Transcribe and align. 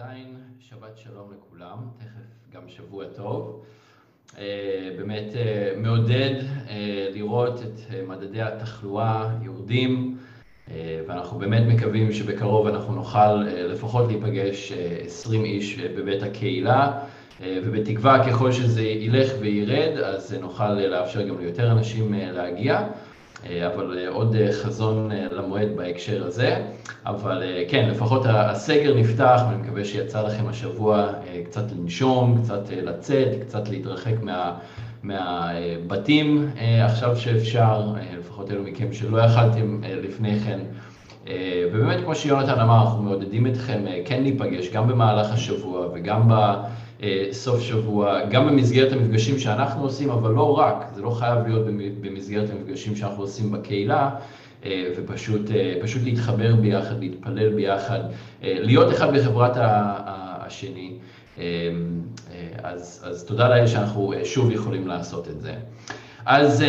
עדיין 0.00 0.36
שבת 0.60 0.96
שלום 0.98 1.32
לכולם, 1.32 1.78
תכף 1.98 2.54
גם 2.54 2.68
שבוע 2.68 3.04
טוב. 3.04 3.64
אה, 4.38 4.90
באמת 4.98 5.36
אה, 5.36 5.72
מעודד 5.76 6.34
אה, 6.68 7.08
לראות 7.14 7.60
את 7.62 8.06
מדדי 8.08 8.42
התחלואה 8.42 9.30
יורדים, 9.42 10.16
ואנחנו 11.06 11.38
באמת 11.38 11.62
מקווים 11.66 12.12
שבקרוב 12.12 12.66
אנחנו 12.66 12.94
נוכל 12.94 13.34
לפחות 13.44 14.06
להיפגש 14.08 14.72
20 15.06 15.44
איש 15.44 15.78
בבית 15.78 16.22
הקהילה, 16.22 17.00
ובתקווה 17.40 18.26
ככל 18.28 18.52
שזה 18.52 18.82
ילך 18.82 19.32
וירד, 19.40 19.98
אז 19.98 20.34
נוכל 20.34 20.72
לאפשר 20.72 21.28
גם 21.28 21.38
ליותר 21.40 21.72
אנשים 21.72 22.14
להגיע. 22.14 22.86
אה, 23.44 23.66
אבל 23.66 23.98
אה, 23.98 24.08
עוד 24.08 24.36
אה, 24.36 24.52
חזון 24.52 25.10
למועד 25.30 25.68
בהקשר 25.76 26.26
הזה. 26.26 26.56
אבל 27.06 27.42
כן, 27.68 27.88
לפחות 27.90 28.22
הסגר 28.28 28.94
נפתח, 28.96 29.40
ואני 29.48 29.62
מקווה 29.62 29.84
שיצא 29.84 30.22
לכם 30.22 30.48
השבוע 30.48 31.06
קצת 31.44 31.72
לנשום, 31.72 32.42
קצת 32.42 32.62
לצאת, 32.82 33.28
קצת 33.40 33.68
להתרחק 33.68 34.22
מה, 34.22 34.54
מהבתים 35.02 36.50
עכשיו 36.84 37.16
שאפשר, 37.16 37.92
לפחות 38.18 38.50
אלו 38.50 38.62
מכם 38.62 38.92
שלא 38.92 39.18
יכלתם 39.18 39.80
לפני 40.02 40.40
כן. 40.40 40.58
ובאמת, 41.72 42.04
כמו 42.04 42.14
שיונתן 42.14 42.60
אמר, 42.60 42.82
אנחנו 42.82 43.02
מעודדים 43.02 43.46
אתכם 43.46 43.84
כן 44.04 44.22
להיפגש 44.22 44.68
גם 44.72 44.88
במהלך 44.88 45.32
השבוע 45.32 45.86
וגם 45.94 46.28
ב... 46.28 46.54
סוף 47.32 47.60
שבוע, 47.60 48.24
גם 48.24 48.46
במסגרת 48.46 48.92
המפגשים 48.92 49.38
שאנחנו 49.38 49.82
עושים, 49.82 50.10
אבל 50.10 50.30
לא 50.30 50.58
רק, 50.58 50.86
זה 50.94 51.02
לא 51.02 51.10
חייב 51.10 51.46
להיות 51.46 51.66
במסגרת 52.00 52.50
המפגשים 52.50 52.96
שאנחנו 52.96 53.22
עושים 53.22 53.52
בקהילה, 53.52 54.10
אה, 54.64 54.92
ופשוט 54.96 55.50
אה, 55.50 55.74
להתחבר 56.04 56.54
ביחד, 56.54 57.00
להתפלל 57.00 57.48
ביחד, 57.48 58.00
אה, 58.42 58.56
להיות 58.60 58.92
אחד 58.92 59.14
בחברת 59.14 59.52
השני. 59.56 60.92
אז, 62.62 63.04
אז 63.06 63.24
תודה 63.24 63.48
לאל 63.48 63.66
שאנחנו 63.66 64.14
שוב 64.24 64.50
יכולים 64.50 64.88
לעשות 64.88 65.28
את 65.28 65.40
זה. 65.40 65.54
אז 66.26 66.64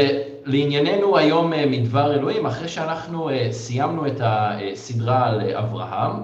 לענייננו 0.45 1.17
היום 1.17 1.53
מדבר 1.67 2.13
אלוהים, 2.13 2.45
אחרי 2.45 2.67
שאנחנו 2.67 3.29
סיימנו 3.51 4.07
את 4.07 4.21
הסדרה 4.23 5.27
על 5.27 5.41
אברהם, 5.55 6.11
אה, 6.11 6.17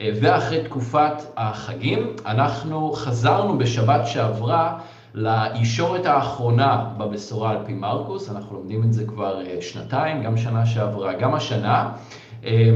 ואחרי 0.00 0.64
תקופת 0.64 1.22
החגים, 1.36 2.16
אנחנו 2.26 2.92
חזרנו 2.92 3.58
בשבת 3.58 4.06
שעברה 4.06 4.78
לישורת 5.14 6.06
האחרונה 6.06 6.84
בבשורה 6.98 7.50
על 7.50 7.58
פי 7.66 7.72
מרקוס, 7.72 8.30
אנחנו 8.30 8.56
לומדים 8.56 8.82
את 8.82 8.92
זה 8.92 9.04
כבר 9.04 9.46
אה, 9.46 9.62
שנתיים, 9.62 10.22
גם 10.22 10.36
שנה 10.36 10.66
שעברה, 10.66 11.14
גם 11.14 11.34
השנה. 11.34 11.92
אה, 12.44 12.70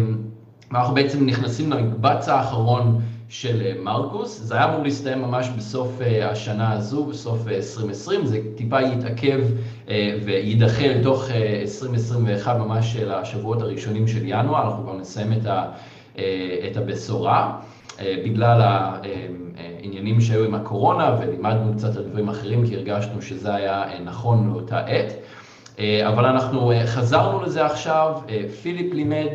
אנחנו 0.72 0.94
בעצם 0.94 1.26
נכנסים 1.26 1.72
למקבץ 1.72 2.28
האחרון 2.28 3.00
של 3.28 3.78
מרקוס, 3.82 4.40
זה 4.40 4.54
היה 4.54 4.64
אמור 4.64 4.82
להסתיים 4.82 5.22
ממש 5.22 5.48
בסוף 5.48 5.98
השנה 6.22 6.72
הזו, 6.72 7.04
בסוף 7.04 7.48
2020, 7.48 8.26
זה 8.26 8.40
טיפה 8.56 8.82
יתעכב 8.82 9.40
ויידחה 10.24 10.86
לתוך 10.86 11.30
2021, 11.30 12.56
ממש 12.56 12.96
לשבועות 12.96 13.62
הראשונים 13.62 14.08
של 14.08 14.20
ינואר, 14.24 14.62
אנחנו 14.64 14.82
כבר 14.82 14.96
נסיים 14.96 15.32
את 15.32 15.46
ה... 15.46 15.70
אה, 16.20 16.68
את 16.70 16.76
הבשורה, 16.76 17.52
אה, 18.00 18.16
בגלל 18.24 18.60
העניינים 19.56 20.20
שהיו 20.20 20.44
עם 20.44 20.54
הקורונה, 20.54 21.16
ולימדנו 21.20 21.72
קצת 21.72 21.96
על 21.96 22.02
דברים 22.02 22.28
אחרים, 22.28 22.66
כי 22.66 22.76
הרגשנו 22.76 23.22
שזה 23.22 23.54
היה 23.54 23.82
אה, 23.82 23.98
נכון 24.04 24.50
לאותה 24.52 24.78
עת. 24.78 25.12
אבל 26.08 26.24
אנחנו 26.26 26.72
חזרנו 26.86 27.42
לזה 27.42 27.66
עכשיו, 27.66 28.12
פיליפ 28.62 28.94
לימד 28.94 29.28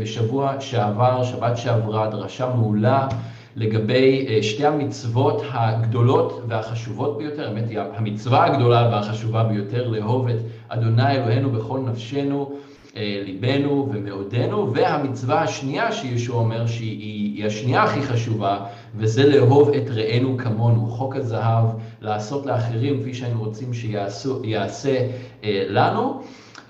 בשבוע 0.00 0.60
שעבר, 0.60 1.24
שבת 1.24 1.56
שעברה, 1.56 2.10
דרשה 2.10 2.46
מעולה 2.46 3.08
לגבי 3.56 4.42
שתי 4.42 4.66
המצוות 4.66 5.42
הגדולות 5.52 6.42
והחשובות 6.48 7.18
ביותר, 7.18 7.48
האמת 7.48 7.68
היא 7.68 7.78
המצווה 7.96 8.44
הגדולה 8.44 8.88
והחשובה 8.92 9.44
ביותר, 9.44 9.88
לאהוב 9.88 10.28
את 10.28 10.36
אדוני 10.68 11.16
אלוהינו 11.16 11.50
בכל 11.50 11.80
נפשנו 11.80 12.52
ליבנו 12.96 13.88
ומאודנו, 13.92 14.74
והמצווה 14.74 15.42
השנייה 15.42 15.92
שישוע 15.92 16.36
אומר 16.36 16.66
שהיא 16.66 17.46
השנייה 17.46 17.82
הכי 17.82 18.02
חשובה, 18.02 18.64
וזה 18.94 19.28
לאהוב 19.28 19.68
את 19.68 19.90
רענו 19.90 20.36
כמונו, 20.38 20.86
חוק 20.86 21.16
הזהב, 21.16 21.64
לעשות 22.00 22.46
לאחרים 22.46 23.00
כפי 23.00 23.14
שהיינו 23.14 23.40
רוצים 23.40 23.74
שיעשה 23.74 25.08
אה, 25.44 25.64
לנו. 25.68 26.22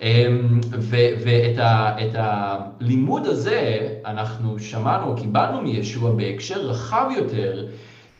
אמ, 0.03 0.61
ואת 1.25 2.15
הלימוד 2.15 3.27
הזה 3.27 3.89
אנחנו 4.07 4.59
שמענו, 4.59 5.17
קיבלנו 5.17 5.61
מישוע 5.61 6.11
בהקשר 6.11 6.61
רחב 6.61 7.09
יותר, 7.17 7.67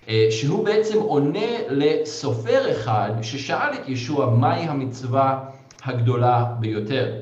אה, 0.09 0.27
שהוא 0.31 0.65
בעצם 0.65 0.99
עונה 0.99 1.49
לסופר 1.69 2.71
אחד 2.71 3.11
ששאל 3.23 3.75
את 3.75 3.89
ישוע 3.89 4.31
מהי 4.31 4.61
המצווה 4.61 5.39
הגדולה 5.85 6.45
ביותר. 6.61 7.13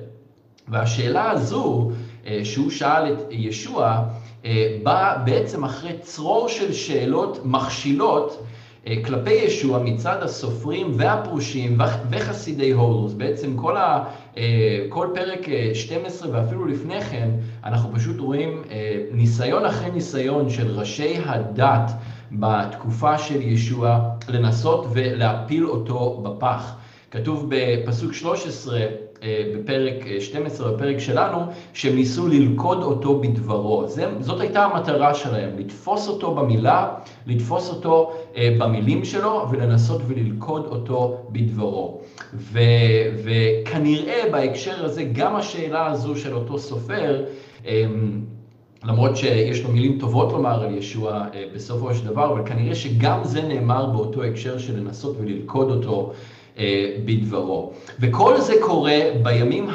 והשאלה 0.70 1.30
הזו 1.30 1.90
אה, 2.26 2.40
שהוא 2.44 2.70
שאל 2.70 3.12
את 3.12 3.18
ישוע, 3.30 4.04
אה, 4.44 4.76
באה 4.82 5.18
בעצם 5.18 5.64
אחרי 5.64 5.92
צרור 6.00 6.48
של 6.48 6.72
שאלות 6.72 7.40
מכשילות 7.44 8.46
אה, 8.86 8.94
כלפי 9.04 9.32
ישוע 9.32 9.78
מצד 9.78 10.22
הסופרים 10.22 10.92
והפרושים 10.96 11.78
וחסידי 12.10 12.70
הורוס. 12.70 13.12
בעצם 13.12 13.56
כל, 13.56 13.76
ה, 13.76 14.04
כל 14.88 15.08
פרק 15.14 15.46
12 15.74 16.30
ואפילו 16.32 16.66
לפני 16.66 17.00
כן, 17.00 17.30
אנחנו 17.64 17.94
פשוט 17.94 18.20
רואים 18.20 18.62
ניסיון 19.12 19.64
אחרי 19.64 19.90
ניסיון 19.90 20.50
של 20.50 20.70
ראשי 20.70 21.16
הדת 21.24 21.90
בתקופה 22.32 23.18
של 23.18 23.42
ישוע 23.42 24.10
לנסות 24.28 24.86
ולהפיל 24.92 25.66
אותו 25.66 26.20
בפח. 26.24 26.74
כתוב 27.10 27.46
בפסוק 27.48 28.12
13, 28.12 28.78
אה, 28.78 28.86
בפרק 29.22 29.94
12, 30.20 30.66
אה, 30.66 30.76
בפרק 30.76 30.98
שלנו, 30.98 31.38
שהם 31.72 31.94
ניסו 31.94 32.28
ללכוד 32.28 32.82
אותו 32.82 33.20
בדברו. 33.20 33.88
זה, 33.88 34.06
זאת 34.20 34.40
הייתה 34.40 34.64
המטרה 34.64 35.14
שלהם, 35.14 35.50
לתפוס 35.58 36.08
אותו 36.08 36.34
במילה, 36.34 36.88
לתפוס 37.26 37.68
אותו 37.68 38.12
אה, 38.36 38.56
במילים 38.58 39.04
שלו 39.04 39.46
ולנסות 39.50 40.02
וללכוד 40.06 40.66
אותו 40.66 41.18
בדברו. 41.30 42.00
ו, 42.34 42.60
וכנראה 43.24 44.22
בהקשר 44.32 44.84
הזה, 44.84 45.04
גם 45.04 45.36
השאלה 45.36 45.86
הזו 45.86 46.16
של 46.16 46.34
אותו 46.34 46.58
סופר, 46.58 47.24
למרות 48.84 49.16
שיש 49.16 49.64
לו 49.64 49.70
מילים 49.70 49.98
טובות 49.98 50.32
לומר 50.32 50.64
על 50.64 50.74
ישוע 50.74 51.24
בסופו 51.54 51.94
של 51.94 52.06
דבר, 52.06 52.32
אבל 52.32 52.46
כנראה 52.46 52.74
שגם 52.74 53.24
זה 53.24 53.42
נאמר 53.42 53.86
באותו 53.86 54.22
הקשר 54.22 54.58
של 54.58 54.76
לנסות 54.76 55.16
וללכוד 55.20 55.70
אותו 55.70 56.12
אה, 56.12 56.39
בדברו. 57.04 57.72
וכל 58.00 58.40
זה 58.40 58.54
קורה 58.60 59.00
בימים 59.22 59.68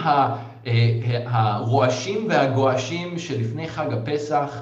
אה, 0.68 1.24
הרועשים 1.26 2.28
והגועשים 2.30 3.20
שלפני 3.20 3.68
חג 3.68 3.94
הפסח, 3.94 4.62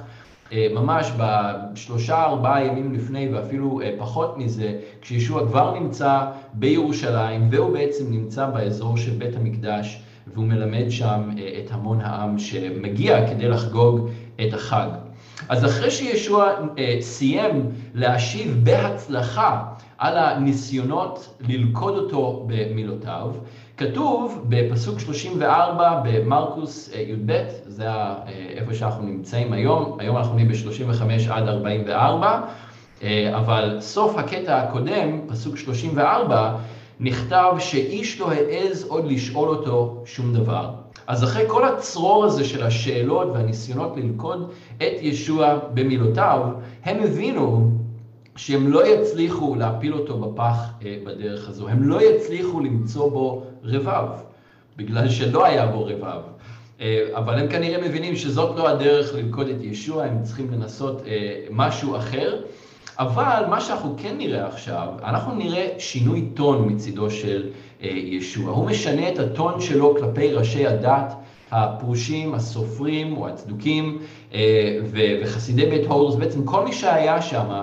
אה, 0.52 0.66
ממש 0.74 1.12
בשלושה 1.16 2.22
ארבעה 2.24 2.64
ימים 2.64 2.94
לפני 2.94 3.28
ואפילו 3.28 3.80
פחות 3.98 4.38
מזה, 4.38 4.78
כשישוע 5.00 5.46
כבר 5.46 5.78
נמצא 5.78 6.20
בירושלים 6.54 7.48
והוא 7.50 7.72
בעצם 7.72 8.04
נמצא 8.10 8.46
באזור 8.46 8.96
של 8.96 9.10
בית 9.10 9.36
המקדש 9.36 10.00
והוא 10.34 10.44
מלמד 10.44 10.90
שם 10.90 11.30
את 11.64 11.70
המון 11.70 12.00
העם 12.00 12.38
שמגיע 12.38 13.28
כדי 13.28 13.48
לחגוג 13.48 14.08
את 14.40 14.54
החג. 14.54 14.88
אז 15.48 15.64
אחרי 15.64 15.90
שישוע 15.90 16.52
סיים 17.00 17.70
להשיב 17.94 18.60
בהצלחה 18.62 19.62
על 20.04 20.18
הניסיונות 20.18 21.36
ללכוד 21.48 21.96
אותו 21.96 22.46
במילותיו. 22.46 23.30
כתוב 23.76 24.44
בפסוק 24.48 25.00
34 25.00 26.00
במרקוס 26.04 26.90
אה, 26.94 27.00
י"ב, 27.00 27.44
זה 27.66 27.88
אה, 27.88 28.22
איפה 28.48 28.74
שאנחנו 28.74 29.02
נמצאים 29.02 29.52
היום, 29.52 29.96
היום 29.98 30.16
אנחנו 30.16 30.34
נהיה 30.34 30.48
ב-35 30.48 31.32
עד 31.32 31.48
44, 31.48 32.40
אה, 33.02 33.38
אבל 33.38 33.76
סוף 33.80 34.18
הקטע 34.18 34.56
הקודם, 34.56 35.20
פסוק 35.28 35.56
34, 35.56 36.56
נכתב 37.00 37.52
שאיש 37.58 38.20
לא 38.20 38.30
העז 38.32 38.86
עוד 38.88 39.06
לשאול 39.06 39.48
אותו 39.48 40.02
שום 40.04 40.34
דבר. 40.34 40.70
אז 41.06 41.24
אחרי 41.24 41.44
כל 41.48 41.64
הצרור 41.64 42.24
הזה 42.24 42.44
של 42.44 42.66
השאלות 42.66 43.28
והניסיונות 43.34 43.96
ללכוד 43.96 44.50
את 44.76 44.92
ישוע 45.00 45.58
במילותיו, 45.74 46.40
הם 46.84 47.02
הבינו 47.04 47.70
שהם 48.36 48.72
לא 48.72 48.86
יצליחו 48.86 49.54
להפיל 49.54 49.94
אותו 49.94 50.18
בפח 50.18 50.70
אה, 50.84 50.96
בדרך 51.04 51.48
הזו, 51.48 51.68
הם 51.68 51.82
לא 51.82 52.02
יצליחו 52.02 52.60
למצוא 52.60 53.10
בו 53.10 53.42
רבב, 53.64 54.08
בגלל 54.76 55.08
שלא 55.08 55.44
היה 55.44 55.66
בו 55.66 55.84
רבב. 55.84 56.20
אה, 56.80 57.06
אבל 57.14 57.38
הם 57.38 57.48
כנראה 57.48 57.88
מבינים 57.88 58.16
שזאת 58.16 58.58
לא 58.58 58.68
הדרך 58.68 59.14
ללכוד 59.14 59.48
את 59.48 59.56
ישוע, 59.60 60.04
הם 60.04 60.22
צריכים 60.22 60.50
לנסות 60.52 61.02
אה, 61.06 61.40
משהו 61.50 61.96
אחר. 61.96 62.40
אבל 62.98 63.44
מה 63.50 63.60
שאנחנו 63.60 63.94
כן 63.98 64.18
נראה 64.18 64.46
עכשיו, 64.46 64.88
אנחנו 65.04 65.34
נראה 65.34 65.68
שינוי 65.78 66.28
טון 66.34 66.68
מצידו 66.68 67.10
של 67.10 67.50
ישוע. 67.80 68.52
הוא 68.52 68.66
משנה 68.66 69.08
את 69.08 69.18
הטון 69.18 69.60
שלו 69.60 69.96
כלפי 69.96 70.32
ראשי 70.32 70.66
הדת 70.66 71.14
הפרושים, 71.50 72.34
הסופרים 72.34 73.16
או 73.16 73.28
הצדוקים 73.28 73.98
וחסידי 74.90 75.66
בית 75.66 75.86
הורס, 75.86 76.14
בעצם 76.14 76.44
כל 76.44 76.64
מי 76.64 76.72
שהיה 76.72 77.22
שם, 77.22 77.62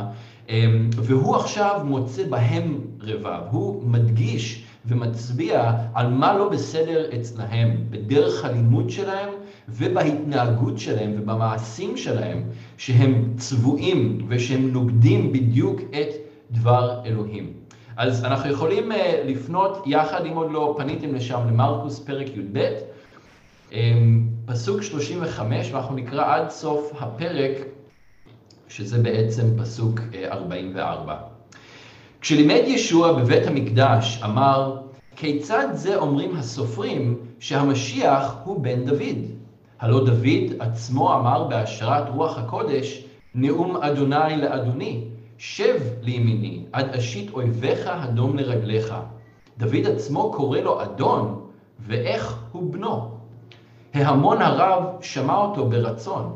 והוא 0.95 1.35
עכשיו 1.35 1.81
מוצא 1.85 2.23
בהם 2.29 2.77
רבב, 3.01 3.41
הוא 3.51 3.83
מדגיש 3.87 4.63
ומצביע 4.85 5.71
על 5.93 6.07
מה 6.07 6.37
לא 6.37 6.49
בסדר 6.49 7.05
אצלהם, 7.15 7.85
בדרך 7.89 8.45
הלימוד 8.45 8.89
שלהם 8.89 9.29
ובהתנהגות 9.69 10.79
שלהם 10.79 11.13
ובמעשים 11.17 11.97
שלהם, 11.97 12.43
שהם 12.77 13.33
צבועים 13.37 14.25
ושהם 14.27 14.71
נוגדים 14.71 15.31
בדיוק 15.31 15.81
את 15.81 16.07
דבר 16.51 17.01
אלוהים. 17.05 17.53
אז 17.97 18.25
אנחנו 18.25 18.49
יכולים 18.49 18.91
אה, 18.91 19.23
לפנות 19.25 19.83
יחד, 19.85 20.25
אם 20.25 20.33
עוד 20.33 20.51
לא 20.51 20.75
פניתם 20.77 21.15
לשם, 21.15 21.39
למרקוס 21.47 21.99
פרק 21.99 22.27
י"ב, 22.27 22.69
אמ, 23.71 24.27
פסוק 24.45 24.81
35, 24.81 25.71
ואנחנו 25.71 25.95
נקרא 25.95 26.35
עד 26.35 26.49
סוף 26.49 26.91
הפרק, 26.99 27.51
שזה 28.71 29.03
בעצם 29.03 29.43
פסוק 29.57 29.99
44. 30.25 31.13
אה, 31.13 31.17
כשלימד 32.21 32.61
ישוע 32.65 33.13
בבית 33.13 33.47
המקדש, 33.47 34.21
אמר, 34.25 34.77
כיצד 35.15 35.67
זה 35.73 35.95
אומרים 35.95 36.35
הסופרים 36.35 37.17
שהמשיח 37.39 38.35
הוא 38.43 38.61
בן 38.63 38.85
דוד? 38.85 39.17
הלא 39.79 40.05
דוד 40.05 40.53
עצמו 40.59 41.13
אמר 41.13 41.43
בהשראת 41.43 42.09
רוח 42.09 42.37
הקודש, 42.37 43.03
נאום 43.35 43.77
אדוני 43.77 44.37
לאדוני, 44.37 45.03
שב 45.37 45.79
לימיני, 46.01 46.63
עד 46.71 46.89
אשית 46.95 47.33
אויביך 47.33 47.89
הדום 47.93 48.37
לרגליך. 48.37 48.93
דוד 49.57 49.87
עצמו 49.95 50.31
קורא 50.31 50.59
לו 50.59 50.83
אדון, 50.83 51.41
ואיך 51.79 52.37
הוא 52.51 52.73
בנו. 52.73 53.11
ההמון 53.93 54.41
הרב 54.41 54.83
שמע 55.01 55.35
אותו 55.37 55.69
ברצון, 55.69 56.35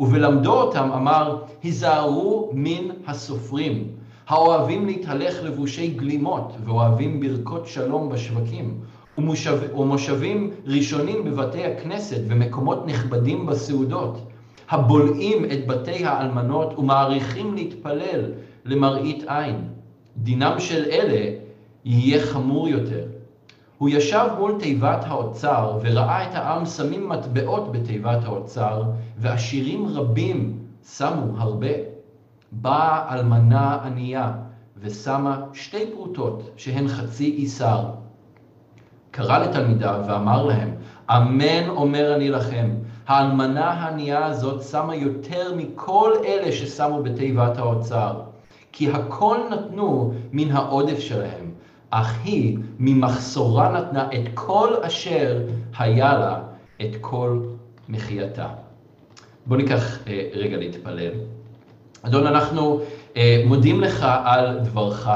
ובלמדו 0.00 0.52
אותם 0.52 0.90
אמר, 0.92 1.42
היזהרו 1.62 2.50
מן 2.52 2.88
הסופרים, 3.06 3.88
האוהבים 4.28 4.86
להתהלך 4.86 5.42
לבושי 5.42 5.86
גלימות, 5.86 6.52
ואוהבים 6.64 7.20
ברכות 7.20 7.66
שלום 7.66 8.08
בשווקים, 8.08 8.80
ומושב, 9.18 9.58
ומושבים 9.76 10.50
ראשונים 10.66 11.24
בבתי 11.24 11.64
הכנסת, 11.64 12.20
ומקומות 12.28 12.86
נכבדים 12.86 13.46
בסעודות. 13.46 14.18
הבולעים 14.70 15.44
את 15.44 15.66
בתי 15.66 16.04
האלמנות 16.04 16.78
ומעריכים 16.78 17.54
להתפלל 17.54 18.32
למראית 18.64 19.24
עין. 19.26 19.56
דינם 20.16 20.54
של 20.58 20.84
אלה 20.84 21.30
יהיה 21.84 22.26
חמור 22.26 22.68
יותר. 22.68 23.04
הוא 23.84 23.90
ישב 23.90 24.28
מול 24.38 24.54
תיבת 24.58 25.04
האוצר 25.06 25.78
וראה 25.82 26.28
את 26.28 26.34
העם 26.34 26.66
שמים 26.66 27.08
מטבעות 27.08 27.72
בתיבת 27.72 28.24
האוצר, 28.24 28.82
ועשירים 29.18 29.86
רבים 29.86 30.58
שמו 30.96 31.38
הרבה. 31.38 31.68
באה 32.52 33.14
אלמנה 33.14 33.78
ענייה 33.84 34.32
ושמה 34.80 35.40
שתי 35.52 35.90
פרוטות 35.92 36.50
שהן 36.56 36.88
חצי 36.88 37.24
איסר. 37.24 37.84
קרא 39.10 39.38
לתלמידיו 39.38 40.00
ואמר 40.08 40.46
להם, 40.46 40.74
אמן 41.10 41.68
אומר 41.68 42.14
אני 42.16 42.28
לכם, 42.28 42.70
האלמנה 43.06 43.70
הענייה 43.70 44.26
הזאת 44.26 44.62
שמה 44.62 44.96
יותר 44.96 45.54
מכל 45.56 46.12
אלה 46.24 46.52
ששמו 46.52 47.02
בתיבת 47.02 47.58
האוצר, 47.58 48.20
כי 48.72 48.90
הכל 48.90 49.38
נתנו 49.50 50.12
מן 50.32 50.50
העודף 50.50 50.98
שלהם, 50.98 51.50
אך 51.90 52.18
היא 52.24 52.58
ממחסורה 52.78 53.72
נתנה 53.72 54.08
את 54.14 54.28
כל 54.34 54.74
אשר 54.82 55.42
היה 55.78 56.18
לה, 56.18 56.38
את 56.80 56.96
כל 57.00 57.38
מחייתה. 57.88 58.48
בואו 59.46 59.60
ניקח 59.60 59.98
אה, 60.06 60.28
רגע 60.32 60.56
להתפלל. 60.56 61.12
אדון, 62.02 62.26
אנחנו 62.26 62.80
אה, 63.16 63.42
מודים 63.46 63.80
לך 63.80 64.06
על 64.24 64.58
דברך. 64.58 65.08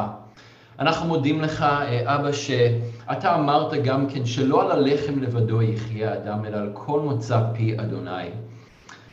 אנחנו 0.78 1.08
מודים 1.08 1.40
לך, 1.40 1.62
אה, 1.62 2.14
אבא, 2.14 2.32
שאתה 2.32 3.34
אמרת 3.34 3.74
גם 3.74 4.06
כן 4.06 4.26
שלא 4.26 4.62
על 4.62 4.70
הלחם 4.70 5.18
לבדו 5.18 5.62
יחיה 5.62 6.14
אדם, 6.14 6.44
אלא 6.44 6.56
על 6.56 6.70
כל 6.72 7.00
מוצא 7.00 7.40
פי 7.54 7.74
אדוני. 7.80 8.28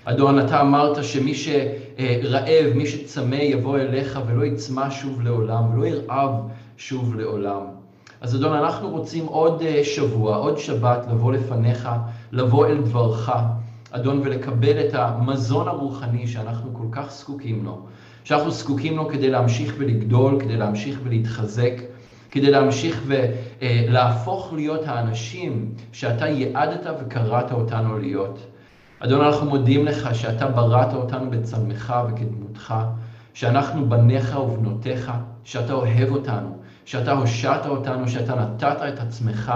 אדון, 0.05 0.39
אתה 0.39 0.61
אמרת 0.61 1.03
שמי 1.03 1.33
שרעב, 1.35 2.73
מי 2.75 2.85
שצמא, 2.85 3.35
יבוא 3.35 3.77
אליך 3.77 4.19
ולא 4.27 4.45
יצמא 4.45 4.89
שוב 4.89 5.21
לעולם, 5.21 5.73
ולא 5.73 5.85
ירעב 5.85 6.31
שוב 6.77 7.15
לעולם. 7.15 7.84
אז 8.21 8.35
אדון, 8.35 8.53
אנחנו 8.53 8.89
רוצים 8.89 9.25
עוד 9.25 9.61
אה, 9.61 9.83
שבוע, 9.83 10.35
עוד 10.35 10.57
שבת, 10.57 11.05
לבוא 11.11 11.33
לפניך, 11.33 11.89
לבוא 12.31 12.67
אל 12.67 12.77
דברך, 12.77 13.31
אדון, 13.91 14.21
ולקבל 14.23 14.79
את 14.79 14.93
המזון 14.93 15.67
הרוחני 15.67 16.27
שאנחנו 16.27 16.73
כל 16.73 16.87
כך 16.91 17.11
זקוקים 17.11 17.65
לו. 17.65 17.79
שאנחנו 18.23 18.51
זקוקים 18.51 18.97
לו 18.97 19.07
כדי 19.07 19.29
להמשיך 19.29 19.75
ולגדול, 19.77 20.39
כדי 20.39 20.57
להמשיך 20.57 20.99
ולהתחזק, 21.03 21.81
כדי 22.31 22.51
להמשיך 22.51 23.03
ולהפוך 23.07 24.53
להיות 24.53 24.87
האנשים 24.87 25.73
שאתה 25.91 26.27
ייעדת 26.27 26.87
וקראת 27.01 27.51
אותנו 27.51 27.99
להיות. 27.99 28.39
אדון, 28.99 29.21
אנחנו 29.21 29.49
מודים 29.49 29.85
לך 29.85 30.15
שאתה 30.15 30.47
בראת 30.47 30.93
אותנו 30.93 31.29
בצלמך 31.29 31.93
וכדמותך, 32.07 32.73
שאנחנו 33.33 33.89
בניך 33.89 34.37
ובנותיך, 34.39 35.11
שאתה 35.43 35.73
אוהב 35.73 36.09
אותנו, 36.11 36.57
שאתה 36.85 37.11
הושעת 37.11 37.65
אותנו, 37.65 38.07
שאתה 38.07 38.35
נתת 38.35 38.77
את 38.87 38.99
עצמך 38.99 39.53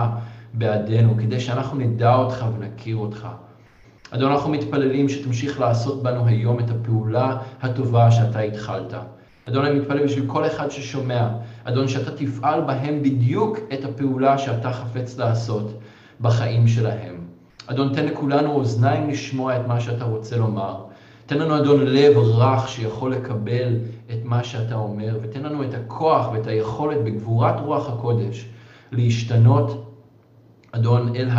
בעדנו, 0.53 1.17
כדי 1.17 1.39
שאנחנו 1.39 1.77
נדע 1.77 2.15
אותך 2.15 2.45
ונכיר 2.55 2.95
אותך. 2.95 3.27
אדון, 4.11 4.31
אנחנו 4.31 4.49
מתפללים 4.51 5.09
שתמשיך 5.09 5.59
לעשות 5.59 6.03
בנו 6.03 6.27
היום 6.27 6.59
את 6.59 6.69
הפעולה 6.69 7.37
הטובה 7.61 8.11
שאתה 8.11 8.39
התחלת. 8.39 8.93
אדון, 9.49 9.65
אני 9.65 9.79
מתפלל 9.79 10.03
בשביל 10.03 10.27
כל 10.27 10.45
אחד 10.47 10.71
ששומע, 10.71 11.29
אדון, 11.63 11.87
שאתה 11.87 12.11
תפעל 12.11 12.61
בהם 12.61 13.03
בדיוק 13.03 13.57
את 13.73 13.85
הפעולה 13.85 14.37
שאתה 14.37 14.73
חפץ 14.73 15.17
לעשות 15.17 15.79
בחיים 16.21 16.67
שלהם. 16.67 17.15
אדון, 17.67 17.93
תן 17.93 18.05
לכולנו 18.05 18.51
אוזניים 18.51 19.09
לשמוע 19.09 19.55
את 19.55 19.67
מה 19.67 19.79
שאתה 19.79 20.05
רוצה 20.05 20.37
לומר. 20.37 20.88
תן 21.29 21.37
לנו, 21.37 21.57
אדון, 21.57 21.85
לב 21.85 22.17
רך 22.17 22.69
שיכול 22.69 23.13
לקבל 23.13 23.75
את 24.11 24.25
מה 24.25 24.43
שאתה 24.43 24.75
אומר, 24.75 25.17
ותן 25.21 25.43
לנו 25.43 25.63
את 25.63 25.73
הכוח 25.73 26.31
ואת 26.31 26.47
היכולת 26.47 27.03
בגבורת 27.03 27.59
רוח 27.59 27.89
הקודש 27.89 28.45
להשתנות, 28.91 29.95
אדון, 30.71 31.15
אל 31.15 31.29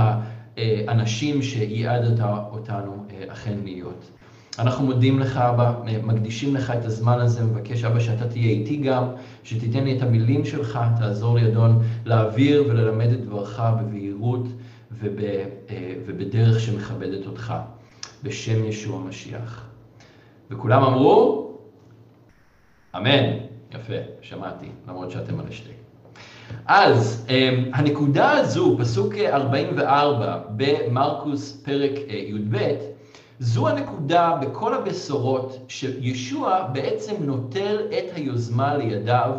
האנשים 0.89 1.43
שייעדת 1.43 2.21
אותנו 2.53 3.05
אה, 3.11 3.33
אכן 3.33 3.59
להיות. 3.65 4.11
אנחנו 4.59 4.85
מודים 4.87 5.19
לך, 5.19 5.37
אבא, 5.37 5.75
מקדישים 6.03 6.55
לך 6.55 6.71
את 6.71 6.85
הזמן 6.85 7.19
הזה, 7.19 7.45
מבקש, 7.45 7.85
אבא, 7.85 8.01
שאתה 8.01 8.29
תהיה 8.29 8.49
איתי 8.49 8.77
גם, 8.77 9.05
שתיתן 9.43 9.85
לי 9.85 9.97
את 9.97 10.03
המילים 10.03 10.45
שלך, 10.45 10.79
תעזור 10.99 11.35
לי, 11.35 11.47
אדון, 11.47 11.83
להעביר 12.05 12.65
וללמד 12.69 13.13
את 13.13 13.21
דברך 13.25 13.61
בבהירות 13.61 14.47
אה, 15.05 15.45
ובדרך 16.07 16.61
שמכבדת 16.61 17.27
אותך, 17.27 17.55
בשם 18.23 18.65
ישוע 18.65 19.01
המשיח. 19.01 19.70
וכולם 20.51 20.83
אמרו, 20.83 21.51
אמן. 22.97 23.39
יפה, 23.75 23.93
שמעתי, 24.21 24.67
למרות 24.89 25.11
שאתם 25.11 25.41
על 25.41 25.47
השתי. 25.49 25.71
אז 26.67 27.27
אמ, 27.29 27.71
הנקודה 27.75 28.31
הזו, 28.31 28.77
פסוק 28.79 29.15
44 29.15 30.39
במרקוס 30.57 31.63
פרק 31.65 31.91
אה, 32.09 32.15
י"ב, 32.15 32.57
זו 33.39 33.69
הנקודה 33.69 34.39
בכל 34.41 34.75
הבשורות 34.75 35.59
שישוע 35.69 36.67
בעצם 36.73 37.15
נוטל 37.21 37.77
את 37.99 38.05
היוזמה 38.15 38.77
לידיו, 38.77 39.33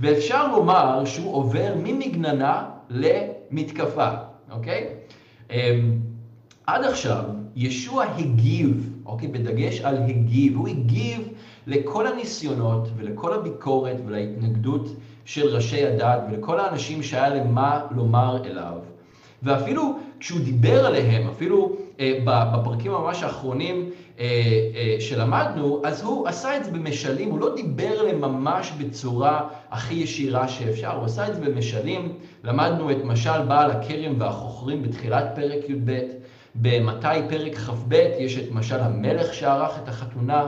ואפשר 0.00 0.52
לומר 0.52 1.04
שהוא 1.04 1.34
עובר 1.34 1.74
ממגננה 1.82 2.64
למתקפה, 2.90 4.08
אוקיי? 4.50 4.88
אמ, 5.50 5.98
עד 6.66 6.84
עכשיו 6.84 7.24
ישוע 7.56 8.04
הגיב, 8.04 8.93
אוקיי? 9.06 9.28
בדגש 9.28 9.80
על 9.80 9.96
הגיב, 9.96 10.56
הוא 10.56 10.68
הגיב 10.68 11.28
לכל 11.66 12.06
הניסיונות 12.06 12.88
ולכל 12.96 13.34
הביקורת 13.34 13.96
ולהתנגדות 14.06 14.88
של 15.24 15.46
ראשי 15.46 15.86
הדת 15.86 16.20
ולכל 16.30 16.60
האנשים 16.60 17.02
שהיה 17.02 17.28
להם 17.28 17.54
מה 17.54 17.86
לומר 17.90 18.44
אליו. 18.44 18.78
ואפילו 19.42 19.98
כשהוא 20.20 20.40
דיבר 20.40 20.86
עליהם, 20.86 21.28
אפילו 21.28 21.76
אה, 22.00 22.18
בפרקים 22.24 22.92
ממש 22.92 23.22
האחרונים 23.22 23.90
אה, 24.18 24.24
אה, 24.74 24.96
שלמדנו, 25.00 25.82
אז 25.84 26.02
הוא 26.02 26.28
עשה 26.28 26.56
את 26.56 26.64
זה 26.64 26.70
במשלים, 26.70 27.30
הוא 27.30 27.40
לא 27.40 27.54
דיבר 27.54 28.00
עליהם 28.00 28.20
ממש 28.20 28.72
בצורה 28.78 29.48
הכי 29.70 29.94
ישירה 29.94 30.48
שאפשר, 30.48 30.92
הוא 30.92 31.04
עשה 31.04 31.28
את 31.28 31.34
זה 31.34 31.40
במשלים, 31.40 32.12
למדנו 32.44 32.90
את 32.90 33.04
משל 33.04 33.42
בעל 33.48 33.70
הכרם 33.70 34.14
והחוכרים 34.18 34.82
בתחילת 34.82 35.24
פרק 35.34 35.70
י"ב, 35.70 36.00
במתי 36.54 37.06
פרק 37.28 37.54
כ"ב 37.54 37.92
יש 38.18 38.38
את 38.38 38.50
משל 38.52 38.80
המלך 38.80 39.34
שערך 39.34 39.78
את 39.82 39.88
החתונה, 39.88 40.46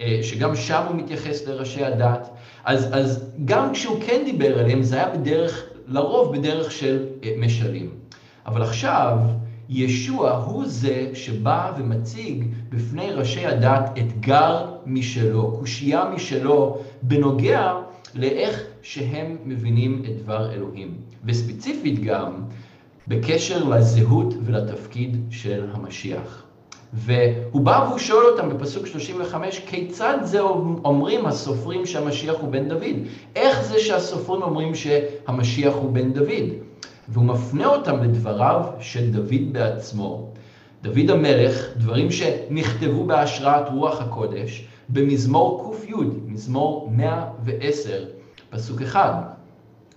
אה, 0.00 0.20
שגם 0.22 0.56
שם 0.56 0.82
הוא 0.88 0.96
מתייחס 0.96 1.46
לראשי 1.46 1.84
הדת. 1.84 2.30
אז, 2.64 2.88
אז 2.92 3.30
גם 3.44 3.72
כשהוא 3.72 4.00
כן 4.06 4.22
דיבר 4.24 4.58
עליהם, 4.58 4.82
זה 4.82 4.96
היה 4.96 5.08
בדרך, 5.08 5.64
לרוב 5.86 6.36
בדרך 6.36 6.72
של 6.72 7.06
אה, 7.24 7.34
משלים. 7.38 7.90
אבל 8.46 8.62
עכשיו, 8.62 9.18
ישוע 9.68 10.30
הוא 10.30 10.64
זה 10.66 11.10
שבא 11.14 11.72
ומציג 11.78 12.44
בפני 12.68 13.10
ראשי 13.10 13.46
הדת 13.46 13.90
אתגר 13.98 14.66
משלו, 14.86 15.56
קושייה 15.58 16.04
משלו, 16.14 16.78
בנוגע 17.02 17.72
לאיך 18.14 18.64
שהם 18.82 19.36
מבינים 19.44 20.02
את 20.04 20.22
דבר 20.22 20.52
אלוהים. 20.52 20.94
וספציפית 21.24 22.04
גם 22.04 22.42
בקשר 23.10 23.64
לזהות 23.64 24.34
ולתפקיד 24.44 25.16
של 25.30 25.66
המשיח. 25.72 26.42
והוא 26.92 27.62
בא 27.62 27.84
והוא 27.86 27.98
שואל 27.98 28.26
אותם 28.26 28.48
בפסוק 28.48 28.86
35, 28.86 29.58
כיצד 29.58 30.18
זה 30.22 30.40
אומרים 30.84 31.26
הסופרים 31.26 31.86
שהמשיח 31.86 32.34
הוא 32.40 32.50
בן 32.50 32.68
דוד? 32.68 32.96
איך 33.36 33.62
זה 33.62 33.78
שהסופרים 33.78 34.42
אומרים 34.42 34.74
שהמשיח 34.74 35.74
הוא 35.74 35.92
בן 35.92 36.12
דוד? 36.12 36.48
והוא 37.08 37.24
מפנה 37.24 37.66
אותם 37.66 38.02
לדבריו 38.02 38.64
של 38.80 39.10
דוד 39.10 39.52
בעצמו. 39.52 40.32
דוד 40.82 41.10
המלך, 41.10 41.66
דברים 41.76 42.10
שנכתבו 42.10 43.04
בהשראת 43.06 43.68
רוח 43.68 44.00
הקודש, 44.00 44.66
במזמור 44.88 45.74
ק"י, 45.80 45.92
מזמור 46.26 46.90
110, 46.96 48.04
פסוק 48.50 48.82
אחד. 48.82 49.39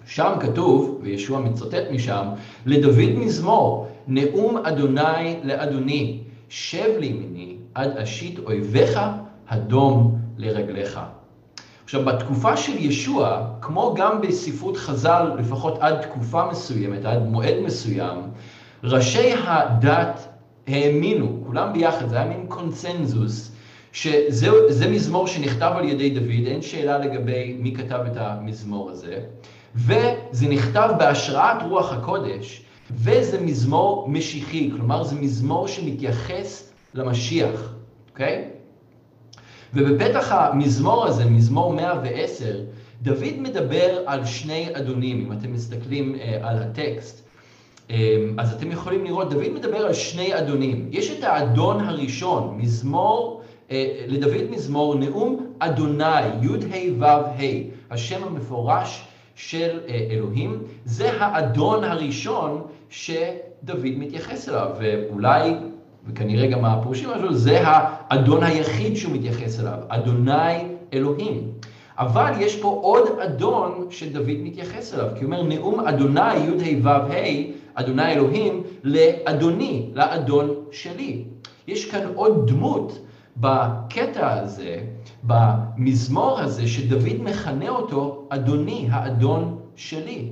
שם 0.05 0.33
כתוב, 0.39 0.99
וישוע 1.01 1.39
מצטט 1.39 1.83
משם, 1.91 2.27
לדוד 2.65 3.09
מזמור, 3.15 3.87
נאום 4.07 4.57
אדוני 4.57 5.39
לאדוני, 5.43 6.19
שב 6.49 6.89
לימיני 6.99 7.55
עד 7.73 7.97
אשית 7.97 8.39
אויביך 8.39 8.99
הדום 9.49 10.17
לרגליך. 10.37 10.99
עכשיו, 11.83 12.05
בתקופה 12.05 12.57
של 12.57 12.77
ישוע, 12.77 13.47
כמו 13.61 13.93
גם 13.97 14.21
בספרות 14.21 14.77
חז"ל, 14.77 15.31
לפחות 15.37 15.77
עד 15.79 16.01
תקופה 16.01 16.51
מסוימת, 16.51 17.05
עד 17.05 17.27
מועד 17.27 17.55
מסוים, 17.65 18.17
ראשי 18.83 19.33
הדת 19.47 20.27
האמינו, 20.67 21.43
כולם 21.45 21.73
ביחד, 21.73 22.09
זה 22.09 22.15
היה 22.15 22.25
מין 22.25 22.45
קונצנזוס, 22.47 23.51
שזה 23.91 24.89
מזמור 24.89 25.27
שנכתב 25.27 25.71
על 25.75 25.83
ידי 25.85 26.09
דוד, 26.09 26.45
אין 26.47 26.61
שאלה 26.61 26.97
לגבי 26.97 27.57
מי 27.59 27.75
כתב 27.75 27.99
את 28.11 28.17
המזמור 28.17 28.89
הזה, 28.89 29.19
וזה 29.75 30.47
נכתב 30.49 30.89
בהשראת 30.99 31.63
רוח 31.69 31.93
הקודש, 31.93 32.63
וזה 32.91 33.41
מזמור 33.41 34.09
משיחי, 34.09 34.71
כלומר 34.71 35.03
זה 35.03 35.15
מזמור 35.15 35.67
שמתייחס 35.67 36.73
למשיח, 36.93 37.73
אוקיי? 38.11 38.49
ובפתח 39.73 40.31
המזמור 40.31 41.05
הזה, 41.05 41.25
מזמור 41.25 41.73
110, 41.73 42.59
דוד 43.01 43.37
מדבר 43.37 44.03
על 44.05 44.25
שני 44.25 44.67
אדונים, 44.73 45.25
אם 45.25 45.31
אתם 45.31 45.53
מסתכלים 45.53 46.15
uh, 46.15 46.19
על 46.41 46.57
הטקסט, 46.57 47.27
um, 47.87 47.91
אז 48.37 48.53
אתם 48.53 48.71
יכולים 48.71 49.05
לראות, 49.05 49.29
דוד 49.29 49.49
מדבר 49.53 49.77
על 49.77 49.93
שני 49.93 50.39
אדונים. 50.39 50.87
יש 50.91 51.11
את 51.11 51.23
האדון 51.23 51.79
הראשון, 51.79 52.57
מזמור, 52.57 53.41
uh, 53.69 53.71
לדוד 54.07 54.49
מזמור, 54.49 54.95
נאום 54.95 55.53
אדוני, 55.59 56.27
י"ה 56.41 56.99
ו"ה, 56.99 57.33
השם 57.91 58.23
המפורש 58.23 59.07
של 59.35 59.79
uh, 59.87 59.91
אלוהים, 60.11 60.63
זה 60.85 61.09
האדון 61.19 61.83
הראשון 61.83 62.61
שדוד 62.89 63.97
מתייחס 63.97 64.49
אליו, 64.49 64.69
ואולי 64.79 65.53
וכנראה 66.07 66.47
גם 66.47 66.65
הפירושים 66.65 67.09
שלו, 67.19 67.33
זה 67.33 67.59
האדון 67.63 68.43
היחיד 68.43 68.95
שהוא 68.95 69.13
מתייחס 69.13 69.59
אליו, 69.59 69.77
אדוני 69.87 70.63
אלוהים. 70.93 71.51
אבל 71.97 72.31
יש 72.39 72.61
פה 72.61 72.79
עוד 72.83 73.19
אדון 73.19 73.87
שדוד 73.89 74.27
מתייחס 74.27 74.93
אליו, 74.93 75.07
כי 75.15 75.23
הוא 75.23 75.33
אומר 75.33 75.43
נאום 75.43 75.79
אדוני 75.79 76.35
י"ה 76.35 76.79
ו"ה, 76.83 77.13
אדוני 77.73 78.13
אלוהים, 78.13 78.63
לאדוני, 78.83 79.89
לאדון 79.93 80.55
שלי. 80.71 81.23
יש 81.67 81.91
כאן 81.91 82.01
עוד 82.15 82.47
דמות 82.47 83.02
בקטע 83.37 84.33
הזה, 84.33 84.77
במזמור 85.23 86.39
הזה, 86.39 86.67
שדוד 86.67 87.21
מכנה 87.23 87.69
אותו 87.69 88.25
אדוני, 88.29 88.87
האדון 88.91 89.57
שלי. 89.75 90.29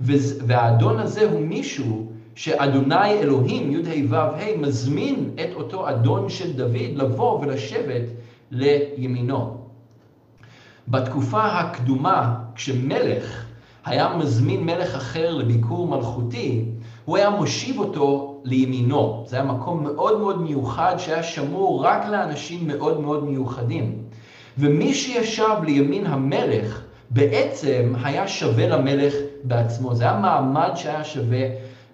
והאדון 0.00 0.98
הזה 0.98 1.30
הוא 1.30 1.40
מישהו 1.40 2.12
שאדוני 2.34 3.10
אלוהים, 3.10 3.70
י"ה 3.72 3.80
ו"ה, 4.08 4.56
מזמין 4.58 5.30
את 5.34 5.54
אותו 5.54 5.88
אדון 5.90 6.28
של 6.28 6.52
דוד 6.52 6.94
לבוא 6.94 7.40
ולשבת 7.40 8.02
לימינו. 8.50 9.56
בתקופה 10.88 11.46
הקדומה, 11.46 12.34
כשמלך 12.54 13.44
היה 13.84 14.16
מזמין 14.16 14.64
מלך 14.64 14.94
אחר 14.94 15.34
לביקור 15.34 15.88
מלכותי, 15.88 16.64
הוא 17.04 17.16
היה 17.16 17.30
מושיב 17.30 17.78
אותו 17.78 18.27
לימינו. 18.44 19.24
זה 19.26 19.36
היה 19.36 19.44
מקום 19.44 19.84
מאוד 19.84 20.20
מאוד 20.20 20.42
מיוחד 20.42 20.94
שהיה 20.98 21.22
שמור 21.22 21.84
רק 21.84 22.06
לאנשים 22.06 22.66
מאוד 22.66 23.00
מאוד 23.00 23.24
מיוחדים. 23.24 24.02
ומי 24.58 24.94
שישב 24.94 25.54
לימין 25.64 26.06
המלך 26.06 26.82
בעצם 27.10 27.92
היה 28.02 28.28
שווה 28.28 28.68
למלך 28.68 29.14
בעצמו. 29.44 29.94
זה 29.94 30.04
היה 30.04 30.18
מעמד 30.18 30.70
שהיה 30.74 31.04
שווה 31.04 31.46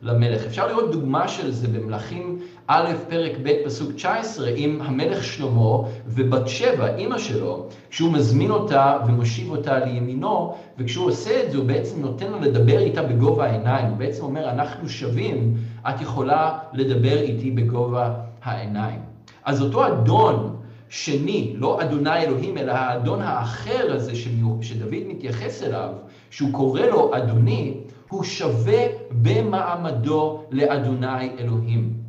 למלך. 0.03 0.45
אפשר 0.47 0.67
לראות 0.67 0.93
דוגמה 0.93 1.29
של 1.29 1.51
זה 1.51 1.69
במלכים 1.69 2.34
א', 2.67 2.93
פרק 3.09 3.33
ב', 3.43 3.51
פסוק 3.65 3.93
19, 3.93 4.51
עם 4.57 4.81
המלך 4.83 5.25
שלמה 5.25 5.77
ובת 6.07 6.49
שבע, 6.49 6.97
אימא 6.97 7.19
שלו, 7.19 7.67
כשהוא 7.91 8.13
מזמין 8.13 8.51
אותה 8.51 8.99
ומושיב 9.07 9.51
אותה 9.51 9.79
לימינו, 9.79 10.55
וכשהוא 10.79 11.07
עושה 11.07 11.43
את 11.43 11.51
זה, 11.51 11.59
הוא 11.59 11.67
בעצם 11.67 12.01
נותן 12.01 12.33
לה 12.33 12.41
לדבר 12.41 12.79
איתה 12.79 13.03
בגובה 13.03 13.45
העיניים. 13.45 13.87
הוא 13.87 13.97
בעצם 13.97 14.25
אומר, 14.25 14.51
אנחנו 14.51 14.89
שווים, 14.89 15.55
את 15.89 16.01
יכולה 16.01 16.59
לדבר 16.73 17.21
איתי 17.21 17.51
בגובה 17.51 18.15
העיניים. 18.43 19.01
אז 19.45 19.63
אותו 19.63 19.87
אדון 19.87 20.57
שני, 20.89 21.53
לא 21.57 21.83
אדוני 21.83 22.23
אלוהים, 22.23 22.59
אלא 22.59 22.73
האדון 22.73 23.23
האחר 23.23 23.93
הזה 23.93 24.13
שדוד 24.61 24.95
מתייחס 25.09 25.63
אליו, 25.63 25.91
שהוא 26.31 26.53
קורא 26.53 26.81
לו 26.81 27.17
אדוני, 27.17 27.75
הוא 28.09 28.25
שווה 28.25 28.87
במעמדו 29.23 30.43
לאדוני 30.51 31.31
אלוהים. 31.39 32.04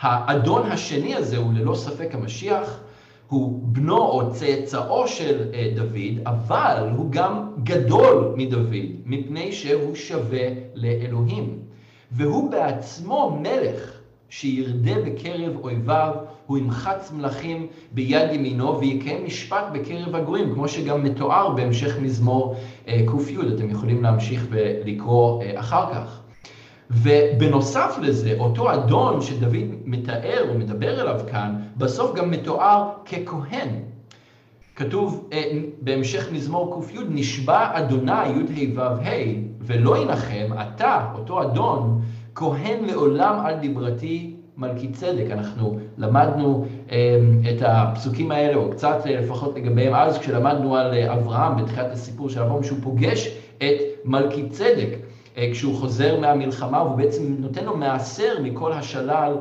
האדון 0.00 0.66
השני 0.66 1.14
הזה 1.14 1.36
הוא 1.36 1.52
ללא 1.52 1.74
ספק 1.74 2.14
המשיח, 2.14 2.80
הוא 3.28 3.60
בנו 3.62 3.98
או 3.98 4.32
צאצאו 4.32 5.08
של 5.08 5.50
אה, 5.54 5.70
דוד, 5.74 6.26
אבל 6.26 6.88
הוא 6.96 7.10
גם 7.10 7.50
גדול 7.62 8.34
מדוד, 8.36 8.74
מפני 9.06 9.52
שהוא 9.52 9.94
שווה 9.94 10.48
לאלוהים. 10.74 11.58
והוא 12.10 12.50
בעצמו 12.50 13.38
מלך 13.42 14.00
שירדה 14.28 15.00
בקרב 15.06 15.56
אויביו, 15.62 16.14
הוא 16.46 16.58
ימחץ 16.58 17.12
מלכים 17.12 17.66
ביד 17.92 18.32
ימינו 18.32 18.80
ויקיים 18.80 19.24
משפט 19.24 19.64
בקרב 19.72 20.14
הגויים, 20.14 20.54
כמו 20.54 20.68
שגם 20.68 21.04
מתואר 21.04 21.50
בהמשך 21.50 21.98
מזמור 22.00 22.56
אה, 22.88 23.00
ק"י, 23.06 23.36
אתם 23.54 23.70
יכולים 23.70 24.02
להמשיך 24.02 24.46
ולקרוא 24.50 25.42
אה, 25.42 25.60
אחר 25.60 25.94
כך. 25.94 26.23
ובנוסף 26.90 27.98
לזה, 28.02 28.34
אותו 28.38 28.74
אדון 28.74 29.20
שדוד 29.20 29.54
מתאר 29.84 30.44
ומדבר 30.50 31.00
אליו 31.00 31.20
כאן, 31.30 31.56
בסוף 31.76 32.14
גם 32.14 32.30
מתואר 32.30 32.90
ככהן. 33.04 33.68
כתוב 34.76 35.28
אה, 35.32 35.42
בהמשך 35.80 36.32
מזמור 36.32 36.84
ק"י, 36.86 36.98
נשבע 37.08 37.70
אדוני 37.72 38.28
י"ה 38.28 38.80
ו"ה, 38.80 39.10
ולא 39.60 40.02
ינחם, 40.02 40.46
אתה, 40.62 41.06
אותו 41.14 41.42
אדון, 41.42 42.02
כהן 42.34 42.84
לעולם 42.84 43.46
על 43.46 43.54
דיברתי 43.54 44.34
מלכי 44.56 44.88
צדק. 44.88 45.24
אנחנו 45.30 45.78
למדנו 45.98 46.66
um, 46.88 46.92
את 47.50 47.62
הפסוקים 47.62 48.30
האלה, 48.30 48.56
או 48.56 48.70
קצת 48.70 48.98
uh, 49.04 49.08
לפחות 49.08 49.56
לגביהם 49.56 49.94
אז, 49.94 50.18
כשלמדנו 50.18 50.76
על 50.76 50.94
אברהם 50.94 51.56
בתחילת 51.56 51.92
הסיפור 51.92 52.30
של 52.30 52.42
אברהם, 52.42 52.62
שהוא 52.62 52.78
פוגש 52.82 53.28
את 53.58 53.76
מלכי 54.04 54.48
צדק. 54.48 54.96
Uh, 55.34 55.38
כשהוא 55.52 55.74
חוזר 55.74 56.20
מהמלחמה, 56.20 56.78
הוא 56.78 56.96
בעצם 56.96 57.34
נותן 57.38 57.64
לו 57.64 57.76
מעשר 57.76 58.42
מכל 58.42 58.72
השלל, 58.72 59.32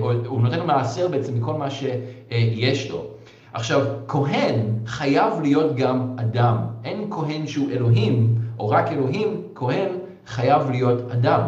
או 0.00 0.12
הוא 0.26 0.40
נותן 0.40 0.58
לו 0.58 0.66
מעשר 0.66 1.08
בעצם 1.08 1.34
מכל 1.34 1.54
מה 1.54 1.68
שיש 1.70 2.90
לו. 2.90 3.04
עכשיו, 3.52 3.86
כהן 4.08 4.60
חייב 4.86 5.40
להיות 5.42 5.76
גם 5.76 6.16
אדם. 6.16 6.56
אין 6.84 7.10
כהן 7.10 7.46
שהוא 7.46 7.70
אלוהים, 7.70 8.34
או 8.58 8.68
רק 8.68 8.92
אלוהים, 8.92 9.42
כהן 9.54 9.88
חייב 10.26 10.70
להיות 10.70 11.10
אדם. 11.10 11.42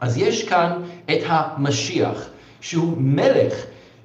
אז 0.00 0.18
יש 0.18 0.48
כאן 0.48 0.82
את 1.04 1.20
המשיח, 1.26 2.28
שהוא 2.60 2.94
מלך 2.98 3.54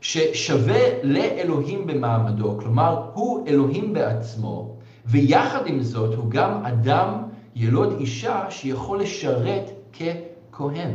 ששווה 0.01 0.81
לאלוהים 1.03 1.87
במעמדו, 1.87 2.57
כלומר 2.59 3.01
הוא 3.13 3.47
אלוהים 3.47 3.93
בעצמו, 3.93 4.75
ויחד 5.05 5.61
עם 5.65 5.81
זאת 5.81 6.15
הוא 6.15 6.29
גם 6.29 6.65
אדם 6.65 7.23
ילוד 7.55 7.95
אישה 7.99 8.45
שיכול 8.49 8.99
לשרת 8.99 9.71
ככהן. 9.93 10.91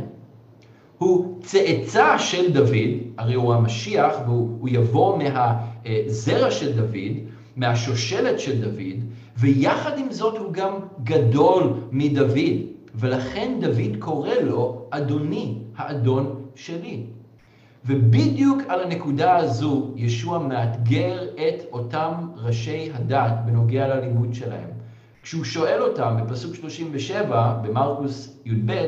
הוא 0.97 1.39
צאצא 1.43 2.17
של 2.17 2.53
דוד, 2.53 2.91
הרי 3.17 3.33
הוא 3.33 3.53
המשיח 3.53 4.13
והוא 4.25 4.69
יבוא 4.69 5.17
מהזרע 5.17 6.51
של 6.51 6.71
דוד, 6.75 7.17
מהשושלת 7.55 8.39
של 8.39 8.61
דוד, 8.61 9.03
ויחד 9.37 9.97
עם 9.97 10.11
זאת 10.11 10.37
הוא 10.37 10.53
גם 10.53 10.73
גדול 11.03 11.73
מדוד. 11.91 12.37
ולכן 12.95 13.57
דוד 13.61 13.97
קורא 13.99 14.33
לו 14.33 14.85
אדוני, 14.89 15.57
האדון 15.75 16.35
שלי. 16.55 17.03
ובדיוק 17.85 18.61
על 18.67 18.83
הנקודה 18.83 19.37
הזו 19.37 19.91
ישוע 19.95 20.39
מאתגר 20.39 21.23
את 21.33 21.63
אותם 21.71 22.13
ראשי 22.35 22.89
הדת 22.93 23.33
בנוגע 23.45 23.87
ללימוד 23.87 24.33
שלהם. 24.33 24.80
כשהוא 25.23 25.43
שואל 25.43 25.81
אותם 25.81 26.17
בפסוק 26.23 26.55
37 26.55 27.53
במרקוס 27.61 28.37
י"ב, 28.45 28.85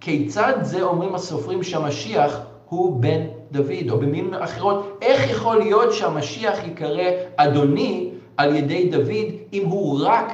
כיצד 0.00 0.52
זה 0.62 0.82
אומרים 0.82 1.14
הסופרים 1.14 1.62
שהמשיח 1.62 2.40
הוא 2.68 3.00
בן 3.02 3.20
דוד, 3.52 3.90
או 3.90 3.98
במילים 3.98 4.34
אחרות, 4.34 4.98
איך 5.02 5.30
יכול 5.30 5.58
להיות 5.58 5.92
שהמשיח 5.92 6.64
ייקרא 6.64 7.10
אדוני 7.36 8.10
על 8.36 8.54
ידי 8.54 8.88
דוד 8.90 9.26
אם 9.52 9.66
הוא 9.66 10.00
רק 10.04 10.32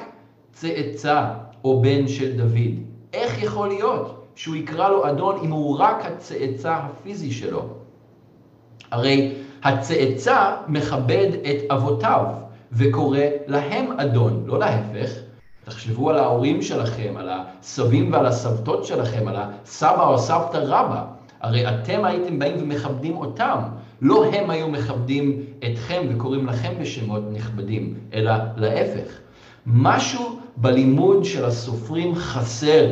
צאצא 0.52 1.24
או 1.64 1.82
בן 1.82 2.08
של 2.08 2.36
דוד? 2.36 2.72
איך 3.12 3.42
יכול 3.42 3.68
להיות 3.68 4.24
שהוא 4.34 4.56
יקרא 4.56 4.88
לו 4.88 5.08
אדון 5.10 5.40
אם 5.44 5.50
הוא 5.50 5.78
רק 5.78 6.04
הצאצא 6.04 6.72
הפיזי 6.72 7.32
שלו? 7.32 7.62
הרי 8.90 9.34
הצאצא 9.62 10.56
מכבד 10.68 11.28
את 11.42 11.70
אבותיו 11.70 12.24
וקורא 12.72 13.18
להם 13.46 14.00
אדון, 14.00 14.42
לא 14.46 14.58
להפך. 14.58 15.31
תחשבו 15.64 16.10
על 16.10 16.18
ההורים 16.18 16.62
שלכם, 16.62 17.14
על 17.16 17.28
הסבים 17.32 18.12
ועל 18.12 18.26
הסבתות 18.26 18.84
שלכם, 18.84 19.28
על 19.28 19.36
הסבא 19.38 20.06
או 20.08 20.18
סבתא 20.18 20.56
רבא. 20.56 21.04
הרי 21.40 21.68
אתם 21.68 22.04
הייתם 22.04 22.38
באים 22.38 22.56
ומכבדים 22.62 23.16
אותם, 23.16 23.58
לא 24.00 24.24
הם 24.24 24.50
היו 24.50 24.68
מכבדים 24.68 25.42
אתכם 25.58 26.02
וקוראים 26.10 26.46
לכם 26.46 26.72
בשמות 26.80 27.22
נכבדים, 27.32 27.94
אלא 28.14 28.32
להפך. 28.56 29.18
משהו 29.66 30.38
בלימוד 30.56 31.24
של 31.24 31.44
הסופרים 31.44 32.14
חסר 32.14 32.86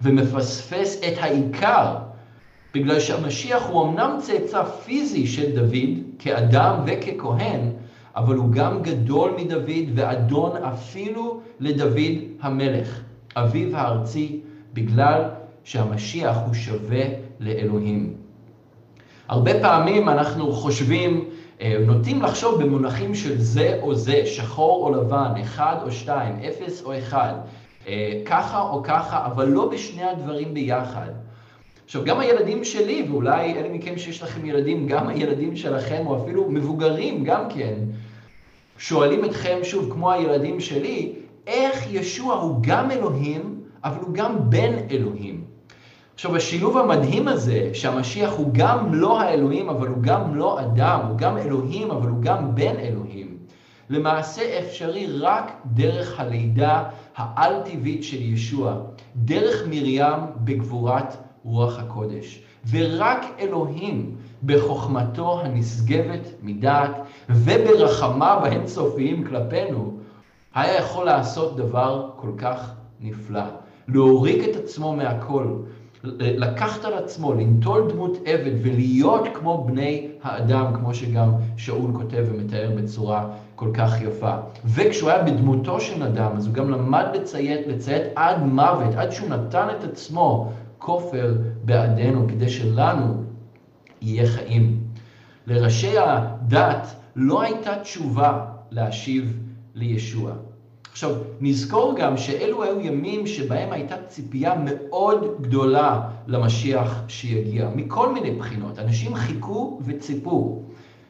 ומפספס 0.00 1.00
את 1.08 1.18
העיקר, 1.20 1.96
בגלל 2.74 3.00
שהמשיח 3.00 3.66
הוא 3.66 3.84
אמנם 3.84 4.18
צאצא 4.22 4.64
פיזי 4.64 5.26
של 5.26 5.54
דוד, 5.54 5.88
כאדם 6.18 6.74
וככהן, 6.86 7.70
אבל 8.16 8.36
הוא 8.36 8.50
גם 8.50 8.82
גדול 8.82 9.30
מדוד 9.36 9.88
ואדון 9.94 10.56
אפילו 10.56 11.40
לדוד 11.60 12.12
המלך, 12.40 13.00
אביו 13.36 13.76
הארצי, 13.76 14.40
בגלל 14.72 15.22
שהמשיח 15.64 16.36
הוא 16.46 16.54
שווה 16.54 17.04
לאלוהים. 17.40 18.14
הרבה 19.28 19.60
פעמים 19.60 20.08
אנחנו 20.08 20.52
חושבים, 20.52 21.24
אה, 21.60 21.78
נוטים 21.86 22.22
לחשוב 22.22 22.62
במונחים 22.62 23.14
של 23.14 23.40
זה 23.40 23.78
או 23.82 23.94
זה, 23.94 24.26
שחור 24.26 24.86
או 24.86 24.92
לבן, 24.92 25.40
אחד 25.42 25.76
או 25.82 25.92
שתיים, 25.92 26.36
אפס 26.48 26.84
או 26.84 26.98
אחד, 26.98 27.34
אה, 27.86 28.20
ככה 28.24 28.60
או 28.60 28.82
ככה, 28.82 29.26
אבל 29.26 29.48
לא 29.48 29.68
בשני 29.68 30.04
הדברים 30.04 30.54
ביחד. 30.54 31.10
עכשיו, 31.84 32.04
גם 32.04 32.20
הילדים 32.20 32.64
שלי, 32.64 33.06
ואולי 33.10 33.54
אלה 33.54 33.68
מכם 33.68 33.98
שיש 33.98 34.22
לכם 34.22 34.46
ילדים, 34.46 34.86
גם 34.86 35.08
הילדים 35.08 35.56
שלכם, 35.56 36.02
או 36.06 36.22
אפילו 36.22 36.50
מבוגרים 36.50 37.24
גם 37.24 37.42
כן, 37.48 37.74
שואלים 38.78 39.24
אתכם 39.24 39.58
שוב, 39.62 39.92
כמו 39.92 40.12
הילדים 40.12 40.60
שלי, 40.60 41.12
איך 41.46 41.86
ישוע 41.90 42.34
הוא 42.34 42.58
גם 42.60 42.90
אלוהים, 42.90 43.60
אבל 43.84 44.00
הוא 44.00 44.14
גם 44.14 44.50
בן 44.50 44.72
אלוהים. 44.90 45.44
עכשיו, 46.14 46.36
השילוב 46.36 46.78
המדהים 46.78 47.28
הזה, 47.28 47.70
שהמשיח 47.72 48.32
הוא 48.32 48.48
גם 48.52 48.94
לא 48.94 49.20
האלוהים, 49.20 49.68
אבל 49.68 49.88
הוא 49.88 49.98
גם 50.00 50.34
לא 50.34 50.60
אדם, 50.60 51.00
הוא 51.08 51.18
גם 51.18 51.36
אלוהים, 51.36 51.90
אבל 51.90 52.08
הוא 52.08 52.20
גם 52.20 52.54
בן 52.54 52.76
אלוהים, 52.76 53.36
למעשה 53.90 54.58
אפשרי 54.58 55.06
רק 55.20 55.52
דרך 55.66 56.20
הלידה 56.20 56.82
העל-טבעית 57.16 58.04
של 58.04 58.22
ישוע, 58.22 58.76
דרך 59.16 59.66
מרים 59.66 60.20
בגבורת 60.44 61.16
רוח 61.44 61.78
הקודש. 61.78 62.42
ורק 62.70 63.26
אלוהים 63.38 64.16
בחוכמתו 64.44 65.40
הנשגבת 65.40 66.28
מדעת 66.42 66.96
וברחמיו 67.30 68.38
האינסופיים 68.42 69.24
כלפינו, 69.24 69.96
היה 70.54 70.78
יכול 70.78 71.04
לעשות 71.04 71.56
דבר 71.56 72.10
כל 72.16 72.30
כך 72.38 72.74
נפלא. 73.00 73.42
להוריק 73.88 74.48
את 74.48 74.56
עצמו 74.56 74.96
מהכל, 74.96 75.46
לקחת 76.18 76.84
על 76.84 76.94
עצמו, 76.94 77.34
לנטול 77.34 77.90
דמות 77.90 78.18
עבד 78.24 78.52
ולהיות 78.62 79.28
כמו 79.34 79.64
בני 79.64 80.08
האדם, 80.22 80.74
כמו 80.74 80.94
שגם 80.94 81.32
שאול 81.56 81.90
כותב 81.94 82.24
ומתאר 82.30 82.70
בצורה 82.76 83.26
כל 83.54 83.70
כך 83.74 84.02
יפה. 84.02 84.34
וכשהוא 84.64 85.10
היה 85.10 85.22
בדמותו 85.22 85.80
של 85.80 86.02
אדם, 86.02 86.30
אז 86.36 86.46
הוא 86.46 86.54
גם 86.54 86.70
למד 86.70 87.06
לציית, 87.14 87.66
לציית 87.66 88.02
עד 88.14 88.42
מוות, 88.42 88.94
עד 88.94 89.10
שהוא 89.10 89.28
נתן 89.28 89.68
את 89.78 89.84
עצמו 89.84 90.52
כופר 90.78 91.34
בעדנו, 91.64 92.28
כדי 92.28 92.48
שלנו 92.48 93.22
יהיה 94.02 94.26
חיים. 94.26 94.80
לראשי 95.46 95.98
הדת 95.98 96.94
לא 97.16 97.42
הייתה 97.42 97.78
תשובה 97.78 98.44
להשיב 98.70 99.38
לישוע. 99.74 100.32
עכשיו, 100.92 101.10
נזכור 101.40 101.94
גם 101.96 102.16
שאלו 102.16 102.62
היו 102.62 102.80
ימים 102.80 103.26
שבהם 103.26 103.72
הייתה 103.72 103.94
ציפייה 104.08 104.54
מאוד 104.64 105.26
גדולה 105.40 106.00
למשיח 106.26 107.02
שיגיע, 107.08 107.68
מכל 107.74 108.12
מיני 108.12 108.30
בחינות. 108.30 108.78
אנשים 108.78 109.14
חיכו 109.14 109.80
וציפו 109.84 110.62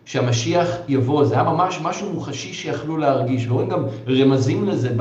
שהמשיח 0.04 0.68
יבוא, 0.88 1.24
זה 1.24 1.34
היה 1.34 1.42
ממש 1.42 1.78
משהו 1.82 2.12
מוחשי 2.12 2.52
שיכלו 2.52 2.96
להרגיש, 2.96 3.46
ורואים 3.48 3.68
גם 3.68 3.84
רמזים 4.08 4.64
לזה 4.64 4.96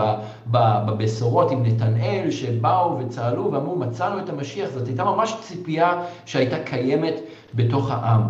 בבשורות 0.47 1.51
עם 1.51 1.65
נתנאל, 1.65 2.31
שבאו 2.31 2.99
וצהלו 2.99 3.51
ואמרו, 3.51 3.75
מצאנו 3.75 4.19
את 4.19 4.29
המשיח, 4.29 4.69
זאת 4.73 4.87
הייתה 4.87 5.03
ממש 5.03 5.35
ציפייה 5.41 6.01
שהייתה 6.25 6.59
קיימת 6.59 7.15
בתוך 7.53 7.91
העם. 7.91 8.21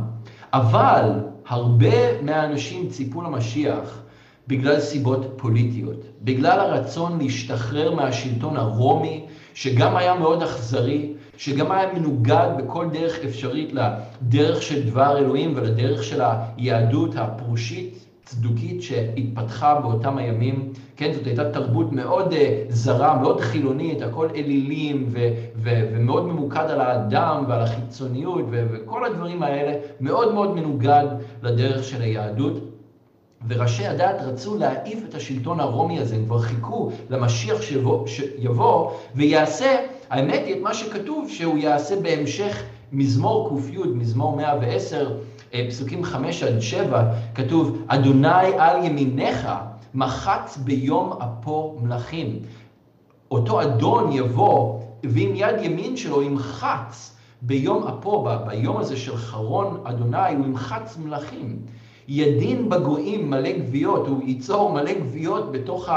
אבל 0.55 1.11
הרבה 1.47 2.21
מהאנשים 2.21 2.89
ציפו 2.89 3.21
למשיח 3.21 4.01
בגלל 4.47 4.79
סיבות 4.79 5.33
פוליטיות, 5.35 5.97
בגלל 6.21 6.59
הרצון 6.59 7.19
להשתחרר 7.19 7.95
מהשלטון 7.95 8.57
הרומי, 8.57 9.25
שגם 9.53 9.97
היה 9.97 10.13
מאוד 10.15 10.43
אכזרי, 10.43 11.13
שגם 11.37 11.71
היה 11.71 11.93
מנוגד 11.93 12.47
בכל 12.57 12.89
דרך 12.93 13.19
אפשרית 13.25 13.73
לדרך 13.73 14.61
של 14.61 14.89
דבר 14.89 15.17
אלוהים 15.17 15.53
ולדרך 15.55 16.03
של 16.03 16.21
היהדות 16.57 17.15
הפרושית, 17.15 18.05
צדוקית, 18.25 18.81
שהתפתחה 18.81 19.79
באותם 19.79 20.17
הימים. 20.17 20.73
כן, 20.95 21.13
זאת 21.13 21.27
הייתה 21.27 21.51
תרבות 21.51 21.91
מאוד 21.91 22.33
uh, 22.33 22.35
זרה, 22.69 23.17
מאוד 23.21 23.41
חילונית, 23.41 24.01
הכל 24.01 24.27
אלילים 24.35 25.05
ו- 25.11 25.29
ו- 25.55 25.89
ומאוד 25.93 26.25
ממוקד 26.25 26.65
על 26.69 26.81
האדם 26.81 27.43
ועל 27.47 27.61
החיצוניות 27.61 28.45
ו- 28.51 28.65
וכל 28.71 29.05
הדברים 29.05 29.43
האלה, 29.43 29.73
מאוד 29.99 30.33
מאוד 30.33 30.55
מנוגד 30.55 31.05
לדרך 31.43 31.83
של 31.83 32.01
היהדות. 32.01 32.53
וראשי 33.47 33.85
הדת 33.85 34.21
רצו 34.21 34.57
להעיף 34.57 34.99
את 35.09 35.15
השלטון 35.15 35.59
הרומי 35.59 35.99
הזה, 35.99 36.15
הם 36.15 36.25
כבר 36.25 36.39
חיכו 36.39 36.89
למשיח 37.09 37.61
שיבוא, 37.61 38.07
שיבוא 38.07 38.91
ויעשה, 39.15 39.75
האמת 40.09 40.41
היא 40.45 40.55
את 40.55 40.61
מה 40.61 40.73
שכתוב 40.73 41.29
שהוא 41.29 41.57
יעשה 41.57 42.01
בהמשך 42.01 42.63
מזמור 42.91 43.49
ק"י, 43.49 43.77
מזמור 43.93 44.35
110, 44.35 45.11
אה, 45.53 45.65
פסוקים 45.69 46.03
5 46.03 46.43
עד 46.43 46.59
7, 46.59 47.03
כתוב, 47.35 47.81
אדוני 47.87 48.47
על 48.57 48.85
ימיניך 48.85 49.47
מחץ 49.95 50.57
ביום 50.57 51.13
אפו 51.13 51.77
מלכים. 51.81 52.39
אותו 53.31 53.61
אדון 53.61 54.11
יבוא, 54.11 54.79
ועם 55.03 55.31
יד 55.35 55.55
ימין 55.61 55.97
שלו 55.97 56.21
ימחץ 56.21 57.17
ביום 57.41 57.87
אפו, 57.87 58.27
ביום 58.47 58.77
הזה 58.77 58.97
של 58.97 59.17
חרון 59.17 59.81
אדוני, 59.83 60.35
הוא 60.37 60.45
ימחץ 60.45 60.97
מלכים. 60.97 61.57
ידין 62.07 62.69
בגויים 62.69 63.29
מלא 63.29 63.51
גוויות, 63.57 64.07
הוא 64.07 64.23
ייצור 64.23 64.71
מלא 64.73 64.93
גוויות 64.93 65.51
בתוך 65.51 65.89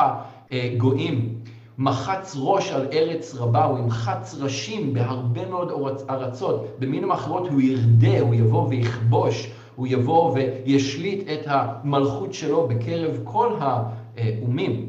הגויים. 0.50 1.34
מחץ 1.78 2.36
ראש 2.38 2.72
על 2.72 2.86
ארץ 2.92 3.34
רבה, 3.34 3.64
הוא 3.64 3.78
ימחץ 3.78 4.34
ראשים 4.40 4.94
בהרבה 4.94 5.46
מאוד 5.50 5.72
ארצות. 6.10 6.66
במילים 6.78 7.10
אחרות 7.10 7.48
הוא 7.50 7.60
ירדה, 7.60 8.20
הוא 8.20 8.34
יבוא 8.34 8.68
ויכבוש, 8.68 9.50
הוא 9.78 9.86
יבוא 9.86 10.34
וישליט 10.34 11.28
את 11.28 11.40
המלכות 11.46 12.34
שלו 12.34 12.68
בקרב 12.68 13.20
כל 13.24 13.56
האומים. 13.60 14.86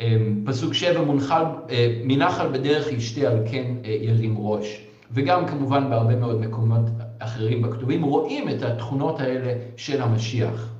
אמ, 0.00 0.42
פסוק 0.46 0.74
שבע, 0.74 1.02
מונחל, 1.02 1.42
אה, 1.70 2.00
מנחל 2.04 2.48
בדרך 2.48 2.92
ישתה 2.92 3.20
על 3.20 3.38
כן 3.50 3.74
אה, 3.84 3.90
ירים 4.00 4.34
ראש. 4.38 4.86
וגם 5.12 5.46
כמובן 5.46 5.90
בהרבה 5.90 6.16
מאוד 6.16 6.40
מקומות 6.40 6.80
אחרים 7.18 7.62
בכתובים, 7.62 8.02
רואים 8.02 8.48
את 8.48 8.62
התכונות 8.62 9.20
האלה 9.20 9.52
של 9.76 10.02
המשיח. 10.02 10.72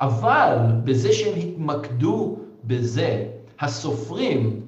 אבל 0.00 0.56
בזה 0.84 1.12
שהם 1.12 1.38
התמקדו 1.38 2.36
בזה, 2.64 3.24
הסופרים, 3.60 4.60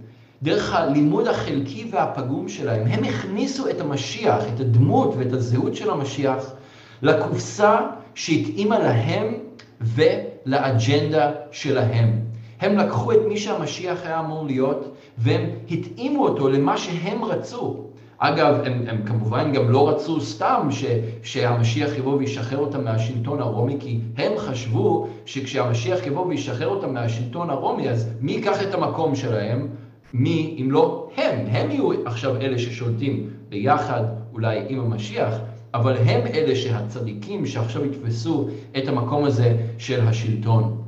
דרך 0.42 0.74
הלימוד 0.74 1.26
החלקי 1.26 1.88
והפגום 1.92 2.48
שלהם, 2.48 2.86
הם 2.86 3.04
הכניסו 3.04 3.70
את 3.70 3.80
המשיח, 3.80 4.44
את 4.54 4.60
הדמות 4.60 5.14
ואת 5.18 5.32
הזהות 5.32 5.74
של 5.74 5.90
המשיח, 5.90 6.54
לקופסה 7.02 7.76
שהתאימה 8.14 8.78
להם 8.78 9.34
ולאג'נדה 9.80 11.30
שלהם. 11.50 12.20
הם 12.60 12.78
לקחו 12.78 13.12
את 13.12 13.18
מי 13.28 13.36
שהמשיח 13.36 14.06
היה 14.06 14.20
אמור 14.20 14.46
להיות, 14.46 14.94
והם 15.18 15.42
התאימו 15.70 16.28
אותו 16.28 16.48
למה 16.48 16.76
שהם 16.76 17.24
רצו. 17.24 17.84
אגב, 18.18 18.60
הם, 18.64 18.84
הם 18.88 19.02
כמובן 19.06 19.52
גם 19.52 19.70
לא 19.70 19.88
רצו 19.88 20.20
סתם 20.20 20.68
ש, 20.70 20.84
שהמשיח 21.22 21.98
יבוא 21.98 22.16
וישחרר 22.16 22.58
אותם 22.58 22.84
מהשלטון 22.84 23.40
הרומי, 23.40 23.76
כי 23.80 24.00
הם 24.16 24.32
חשבו 24.36 25.08
שכשהמשיח 25.26 26.06
יבוא 26.06 26.26
וישחרר 26.26 26.68
אותם 26.68 26.94
מהשלטון 26.94 27.50
הרומי, 27.50 27.88
אז 27.88 28.10
מי 28.20 28.32
ייקח 28.32 28.62
את 28.62 28.74
המקום 28.74 29.14
שלהם? 29.14 29.68
מי 30.14 30.56
אם 30.60 30.70
לא 30.70 31.08
הם? 31.16 31.46
הם 31.50 31.70
יהיו 31.70 32.06
עכשיו 32.06 32.36
אלה 32.36 32.58
ששולטים 32.58 33.30
ביחד 33.48 34.02
אולי 34.32 34.60
עם 34.68 34.80
המשיח, 34.80 35.38
אבל 35.74 35.96
הם 35.96 36.26
אלה 36.26 36.56
שהצדיקים 36.56 37.46
שעכשיו 37.46 37.84
יתפסו 37.84 38.48
את 38.78 38.88
המקום 38.88 39.24
הזה 39.24 39.56
של 39.78 40.08
השלטון. 40.08 40.82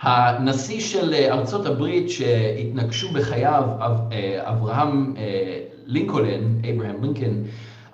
הנשיא 0.00 0.80
של 0.80 1.14
ארצות 1.14 1.66
הברית 1.66 2.10
שהתנגשו 2.10 3.12
בחייו, 3.12 3.62
אה, 3.80 4.50
אברהם 4.50 5.14
אה, 5.16 5.58
לינקולן, 5.86 6.58
אברהם 6.74 7.02
לינקולן, 7.04 7.42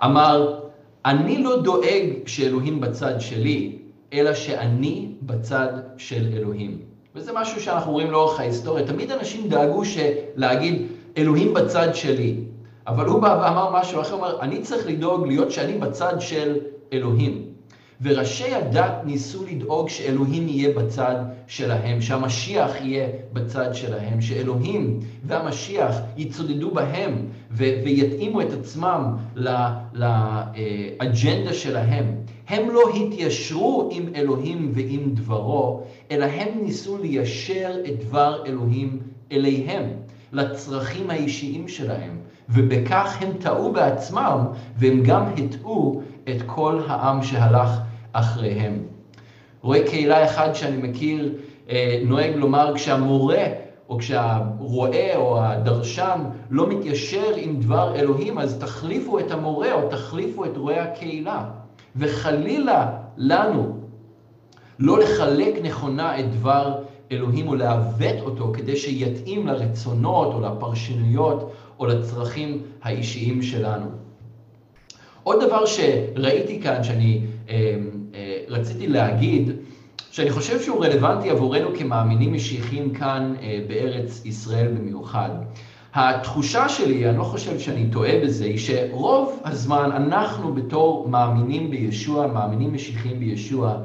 אמר, 0.05 0.61
אני 1.05 1.43
לא 1.43 1.63
דואג 1.63 2.07
שאלוהים 2.27 2.81
בצד 2.81 3.21
שלי, 3.21 3.79
אלא 4.13 4.35
שאני 4.35 5.09
בצד 5.23 5.73
של 5.97 6.29
אלוהים. 6.37 6.79
וזה 7.15 7.33
משהו 7.35 7.61
שאנחנו 7.61 7.93
רואים 7.93 8.11
לאורך 8.11 8.41
ההיסטוריה. 8.41 8.87
תמיד 8.87 9.13
אנשים 9.13 9.49
דאגו 9.49 9.83
להגיד, 10.37 10.83
אלוהים 11.17 11.55
בצד 11.55 11.95
שלי. 11.95 12.37
אבל 12.87 13.07
הוא 13.07 13.21
בא 13.21 13.41
ואמר 13.43 13.81
משהו 13.81 14.01
אחר, 14.01 14.15
הוא 14.15 14.21
אמר, 14.21 14.41
אני 14.41 14.61
צריך 14.63 14.87
לדאוג 14.87 15.27
להיות 15.27 15.51
שאני 15.51 15.79
בצד 15.79 16.21
של 16.21 16.59
אלוהים. 16.93 17.55
וראשי 18.03 18.55
הדת 18.55 18.93
ניסו 19.05 19.45
לדאוג 19.47 19.89
שאלוהים 19.89 20.49
יהיה 20.49 20.73
בצד 20.79 21.15
שלהם, 21.47 22.01
שהמשיח 22.01 22.71
יהיה 22.81 23.09
בצד 23.33 23.75
שלהם, 23.75 24.21
שאלוהים 24.21 25.01
והמשיח 25.25 25.97
יצודדו 26.17 26.71
בהם 26.71 27.27
ו- 27.51 27.75
ויתאימו 27.85 28.41
את 28.41 28.53
עצמם 28.53 29.17
לאג'נדה 29.93 31.53
שלהם. 31.53 32.15
הם 32.49 32.71
לא 32.71 32.83
התיישרו 32.97 33.89
עם 33.93 34.09
אלוהים 34.15 34.73
ועם 34.75 35.15
דברו, 35.15 35.83
אלא 36.11 36.25
הם 36.25 36.49
ניסו 36.63 36.99
ליישר 36.99 37.77
את 37.87 38.05
דבר 38.05 38.43
אלוהים 38.47 38.99
אליהם, 39.33 39.91
לצרכים 40.33 41.11
האישיים 41.11 41.69
שלהם. 41.69 42.24
ובכך 42.49 43.17
הם 43.21 43.33
טעו 43.41 43.73
בעצמם, 43.73 44.39
והם 44.77 45.03
גם 45.03 45.25
הטעו 45.37 46.03
את 46.29 46.43
כל 46.47 46.81
העם 46.87 47.23
שהלך 47.23 47.71
אחריהם. 48.13 48.79
רואה 49.63 49.87
קהילה 49.87 50.25
אחד 50.25 50.55
שאני 50.55 50.77
מכיר 50.89 51.35
אה, 51.71 52.03
נוהג 52.05 52.37
לומר 52.37 52.73
כשהמורה 52.75 53.45
או 53.89 53.99
כשהרועה 53.99 55.17
או 55.17 55.43
הדרשן 55.43 56.21
לא 56.51 56.69
מתיישר 56.69 57.35
עם 57.37 57.61
דבר 57.61 57.97
אלוהים, 57.97 58.39
אז 58.39 58.59
תחליפו 58.59 59.19
את 59.19 59.31
המורה 59.31 59.73
או 59.73 59.89
תחליפו 59.89 60.45
את 60.45 60.57
רועה 60.57 60.83
הקהילה. 60.83 61.45
וחלילה 61.97 62.91
לנו 63.17 63.79
לא 64.79 64.99
לחלק 64.99 65.55
נכונה 65.63 66.21
את 66.21 66.33
דבר 66.33 66.75
אלוהים 67.13 67.49
או 67.49 67.55
לעוות 67.55 68.21
אותו 68.21 68.53
כדי 68.55 68.77
שיתאים 68.77 69.47
לרצונות 69.47 70.35
או 70.35 70.41
לפרשנויות 70.41 71.53
או 71.85 71.89
לצרכים 71.89 72.63
האישיים 72.83 73.43
שלנו. 73.43 73.87
עוד 75.23 75.45
דבר 75.45 75.67
שראיתי 75.67 76.61
כאן, 76.63 76.85
שאני 76.85 77.21
אה, 77.49 77.77
אה, 78.15 78.41
רציתי 78.49 78.87
להגיד, 78.87 79.51
שאני 80.11 80.31
חושב 80.31 80.61
שהוא 80.61 80.85
רלוונטי 80.85 81.31
עבורנו 81.31 81.69
כמאמינים 81.79 82.33
משיחיים 82.33 82.95
כאן 82.95 83.35
אה, 83.43 83.61
בארץ 83.69 84.23
ישראל 84.25 84.69
במיוחד. 84.69 85.31
התחושה 85.95 86.69
שלי, 86.69 87.09
אני 87.09 87.19
לא 87.19 87.25
חושב 87.25 87.59
שאני 87.59 87.91
טועה 87.93 88.13
בזה, 88.23 88.45
היא 88.45 88.59
שרוב 88.59 89.41
הזמן 89.45 89.91
אנחנו 89.93 90.55
בתור 90.55 91.09
מאמינים 91.09 91.71
בישוע, 91.71 92.27
מאמינים 92.27 92.75
משיחיים 92.75 93.21
בישוע, 93.21 93.77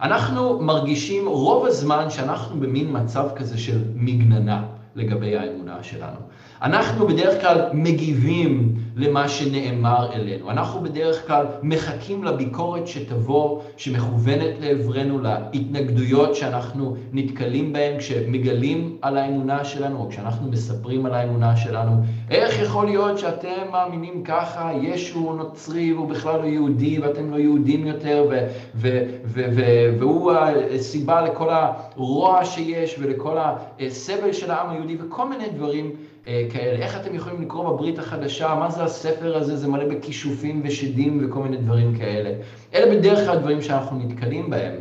אנחנו 0.00 0.60
מרגישים 0.60 1.28
רוב 1.28 1.66
הזמן 1.66 2.10
שאנחנו 2.10 2.60
במין 2.60 2.86
מצב 2.90 3.28
כזה 3.36 3.58
של 3.58 3.82
מגננה 3.94 4.64
לגבי 4.94 5.36
האמונה 5.36 5.82
שלנו. 5.82 6.18
אנחנו 6.64 7.06
בדרך 7.06 7.40
כלל 7.40 7.60
מגיבים 7.72 8.74
למה 8.96 9.28
שנאמר 9.28 10.12
אלינו. 10.12 10.50
אנחנו 10.50 10.80
בדרך 10.80 11.26
כלל 11.26 11.46
מחכים 11.62 12.24
לביקורת 12.24 12.86
שתבוא, 12.86 13.60
שמכוונת 13.76 14.54
לעברנו, 14.60 15.18
להתנגדויות 15.22 16.34
שאנחנו 16.34 16.96
נתקלים 17.12 17.72
בהן 17.72 17.98
כשמגלים 17.98 18.96
על 19.02 19.16
האמונה 19.16 19.64
שלנו, 19.64 19.98
או 20.00 20.08
כשאנחנו 20.08 20.50
מספרים 20.50 21.06
על 21.06 21.14
האמונה 21.14 21.56
שלנו. 21.56 21.92
איך 22.30 22.62
יכול 22.62 22.86
להיות 22.86 23.18
שאתם 23.18 23.70
מאמינים 23.72 24.22
ככה, 24.24 24.70
ישו 24.82 25.32
נוצרי 25.32 25.92
והוא 25.92 26.08
בכלל 26.08 26.40
לא 26.40 26.46
יהודי 26.46 26.98
ואתם 26.98 27.30
לא 27.30 27.36
יהודים 27.36 27.86
יותר, 27.86 28.26
ו- 28.30 28.46
ו- 28.74 29.06
ו- 29.24 29.46
ו- 29.54 29.94
והוא 29.98 30.32
הסיבה 30.74 31.20
לכל 31.22 31.48
הרוע 31.50 32.44
שיש 32.44 32.96
ולכל 32.98 33.36
הסבל 33.80 34.32
של 34.32 34.50
העם 34.50 34.70
היהודי 34.70 34.96
וכל 35.00 35.28
מיני 35.28 35.48
דברים. 35.56 35.90
אה, 36.28 36.46
כאלה. 36.52 36.84
איך 36.84 36.96
אתם 36.96 37.14
יכולים 37.14 37.42
לקרוא 37.42 37.72
בברית 37.72 37.98
החדשה? 37.98 38.54
מה 38.54 38.70
זה 38.70 38.82
הספר 38.82 39.36
הזה? 39.36 39.56
זה 39.56 39.68
מלא 39.68 39.84
בכישופים 39.84 40.62
ושדים 40.64 41.20
וכל 41.22 41.42
מיני 41.42 41.56
דברים 41.56 41.98
כאלה. 41.98 42.30
אלה 42.74 42.96
בדרך 42.96 43.26
כלל 43.26 43.38
דברים 43.38 43.62
שאנחנו 43.62 43.98
נתקלים 43.98 44.50
בהם. 44.50 44.74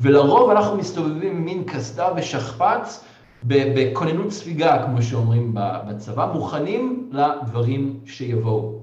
ולרוב 0.00 0.50
אנחנו 0.50 0.76
מסתובבים 0.76 1.36
עם 1.36 1.44
מין 1.44 1.64
קסדה 1.64 2.08
ושכפ"ץ 2.16 3.04
בכוננות 3.44 4.30
ספיגה, 4.30 4.82
כמו 4.86 5.02
שאומרים 5.02 5.50
בצבא, 5.54 6.30
מוכנים 6.32 7.10
לדברים 7.12 8.00
שיבואו. 8.06 8.78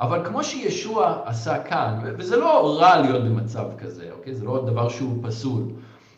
אבל 0.00 0.24
כמו 0.24 0.44
שישוע 0.44 1.18
עשה 1.24 1.62
כאן, 1.62 1.98
וזה 2.18 2.36
לא 2.36 2.78
רע 2.80 3.00
להיות 3.00 3.24
במצב 3.24 3.64
כזה, 3.78 4.08
אוקיי? 4.12 4.34
זה 4.34 4.44
לא 4.44 4.64
דבר 4.66 4.88
שהוא 4.88 5.18
פסול. 5.22 5.62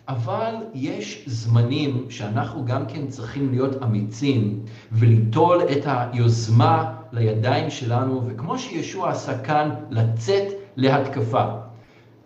אבל 0.08 0.54
יש 0.74 1.22
זמנים 1.26 2.06
שאנחנו 2.08 2.64
גם 2.64 2.86
כן 2.86 3.06
צריכים 3.06 3.50
להיות 3.50 3.82
אמיצים 3.82 4.60
וליטול 4.92 5.62
את 5.62 5.82
היוזמה 5.86 6.94
לידיים 7.12 7.70
שלנו, 7.70 8.22
וכמו 8.26 8.58
שישוע 8.58 9.10
עשה 9.10 9.38
כאן, 9.38 9.70
לצאת 9.90 10.52
להתקפה. 10.76 11.44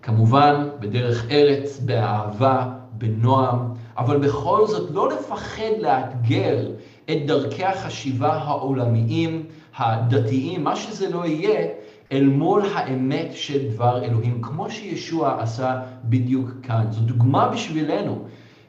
כמובן, 0.02 0.68
בדרך 0.80 1.30
ארץ, 1.30 1.80
באהבה, 1.80 2.72
בנועם, 2.92 3.58
אבל 3.98 4.18
בכל 4.18 4.66
זאת 4.66 4.90
לא 4.90 5.08
לפחד 5.08 5.72
לאתגר 5.78 6.70
את 7.04 7.26
דרכי 7.26 7.64
החשיבה 7.64 8.32
העולמיים, 8.32 9.46
הדתיים, 9.76 10.64
מה 10.64 10.76
שזה 10.76 11.10
לא 11.10 11.26
יהיה, 11.26 11.66
אל 12.12 12.26
מול 12.26 12.62
האמת 12.74 13.28
של 13.32 13.70
דבר 13.74 14.04
אלוהים, 14.04 14.42
כמו 14.42 14.70
שישוע 14.70 15.42
עשה 15.42 15.80
בדיוק 16.04 16.50
כאן. 16.62 16.84
זו 16.90 17.00
דוגמה 17.00 17.48
בשבילנו. 17.48 18.24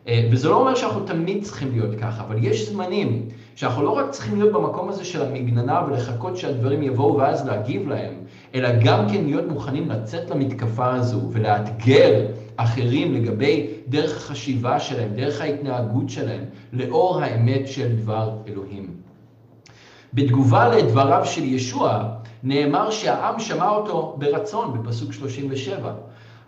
אה, 0.08 0.28
וזה 0.32 0.50
לא 0.50 0.60
אומר 0.60 0.76
שאנחנו 0.76 1.00
תמיד 1.00 1.44
צריכים 1.44 1.72
להיות 1.72 1.96
ככה, 2.00 2.24
אבל 2.24 2.36
יש 2.44 2.70
זמנים 2.70 3.30
שאנחנו 3.56 3.84
לא 3.84 3.90
רק 3.90 4.10
צריכים 4.10 4.36
להיות 4.36 4.54
במקום 4.54 4.90
הזה 4.90 5.06
של 5.06 5.22
המגננה 5.22 5.82
ולחכות 5.88 6.38
שהדברים 6.38 6.84
יבואו 6.84 7.18
ואז 7.18 7.48
להגיב 7.48 7.90
להם, 7.90 8.14
אלא 8.56 8.70
גם 8.84 9.10
כן 9.10 9.24
להיות 9.26 9.48
מוכנים 9.48 9.90
לצאת 9.90 10.30
למתקפה 10.30 10.94
הזו 10.94 11.22
ולאתגר 11.32 12.26
אחרים 12.56 13.14
לגבי 13.14 13.68
דרך 13.88 14.18
החשיבה 14.18 14.80
שלהם, 14.80 15.10
דרך 15.16 15.42
ההתנהגות 15.42 16.10
שלהם, 16.10 16.44
לאור 16.74 17.22
האמת 17.22 17.68
של 17.68 17.96
דבר 17.96 18.38
אלוהים. 18.48 18.88
בתגובה 20.14 20.76
לדבריו 20.76 21.26
של 21.26 21.44
ישוע, 21.44 22.10
נאמר 22.44 22.92
שהעם 22.92 23.40
שמע 23.40 23.70
אותו 23.70 24.16
ברצון 24.18 24.74
בפסוק 24.74 25.14
37. 25.14 25.94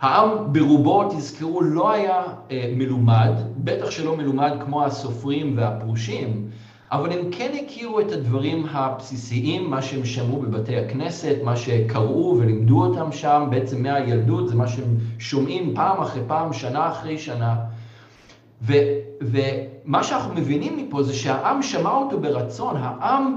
העם 0.00 0.52
ברובו, 0.52 1.08
תזכרו, 1.08 1.62
לא 1.62 1.92
היה 1.92 2.22
אה, 2.50 2.72
מלומד, 2.76 3.32
בטח 3.56 3.90
שלא 3.90 4.16
מלומד 4.16 4.52
כמו 4.60 4.84
הסופרים 4.84 5.54
והפרושים, 5.56 6.48
אבל 6.92 7.12
הם 7.12 7.30
כן 7.30 7.52
הכירו 7.64 8.00
את 8.00 8.12
הדברים 8.12 8.66
הבסיסיים, 8.70 9.70
מה 9.70 9.82
שהם 9.82 10.04
שמעו 10.04 10.40
בבתי 10.40 10.76
הכנסת, 10.76 11.36
מה 11.44 11.56
שקראו 11.56 12.36
ולימדו 12.38 12.84
אותם 12.84 13.12
שם 13.12 13.46
בעצם 13.50 13.82
מהילדות, 13.82 14.48
זה 14.48 14.56
מה 14.56 14.68
שהם 14.68 14.96
שומעים 15.18 15.74
פעם 15.74 16.02
אחרי 16.02 16.22
פעם, 16.26 16.52
שנה 16.52 16.88
אחרי 16.88 17.18
שנה. 17.18 17.56
ו, 18.62 18.72
ומה 19.20 20.02
שאנחנו 20.02 20.34
מבינים 20.34 20.76
מפה 20.76 21.02
זה 21.02 21.14
שהעם 21.14 21.62
שמע 21.62 21.90
אותו 21.90 22.20
ברצון, 22.20 22.76
העם 22.76 23.36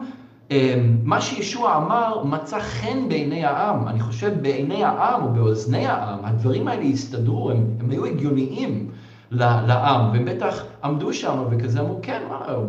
מה 1.04 1.22
שישוע 1.22 1.78
אמר 1.78 2.24
מצא 2.24 2.60
חן 2.60 3.10
בעיני 3.10 3.46
העם. 3.46 3.88
אני 3.88 4.00
חושב 4.00 4.42
בעיני 4.42 4.84
העם 4.84 5.24
או 5.24 5.34
באוזני 5.34 5.86
העם, 5.86 6.20
הדברים 6.24 6.68
האלה 6.68 6.84
הסתדרו, 6.84 7.52
הם, 7.52 7.66
הם 7.80 7.90
היו 7.90 8.06
הגיוניים 8.06 8.90
לעם, 9.32 10.12
והם 10.14 10.26
בטח 10.26 10.66
עמדו 10.84 11.14
שם 11.14 11.44
וכזה 11.52 11.80
אמרו, 11.80 12.00
כן, 12.02 12.22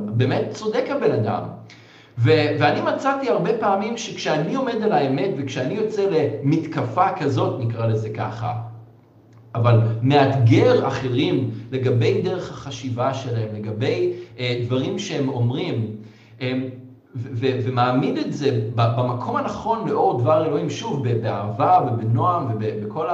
באמת 0.07 0.45
צודק 0.51 0.85
הבן 0.89 1.13
אדם. 1.13 1.43
ו- 2.19 2.57
ואני 2.59 2.81
מצאתי 2.81 3.29
הרבה 3.29 3.59
פעמים 3.59 3.97
שכשאני 3.97 4.55
עומד 4.55 4.83
על 4.83 4.93
האמת 4.93 5.31
וכשאני 5.37 5.75
יוצא 5.75 6.11
למתקפה 6.11 7.13
כזאת, 7.13 7.61
נקרא 7.61 7.87
לזה 7.87 8.09
ככה, 8.09 8.55
אבל 9.55 9.81
מאתגר 10.03 10.89
אחרים 10.89 11.51
לגבי 11.71 12.23
דרך 12.23 12.51
החשיבה 12.51 13.15
שלהם, 13.15 13.49
לגבי 13.55 14.13
אה, 14.39 14.61
דברים 14.65 14.99
שהם 14.99 15.29
אומרים, 15.29 15.97
אה, 16.41 16.53
ומעמיד 17.15 18.19
את 18.19 18.33
זה 18.33 18.61
במקום 18.75 19.37
הנכון 19.37 19.89
לאור 19.89 20.21
דבר 20.21 20.47
אלוהים, 20.47 20.71
שוב, 20.71 21.09
באהבה 21.09 21.81
ובנועם 21.87 22.47
ובכל 22.51 23.07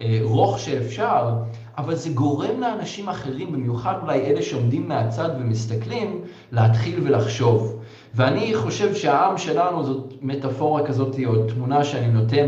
הרוך 0.00 0.58
שאפשר, 0.58 1.32
אבל 1.78 1.94
זה 1.94 2.10
גורם 2.10 2.60
לאנשים 2.60 3.08
אחרים, 3.08 3.52
במיוחד 3.52 3.94
אולי 4.02 4.20
אלה 4.20 4.42
שעומדים 4.42 4.88
מהצד 4.88 5.28
ומסתכלים, 5.40 6.20
להתחיל 6.52 7.00
ולחשוב. 7.02 7.80
ואני 8.14 8.54
חושב 8.54 8.94
שהעם 8.94 9.38
שלנו, 9.38 9.84
זאת 9.84 10.12
מטאפורה 10.22 10.86
כזאת 10.86 11.16
או 11.26 11.46
תמונה 11.46 11.84
שאני 11.84 12.08
נותן, 12.08 12.46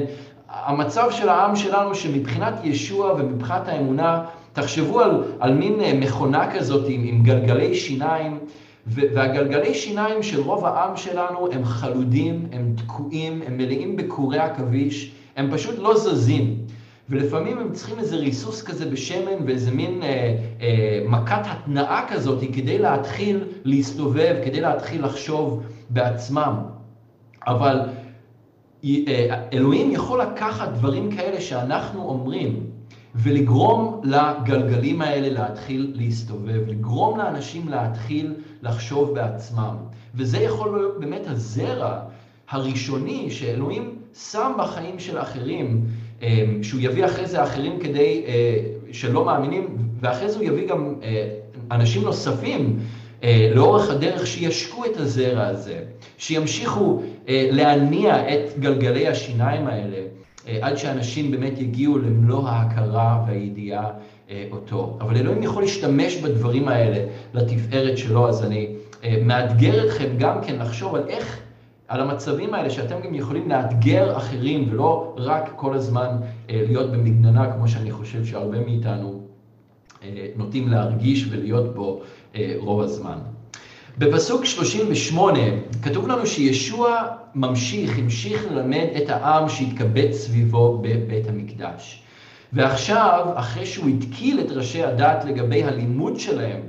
המצב 0.48 1.10
של 1.10 1.28
העם 1.28 1.56
שלנו 1.56 1.94
שמבחינת 1.94 2.54
ישוע 2.64 3.12
ומבחינת 3.12 3.68
האמונה, 3.68 4.24
תחשבו 4.52 5.00
על, 5.00 5.22
על 5.40 5.54
מין 5.54 6.00
מכונה 6.00 6.50
כזאת 6.52 6.84
עם, 6.88 7.02
עם 7.04 7.22
גלגלי 7.22 7.74
שיניים, 7.74 8.38
והגלגלי 8.86 9.74
שיניים 9.74 10.22
של 10.22 10.40
רוב 10.40 10.64
העם 10.64 10.96
שלנו 10.96 11.52
הם 11.52 11.64
חלודים, 11.64 12.46
הם 12.52 12.74
תקועים, 12.76 13.42
הם 13.46 13.56
מלאים 13.56 13.96
בקורי 13.96 14.38
עכביש, 14.38 15.12
הם 15.36 15.50
פשוט 15.52 15.78
לא 15.78 15.96
זזים. 15.98 16.56
ולפעמים 17.08 17.58
הם 17.58 17.72
צריכים 17.72 17.98
איזה 17.98 18.16
ריסוס 18.16 18.62
כזה 18.62 18.90
בשמן 18.90 19.46
ואיזה 19.46 19.70
מין 19.70 20.02
אה, 20.02 20.36
אה, 20.60 21.04
מכת 21.08 21.42
התנאה 21.44 22.04
כזאת 22.08 22.44
כדי 22.52 22.78
להתחיל 22.78 23.44
להסתובב, 23.64 24.36
כדי 24.44 24.60
להתחיל 24.60 25.04
לחשוב 25.04 25.62
בעצמם. 25.90 26.54
אבל 27.46 27.80
אה, 28.84 29.42
אלוהים 29.52 29.90
יכול 29.90 30.20
לקחת 30.20 30.68
דברים 30.68 31.16
כאלה 31.16 31.40
שאנחנו 31.40 32.08
אומרים 32.08 32.75
ולגרום 33.18 34.00
לגלגלים 34.04 35.02
האלה 35.02 35.28
להתחיל 35.28 35.92
להסתובב, 35.94 36.68
לגרום 36.68 37.18
לאנשים 37.18 37.68
להתחיל 37.68 38.34
לחשוב 38.62 39.14
בעצמם. 39.14 39.76
וזה 40.14 40.38
יכול 40.38 40.78
להיות 40.78 41.00
באמת 41.00 41.26
הזרע 41.26 41.98
הראשוני 42.48 43.30
שאלוהים 43.30 43.98
שם 44.30 44.52
בחיים 44.58 44.98
של 44.98 45.18
אחרים, 45.18 45.84
אה, 46.22 46.44
שהוא 46.62 46.80
יביא 46.80 47.04
אחרי 47.04 47.26
זה 47.26 47.42
אחרים 47.42 47.78
כדי, 47.80 48.24
אה, 48.26 48.56
שלא 48.92 49.24
מאמינים, 49.24 49.76
ואחרי 50.00 50.28
זה 50.28 50.38
הוא 50.38 50.44
יביא 50.44 50.68
גם 50.68 50.94
אנשים 51.70 52.02
נוספים 52.02 52.78
לאורך 53.54 53.90
הדרך 53.90 54.26
שישקו 54.26 54.84
את 54.84 54.96
הזרע 54.96 55.46
הזה, 55.46 55.84
שימשיכו 56.18 57.02
להניע 57.28 58.34
את 58.34 58.58
גלגלי 58.58 59.08
השיניים 59.08 59.66
האלה, 59.66 60.05
עד 60.60 60.76
שאנשים 60.76 61.30
באמת 61.30 61.58
יגיעו 61.58 61.98
למלוא 61.98 62.48
ההכרה 62.48 63.24
והידיעה 63.26 63.90
אותו. 64.50 64.96
אבל 65.00 65.16
אלוהים 65.16 65.42
יכול 65.42 65.62
להשתמש 65.62 66.16
בדברים 66.16 66.68
האלה 66.68 67.06
לתפארת 67.34 67.98
שלו, 67.98 68.28
אז 68.28 68.44
אני 68.44 68.76
מאתגר 69.24 69.86
אתכם 69.86 70.08
גם 70.18 70.38
כן 70.42 70.56
לחשוב 70.58 70.94
על 70.94 71.02
איך, 71.08 71.40
על 71.88 72.00
המצבים 72.00 72.54
האלה 72.54 72.70
שאתם 72.70 73.00
גם 73.00 73.14
יכולים 73.14 73.48
לאתגר 73.48 74.16
אחרים 74.16 74.68
ולא 74.70 75.14
רק 75.16 75.52
כל 75.56 75.74
הזמן 75.74 76.08
להיות 76.48 76.92
במגננה, 76.92 77.52
כמו 77.52 77.68
שאני 77.68 77.90
חושב 77.90 78.24
שהרבה 78.24 78.60
מאיתנו 78.60 79.20
נוטים 80.36 80.68
להרגיש 80.68 81.26
ולהיות 81.30 81.74
בו 81.74 82.00
רוב 82.58 82.80
הזמן. 82.80 83.18
בפסוק 83.98 84.44
38 84.44 85.40
כתוב 85.82 86.08
לנו 86.08 86.26
שישוע 86.26 87.02
ממשיך, 87.34 87.98
המשיך 87.98 88.46
ללמד 88.50 88.86
את 88.96 89.10
העם 89.10 89.48
שהתקבץ 89.48 90.14
סביבו 90.14 90.78
בבית 90.78 91.28
המקדש. 91.28 92.02
ועכשיו, 92.52 93.26
אחרי 93.34 93.66
שהוא 93.66 93.88
התקיל 93.88 94.40
את 94.40 94.50
ראשי 94.50 94.84
הדת 94.84 95.24
לגבי 95.24 95.64
הלימוד 95.64 96.20
שלהם, 96.20 96.60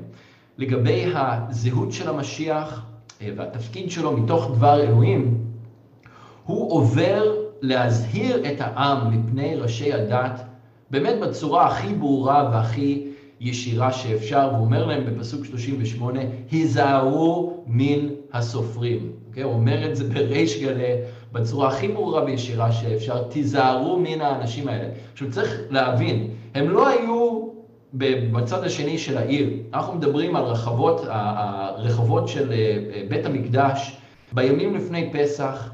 לגבי 0.58 1.06
הזהות 1.16 1.92
של 1.92 2.10
המשיח 2.10 2.86
אה, 3.22 3.30
והתפקיד 3.36 3.92
שלו 3.92 4.18
מתוך 4.18 4.52
דבר 4.56 4.82
אלוהים, 4.82 5.38
הוא 6.46 6.72
עובר 6.72 7.36
להזהיר 7.62 8.52
את 8.52 8.62
העם 8.62 9.12
מפני 9.12 9.56
ראשי 9.56 9.94
הדת, 9.94 10.42
באמת 10.92 11.20
בצורה 11.20 11.68
הכי 11.68 11.94
ברורה 11.94 12.50
והכי 12.54 13.07
ישירה 13.40 13.92
שאפשר, 13.92 14.50
והוא 14.52 14.66
אומר 14.66 14.86
להם 14.86 15.04
בפסוק 15.06 15.46
38, 15.46 16.20
היזהרו 16.52 17.64
מן 17.68 18.08
הסופרים. 18.34 19.00
Okay? 19.00 19.28
אוקיי? 19.30 19.44
הוא 19.44 19.54
אומר 19.54 19.90
את 19.92 19.96
זה 19.96 20.04
בריש 20.04 20.62
גלי, 20.62 20.94
בצורה 21.32 21.68
הכי 21.68 21.88
ברורה 21.88 22.24
וישירה 22.24 22.72
שאפשר, 22.72 23.24
תיזהרו 23.24 24.00
מן 24.00 24.22
האנשים 24.22 24.68
האלה. 24.68 24.90
עכשיו 25.14 25.32
צריך 25.32 25.62
להבין, 25.70 26.28
הם 26.56 26.70
לא 26.70 26.88
היו 26.88 27.48
בצד 27.94 28.64
השני 28.64 28.98
של 28.98 29.18
העיר. 29.18 29.50
אנחנו 29.74 29.94
מדברים 29.94 30.36
על 30.36 30.44
רחבות, 30.44 31.02
הרחובות 31.08 32.28
של 32.28 32.52
אה, 32.52 32.58
אה, 32.58 33.02
בית 33.10 33.26
המקדש, 33.26 33.98
בימים 34.34 34.76
לפני 34.76 35.10
פסח, 35.14 35.70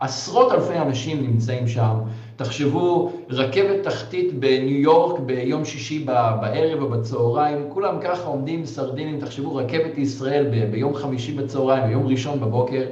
עשרות 0.00 0.52
אלפי 0.52 0.78
אנשים 0.78 1.22
נמצאים 1.22 1.68
שם. 1.68 1.98
תחשבו, 2.36 3.12
רכבת 3.28 3.82
תחתית 3.82 4.38
בניו 4.38 4.80
יורק 4.80 5.20
ביום 5.20 5.64
שישי 5.64 5.98
בערב 6.40 6.82
או 6.82 6.88
בצהריים, 6.88 7.66
כולם 7.68 7.96
ככה 8.00 8.28
עומדים 8.28 8.66
סרדינים, 8.66 9.20
תחשבו, 9.20 9.54
רכבת 9.54 9.98
ישראל 9.98 10.66
ביום 10.70 10.94
חמישי 10.94 11.32
בצהריים, 11.32 11.86
ביום 11.86 12.06
ראשון 12.06 12.40
בבוקר. 12.40 12.82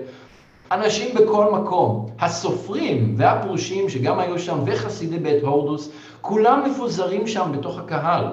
אנשים 0.72 1.14
בכל 1.14 1.52
מקום, 1.52 2.06
הסופרים 2.20 3.14
והפרושים 3.16 3.88
שגם 3.88 4.18
היו 4.18 4.38
שם 4.38 4.58
וחסידי 4.66 5.18
בית 5.18 5.42
הורדוס, 5.42 5.92
כולם 6.20 6.62
מפוזרים 6.70 7.26
שם 7.26 7.52
בתוך 7.52 7.78
הקהל. 7.78 8.24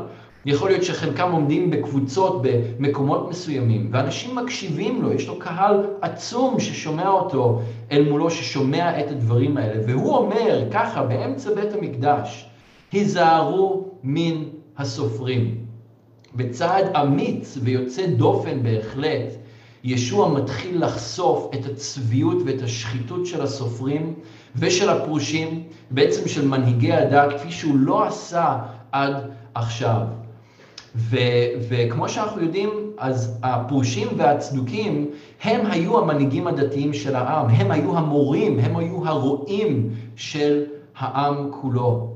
יכול 0.46 0.70
להיות 0.70 0.84
שחלקם 0.84 1.32
עומדים 1.32 1.70
בקבוצות 1.70 2.42
במקומות 2.42 3.30
מסוימים, 3.30 3.90
ואנשים 3.92 4.36
מקשיבים 4.36 5.02
לו, 5.02 5.14
יש 5.14 5.28
לו 5.28 5.40
קהל 5.40 5.86
עצום 6.02 6.60
ששומע 6.60 7.10
אותו 7.10 7.62
אל 7.92 8.10
מולו, 8.10 8.30
ששומע 8.30 9.00
את 9.00 9.12
הדברים 9.12 9.58
האלה, 9.58 9.82
והוא 9.88 10.16
אומר 10.18 10.64
ככה 10.72 11.04
באמצע 11.04 11.54
בית 11.54 11.74
המקדש, 11.74 12.50
היזהרו 12.92 13.86
מן 14.04 14.44
הסופרים. 14.78 15.56
בצעד 16.36 16.96
אמיץ 16.96 17.58
ויוצא 17.62 18.06
דופן 18.08 18.64
בהחלט, 18.64 19.34
ישוע 19.84 20.30
מתחיל 20.30 20.86
לחשוף 20.86 21.50
את 21.54 21.66
הצביעות 21.66 22.38
ואת 22.46 22.62
השחיתות 22.62 23.26
של 23.26 23.42
הסופרים 23.42 24.14
ושל 24.56 24.90
הפרושים, 24.90 25.64
בעצם 25.92 26.28
של 26.28 26.48
מנהיגי 26.48 26.94
הדת, 26.94 27.34
כפי 27.34 27.52
שהוא 27.52 27.78
לא 27.78 28.04
עשה 28.08 28.58
עד 28.92 29.14
עכשיו. 29.56 30.19
ו, 30.96 31.18
וכמו 31.70 32.10
שאנחנו 32.10 32.42
יודעים, 32.42 32.70
אז 32.98 33.40
הפרושים 33.44 34.08
והצדוקים, 34.18 35.10
הם 35.44 35.66
היו 35.66 36.00
המנהיגים 36.00 36.48
הדתיים 36.48 36.94
של 36.94 37.16
העם, 37.16 37.50
הם 37.50 37.72
היו 37.72 37.98
המורים, 37.98 38.60
הם 38.60 38.76
היו 38.76 39.08
הרועים 39.08 39.90
של 40.16 40.66
העם 40.98 41.52
כולו. 41.52 42.14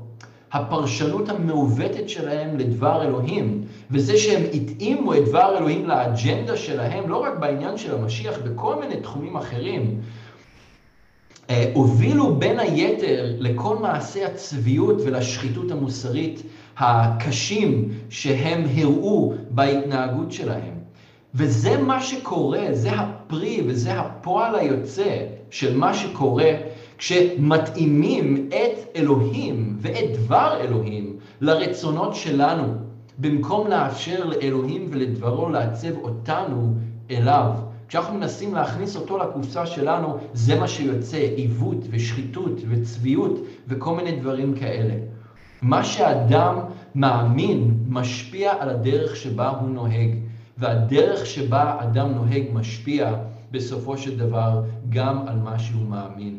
הפרשנות 0.52 1.28
המעוותת 1.28 2.08
שלהם 2.08 2.58
לדבר 2.58 3.02
אלוהים, 3.02 3.64
וזה 3.90 4.18
שהם 4.18 4.42
התאימו 4.54 5.14
את 5.14 5.24
דבר 5.24 5.58
אלוהים 5.58 5.86
לאג'נדה 5.86 6.56
שלהם, 6.56 7.08
לא 7.08 7.16
רק 7.16 7.38
בעניין 7.38 7.78
של 7.78 7.94
המשיח, 7.94 8.38
בכל 8.44 8.80
מיני 8.80 8.96
תחומים 9.00 9.36
אחרים, 9.36 10.00
אה, 11.50 11.70
הובילו 11.74 12.34
בין 12.34 12.58
היתר 12.58 13.32
לכל 13.38 13.76
מעשי 13.78 14.24
הצביעות 14.24 14.96
ולשחיתות 15.04 15.70
המוסרית 15.70 16.42
הקשים 16.78 17.88
שהם 18.08 18.64
הראו 18.76 19.34
בהתנהגות 19.50 20.32
שלהם. 20.32 20.74
וזה 21.34 21.82
מה 21.82 22.02
שקורה, 22.02 22.66
זה 22.72 22.90
הפרי 22.92 23.62
וזה 23.66 24.00
הפועל 24.00 24.54
היוצא 24.54 25.26
של 25.50 25.76
מה 25.76 25.94
שקורה 25.94 26.50
כשמתאימים 26.98 28.48
את 28.48 28.96
אלוהים 28.96 29.76
ואת 29.80 30.12
דבר 30.12 30.56
אלוהים 30.60 31.16
לרצונות 31.40 32.14
שלנו, 32.14 32.64
במקום 33.18 33.66
לאפשר 33.66 34.24
לאלוהים 34.24 34.88
ולדברו 34.90 35.48
לעצב 35.48 35.96
אותנו 36.02 36.74
אליו. 37.10 37.50
כשאנחנו 37.88 38.14
מנסים 38.14 38.54
להכניס 38.54 38.96
אותו 38.96 39.18
לקופסה 39.18 39.66
שלנו, 39.66 40.18
זה 40.32 40.60
מה 40.60 40.68
שיוצא, 40.68 41.16
עיוות 41.16 41.84
ושחיתות 41.90 42.60
וצביעות 42.68 43.38
וכל 43.68 43.96
מיני 43.96 44.12
דברים 44.20 44.54
כאלה. 44.54 44.94
מה 45.64 45.84
שאדם 45.84 46.58
מאמין 46.94 47.74
משפיע 47.88 48.52
על 48.58 48.70
הדרך 48.70 49.16
שבה 49.16 49.48
הוא 49.48 49.68
נוהג, 49.68 50.14
והדרך 50.58 51.26
שבה 51.26 51.76
אדם 51.78 52.12
נוהג 52.14 52.42
משפיע 52.52 53.14
בסופו 53.50 53.98
של 53.98 54.18
דבר 54.18 54.62
גם 54.88 55.18
על 55.26 55.36
מה 55.38 55.58
שהוא 55.58 55.86
מאמין. 55.88 56.38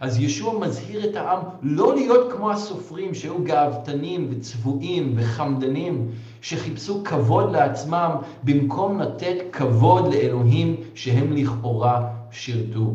אז 0.00 0.20
ישוע 0.20 0.58
מזהיר 0.58 1.04
את 1.04 1.16
העם 1.16 1.38
לא 1.62 1.94
להיות 1.94 2.32
כמו 2.32 2.50
הסופרים 2.50 3.14
שהיו 3.14 3.44
גאוותנים 3.44 4.28
וצבועים 4.30 5.14
וחמדנים, 5.16 6.08
שחיפשו 6.40 7.04
כבוד 7.04 7.52
לעצמם 7.52 8.10
במקום 8.44 9.00
לתת 9.00 9.36
כבוד 9.52 10.14
לאלוהים 10.14 10.76
שהם 10.94 11.32
לכאורה 11.32 12.08
שירתו. 12.30 12.92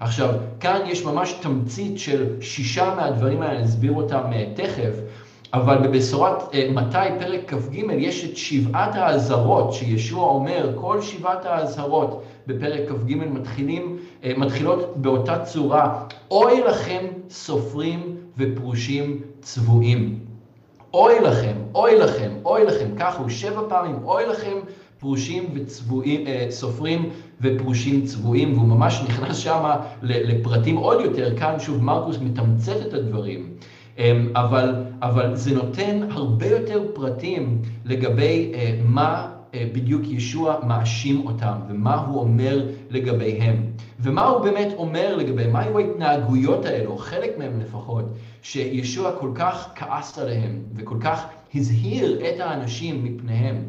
עכשיו, 0.00 0.34
כאן 0.60 0.80
יש 0.86 1.04
ממש 1.04 1.32
תמצית 1.32 1.98
של 1.98 2.40
שישה 2.40 2.94
מהדברים 2.96 3.42
האלה, 3.42 3.62
נסביר 3.62 3.92
אותם 3.92 4.20
אה, 4.32 4.44
תכף, 4.54 4.92
אבל 5.52 5.78
בבשורת 5.78 6.42
מתי, 6.70 7.08
פרק 7.18 7.40
כ"ג, 7.54 7.74
יש 7.98 8.24
את 8.24 8.36
שבעת 8.36 8.94
האזהרות 8.94 9.72
שישוע 9.72 10.24
אומר, 10.24 10.72
כל 10.74 11.02
שבעת 11.02 11.46
האזהרות 11.46 12.22
בפרק 12.46 12.88
כ"ג 12.88 13.14
מתחילים, 13.14 13.98
מתחילות 14.36 14.96
באותה 14.96 15.44
צורה, 15.44 16.04
אוי 16.30 16.60
לכם 16.60 17.06
סופרים 17.30 18.16
ופרושים 18.38 19.20
צבועים. 19.40 20.18
אוי 20.94 21.20
לכם, 21.20 21.54
אוי 21.74 21.98
לכם, 21.98 22.30
אוי 22.44 22.64
לכם, 22.64 22.88
ככה 22.98 23.18
הוא 23.18 23.28
שבע 23.28 23.62
פעמים, 23.68 23.96
אוי 24.04 24.26
לכם 24.26 24.58
פרושים 24.98 25.44
וצבועים, 25.54 26.24
סופרים 26.50 27.10
ופרושים 27.40 28.04
צבועים, 28.04 28.52
והוא 28.52 28.68
ממש 28.68 29.02
נכנס 29.08 29.36
שם 29.36 29.74
לפרטים 30.02 30.76
עוד 30.76 31.00
יותר, 31.00 31.36
כאן 31.36 31.54
שוב 31.58 31.84
מרקוס 31.84 32.18
מתמצת 32.18 32.86
את 32.86 32.94
הדברים. 32.94 33.48
אמ, 33.98 34.28
אבל, 34.34 34.74
אבל 35.02 35.36
זה 35.36 35.54
נותן 35.54 36.00
הרבה 36.10 36.46
יותר 36.46 36.82
פרטים 36.94 37.62
לגבי 37.84 38.52
אה, 38.54 38.78
מה 38.84 39.30
אה, 39.54 39.64
בדיוק 39.72 40.02
ישוע 40.06 40.56
מאשים 40.66 41.26
אותם 41.26 41.54
ומה 41.68 41.94
הוא 41.94 42.20
אומר 42.20 42.66
לגביהם. 42.90 43.62
ומה 44.00 44.26
הוא 44.26 44.40
באמת 44.40 44.72
אומר 44.76 45.16
לגביהם, 45.16 45.52
מה 45.52 45.60
היו 45.60 45.78
ההתנהגויות 45.78 46.64
האלו, 46.64 46.98
חלק 46.98 47.38
מהם 47.38 47.60
לפחות, 47.60 48.04
שישוע 48.42 49.12
כל 49.20 49.30
כך 49.34 49.68
כעס 49.74 50.18
עליהם 50.18 50.62
וכל 50.74 50.96
כך 51.00 51.26
הזהיר 51.54 52.20
את 52.28 52.40
האנשים 52.40 53.04
מפניהם. 53.04 53.62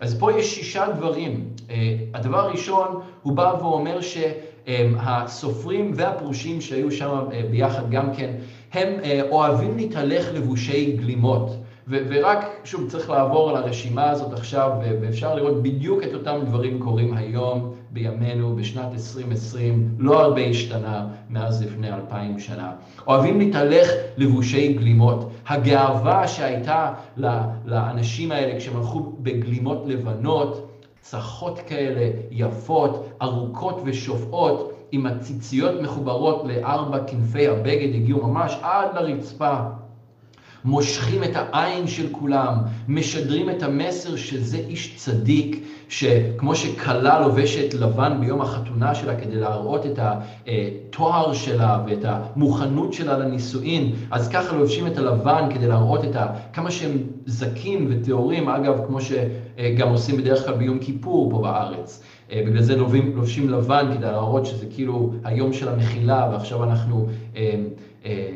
אז 0.00 0.18
פה 0.18 0.32
יש 0.32 0.54
שישה 0.54 0.86
דברים. 0.96 1.44
אה, 1.70 1.96
הדבר 2.14 2.38
הראשון, 2.38 3.00
הוא 3.22 3.32
בא 3.32 3.54
ואומר 3.60 3.98
שהסופרים 4.00 5.92
והפרושים 5.94 6.60
שהיו 6.60 6.92
שם 6.92 7.24
ביחד 7.50 7.90
גם 7.90 8.14
כן, 8.14 8.34
הם 8.72 8.88
אה, 9.04 9.20
אוהבים 9.30 9.76
להתהלך 9.76 10.28
לבושי 10.34 10.92
גלימות. 10.92 11.56
ורק, 11.88 12.46
שוב, 12.64 12.90
צריך 12.90 13.10
לעבור 13.10 13.50
על 13.50 13.56
הרשימה 13.56 14.10
הזאת 14.10 14.32
עכשיו, 14.32 14.70
ואפשר 15.00 15.34
לראות 15.34 15.62
בדיוק 15.62 16.02
את 16.02 16.14
אותם 16.14 16.36
דברים 16.46 16.78
קורים 16.78 17.14
היום, 17.14 17.74
בימינו, 17.90 18.56
בשנת 18.56 18.92
2020, 18.92 19.88
לא 19.98 20.20
הרבה 20.20 20.40
השתנה 20.40 21.06
מאז 21.30 21.62
לפני 21.62 21.92
אלפיים 21.92 22.38
שנה. 22.38 22.72
אוהבים 23.06 23.38
להתהלך 23.38 23.88
לבושי 24.16 24.72
גלימות. 24.72 25.29
הגאווה 25.50 26.28
שהייתה 26.28 26.92
לאנשים 27.64 28.32
האלה 28.32 28.58
כשהם 28.58 28.76
הלכו 28.76 29.12
בגלימות 29.18 29.82
לבנות, 29.86 30.70
צחות 31.00 31.58
כאלה, 31.66 32.10
יפות, 32.30 33.08
ארוכות 33.22 33.80
ושופעות, 33.84 34.72
עם 34.92 35.06
הציציות 35.06 35.80
מחוברות 35.82 36.44
לארבע 36.44 36.98
כנפי 37.06 37.48
הבגד, 37.48 37.94
הגיעו 37.94 38.26
ממש 38.26 38.58
עד 38.62 38.94
לרצפה. 38.94 39.56
מושכים 40.64 41.24
את 41.24 41.30
העין 41.34 41.86
של 41.86 42.06
כולם, 42.12 42.54
משדרים 42.88 43.50
את 43.50 43.62
המסר 43.62 44.16
שזה 44.16 44.58
איש 44.68 44.96
צדיק, 44.96 45.64
שכמו 45.88 46.54
שכלה 46.54 47.20
לובשת 47.20 47.74
לבן 47.74 48.16
ביום 48.20 48.40
החתונה 48.40 48.94
שלה 48.94 49.16
כדי 49.20 49.36
להראות 49.36 49.86
את 49.86 49.98
התואר 50.02 51.32
שלה 51.32 51.82
ואת 51.86 52.04
המוכנות 52.04 52.92
שלה 52.92 53.18
לנישואין, 53.18 53.92
אז 54.10 54.28
ככה 54.28 54.56
לובשים 54.56 54.86
את 54.86 54.98
הלבן 54.98 55.48
כדי 55.54 55.66
להראות 55.66 56.04
את 56.04 56.16
ה... 56.16 56.26
כמה 56.52 56.70
שהם 56.70 56.98
זכים 57.26 57.86
וטהורים, 57.90 58.48
אגב, 58.48 58.86
כמו 58.86 58.98
שגם 59.00 59.88
עושים 59.88 60.16
בדרך 60.16 60.44
כלל 60.44 60.54
ביום 60.54 60.78
כיפור 60.78 61.30
פה 61.30 61.38
בארץ. 61.38 62.02
בגלל 62.32 62.62
זה 62.62 62.76
לובשים, 62.76 63.16
לובשים 63.16 63.48
לבן 63.48 63.90
כדי 63.94 64.06
להראות 64.06 64.46
שזה 64.46 64.66
כאילו 64.74 65.12
היום 65.24 65.52
של 65.52 65.68
המחילה 65.68 66.28
ועכשיו 66.32 66.64
אנחנו 66.64 67.06
אה, 67.36 67.54
אה, 68.04 68.30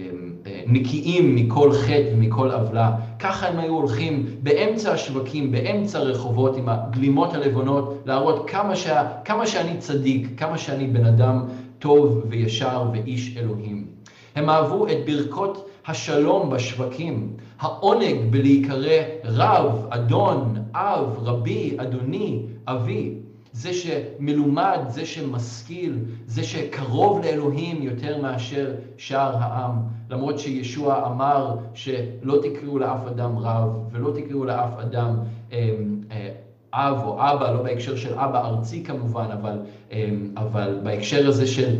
נקיים 0.66 1.34
מכל 1.34 1.72
חטא 1.72 2.10
ומכל 2.12 2.50
עוולה. 2.50 2.92
ככה 3.18 3.48
הם 3.48 3.58
היו 3.58 3.74
הולכים 3.74 4.26
באמצע 4.42 4.92
השווקים, 4.92 5.52
באמצע 5.52 5.98
הרחובות 5.98 6.56
עם 6.56 6.68
הגלימות 6.68 7.34
הלבנות, 7.34 8.02
להראות 8.06 8.50
כמה, 8.50 8.76
שה, 8.76 9.08
כמה 9.24 9.46
שאני 9.46 9.78
צדיק, 9.78 10.28
כמה 10.36 10.58
שאני 10.58 10.86
בן 10.86 11.04
אדם 11.04 11.44
טוב 11.78 12.24
וישר 12.28 12.84
ואיש 12.92 13.36
אלוהים. 13.36 13.86
הם 14.34 14.50
אהבו 14.50 14.86
את 14.86 14.96
ברכות 15.06 15.68
השלום 15.86 16.50
בשווקים, 16.50 17.36
העונג 17.60 18.16
בלהיקרא 18.30 19.02
רב, 19.24 19.86
אדון, 19.90 20.54
אב, 20.74 21.18
רבי, 21.18 21.76
אדוני, 21.76 22.42
אבי. 22.66 23.14
זה 23.54 23.70
שמלומד, 23.72 24.78
זה 24.88 25.06
שמשכיל, 25.06 25.98
זה 26.26 26.42
שקרוב 26.42 27.24
לאלוהים 27.24 27.82
יותר 27.82 28.22
מאשר 28.22 28.74
שאר 28.96 29.36
העם. 29.36 29.72
למרות 30.10 30.38
שישוע 30.38 31.06
אמר 31.06 31.56
שלא 31.74 32.38
תקראו 32.42 32.78
לאף 32.78 33.06
אדם 33.06 33.38
רב 33.38 33.68
ולא 33.92 34.10
תקראו 34.14 34.44
לאף 34.44 34.78
אדם 34.78 35.16
אה, 35.52 35.70
אה, 36.10 36.28
אב 36.72 37.04
או 37.04 37.14
אבא, 37.20 37.50
לא 37.50 37.62
בהקשר 37.62 37.96
של 37.96 38.14
אבא 38.14 38.46
ארצי 38.46 38.84
כמובן, 38.84 39.26
אבל, 39.32 39.58
אה, 39.92 40.10
אבל 40.36 40.78
בהקשר 40.82 41.28
הזה 41.28 41.46
של 41.46 41.76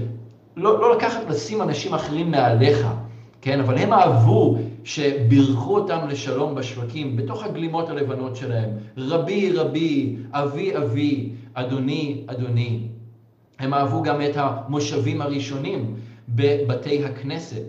לא, 0.57 0.81
לא 0.81 0.97
לקחת 0.97 1.31
לשים 1.31 1.63
אנשים 1.63 1.95
אחרים 1.95 2.31
מעליך, 2.31 2.87
כן? 3.41 3.61
אבל 3.61 3.79
הם 3.79 3.93
אהבו 3.93 4.59
שבירכו 4.85 5.75
אותם 5.75 5.99
לשלום 6.09 6.55
בשווקים, 6.55 7.17
בתוך 7.17 7.45
הגלימות 7.45 7.89
הלבנות 7.89 8.37
שלהם. 8.37 8.71
רבי, 8.97 9.53
רבי, 9.53 10.17
אבי, 10.33 10.77
אבי, 10.77 11.31
אדוני, 11.55 12.25
אדוני. 12.27 12.89
הם 13.59 13.75
אהבו 13.75 14.03
גם 14.03 14.23
את 14.23 14.37
המושבים 14.37 15.23
הראשונים 15.23 15.95
בבתי 16.29 17.05
הכנסת. 17.05 17.63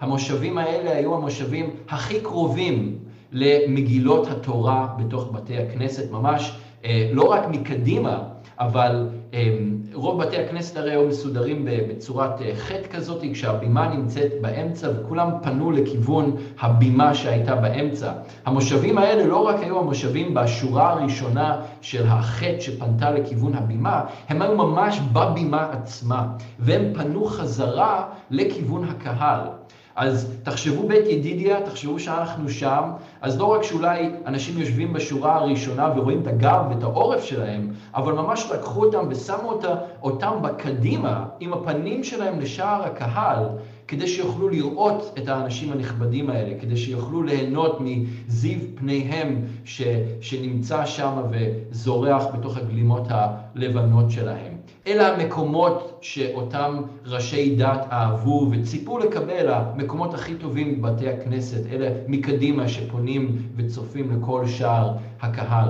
המושבים 0.00 0.58
האלה 0.58 0.96
היו 0.96 1.14
המושבים 1.14 1.70
הכי 1.88 2.20
קרובים 2.20 2.98
למגילות 3.32 4.26
התורה 4.26 4.94
בתוך 4.98 5.28
בתי 5.32 5.58
הכנסת, 5.58 6.10
ממש 6.10 6.58
אה, 6.84 7.10
לא 7.12 7.22
רק 7.22 7.48
מקדימה, 7.48 8.22
אבל 8.58 9.08
אמ, 9.32 9.76
רוב 9.94 10.22
בתי 10.22 10.36
הכנסת 10.36 10.76
הרי 10.76 10.90
היו 10.90 11.06
מסודרים 11.08 11.64
בצורת 11.68 12.42
אה, 12.42 12.52
חטא 12.56 12.88
כזאת, 12.96 13.22
כשהבימה 13.32 13.88
נמצאת 13.88 14.32
באמצע 14.40 14.88
וכולם 14.96 15.30
פנו 15.42 15.70
לכיוון 15.70 16.36
הבימה 16.60 17.14
שהייתה 17.14 17.56
באמצע. 17.56 18.12
המושבים 18.46 18.98
האלה 18.98 19.26
לא 19.26 19.48
רק 19.48 19.56
היו 19.62 19.78
המושבים 19.78 20.34
בשורה 20.34 20.90
הראשונה 20.90 21.60
של 21.80 22.06
החטא 22.06 22.60
שפנתה 22.60 23.10
לכיוון 23.10 23.54
הבימה, 23.54 24.04
הם 24.28 24.42
היו 24.42 24.56
ממש 24.56 25.00
בבימה 25.12 25.68
עצמה, 25.72 26.26
והם 26.58 26.92
פנו 26.94 27.24
חזרה 27.24 28.04
לכיוון 28.30 28.84
הקהל. 28.84 29.40
אז 29.98 30.32
תחשבו 30.42 30.88
בית 30.88 31.06
ידידיה, 31.06 31.66
תחשבו 31.66 31.98
שאנחנו 31.98 32.48
שם, 32.48 32.90
אז 33.20 33.38
לא 33.38 33.44
רק 33.44 33.62
שאולי 33.62 34.10
אנשים 34.26 34.58
יושבים 34.58 34.92
בשורה 34.92 35.36
הראשונה 35.36 35.92
ורואים 35.96 36.22
את 36.22 36.26
הגב 36.26 36.64
ואת 36.70 36.82
העורף 36.82 37.24
שלהם, 37.24 37.70
אבל 37.94 38.12
ממש 38.12 38.50
לקחו 38.54 38.84
אותם 38.84 39.06
ושמו 39.08 39.60
אותם 40.02 40.32
בקדימה, 40.42 41.24
עם 41.40 41.52
הפנים 41.52 42.04
שלהם 42.04 42.40
לשער 42.40 42.82
הקהל, 42.82 43.44
כדי 43.88 44.08
שיוכלו 44.08 44.48
לראות 44.48 45.14
את 45.18 45.28
האנשים 45.28 45.72
הנכבדים 45.72 46.30
האלה, 46.30 46.60
כדי 46.60 46.76
שיוכלו 46.76 47.22
ליהנות 47.22 47.78
מזיו 47.80 48.58
פניהם 48.74 49.44
ש, 49.64 49.82
שנמצא 50.20 50.86
שם 50.86 51.22
וזורח 51.30 52.24
בתוך 52.34 52.56
הגלימות 52.56 53.06
הלבנות 53.10 54.10
שלהם. 54.10 54.57
אלה 54.88 55.14
המקומות 55.14 55.98
שאותם 56.00 56.82
ראשי 57.06 57.56
דת 57.56 57.86
אהבו 57.92 58.48
וציפו 58.50 58.98
לקבל, 58.98 59.48
המקומות 59.48 60.14
הכי 60.14 60.34
טובים 60.34 60.82
בבתי 60.82 61.08
הכנסת, 61.08 61.66
אלה 61.72 61.90
מקדימה 62.06 62.68
שפונים 62.68 63.42
וצופים 63.56 64.10
לכל 64.10 64.46
שער 64.46 64.92
הקהל. 65.20 65.68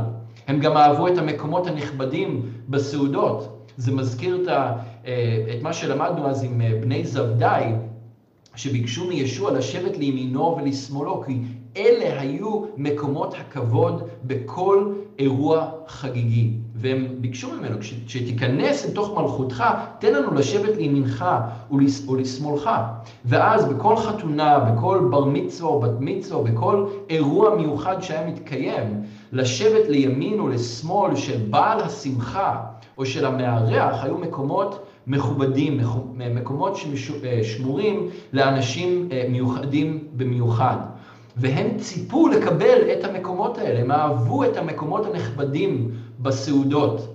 הם 0.48 0.60
גם 0.60 0.76
אהבו 0.76 1.08
את 1.08 1.18
המקומות 1.18 1.66
הנכבדים 1.66 2.42
בסעודות. 2.68 3.70
זה 3.76 3.92
מזכיר 3.92 4.42
את, 4.42 4.48
ה, 4.48 4.72
אה, 5.06 5.46
את 5.56 5.62
מה 5.62 5.72
שלמדנו 5.72 6.28
אז 6.28 6.44
עם 6.44 6.60
אה, 6.60 6.78
בני 6.80 7.04
זבדאי, 7.04 7.72
שביקשו 8.56 9.08
מישוע 9.08 9.50
לשבת 9.50 9.96
לימינו 9.96 10.56
ולשמאלו, 10.56 11.22
כי 11.26 11.40
אלה 11.76 12.20
היו 12.20 12.64
מקומות 12.76 13.34
הכבוד 13.34 14.08
בכל 14.24 14.92
אירוע 15.18 15.68
חגיגי. 15.88 16.50
והם 16.74 17.06
ביקשו 17.20 17.52
ממנו, 17.52 17.76
כשתיכנס 18.06 18.86
לתוך 18.86 19.18
מלכותך, 19.18 19.64
תן 19.98 20.14
לנו 20.14 20.34
לשבת 20.34 20.76
לימינך 20.76 21.24
ולשמאלך. 22.08 22.70
ואז 23.24 23.64
בכל 23.64 23.96
חתונה, 23.96 24.58
בכל 24.58 25.08
בר 25.10 25.24
מצווה 25.24 25.70
או 25.70 25.80
בת 25.80 26.00
מצווה, 26.00 26.42
בכל 26.42 26.86
אירוע 27.10 27.54
מיוחד 27.54 28.02
שהיה 28.02 28.26
מתקיים, 28.26 29.02
לשבת 29.32 29.88
לימין 29.88 30.40
ולשמאל 30.40 31.16
של 31.16 31.38
בעל 31.50 31.80
השמחה 31.80 32.60
או 32.98 33.06
של 33.06 33.26
המארח 33.26 34.04
היו 34.04 34.18
מקומות 34.18 34.86
מכובדים, 35.06 35.80
מקומות 36.14 36.76
ששמורים 36.76 38.08
לאנשים 38.32 39.08
אה, 39.12 39.24
מיוחדים 39.28 40.04
במיוחד. 40.16 40.76
והם 41.40 41.78
ציפו 41.78 42.28
לקבל 42.28 42.78
את 42.92 43.04
המקומות 43.04 43.58
האלה, 43.58 43.80
הם 43.80 43.90
אהבו 43.90 44.44
את 44.44 44.56
המקומות 44.56 45.06
הנכבדים 45.06 45.90
בסעודות. 46.18 47.14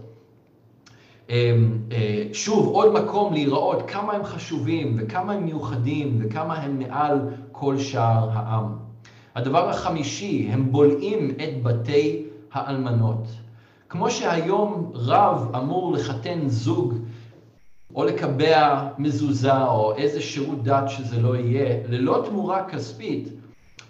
אמ, 1.30 1.78
אה, 1.92 2.24
שוב, 2.34 2.68
עוד 2.68 2.94
מקום 2.94 3.34
להיראות 3.34 3.90
כמה 3.90 4.14
הם 4.14 4.24
חשובים 4.24 4.96
וכמה 5.00 5.34
הם 5.34 5.46
מיוחדים 5.46 6.20
וכמה 6.22 6.56
הם 6.56 6.80
מעל 6.80 7.20
כל 7.52 7.78
שאר 7.78 8.30
העם. 8.34 8.76
הדבר 9.36 9.70
החמישי, 9.70 10.50
הם 10.52 10.72
בולעים 10.72 11.32
את 11.32 11.64
בתי 11.64 12.24
האלמנות. 12.52 13.28
כמו 13.90 14.12
שהיום 14.12 14.92
רב 14.94 15.56
אמור 15.56 15.94
לחתן 15.94 16.40
זוג 16.48 16.94
או 17.96 18.06
לקבע 18.06 18.88
מזוזה 18.98 19.62
או 19.62 19.96
איזה 19.96 20.22
שירות 20.22 20.64
דת 20.64 20.90
שזה 20.90 21.22
לא 21.22 21.36
יהיה, 21.36 21.78
ללא 21.90 22.24
תמורה 22.30 22.64
כספית, 22.70 23.28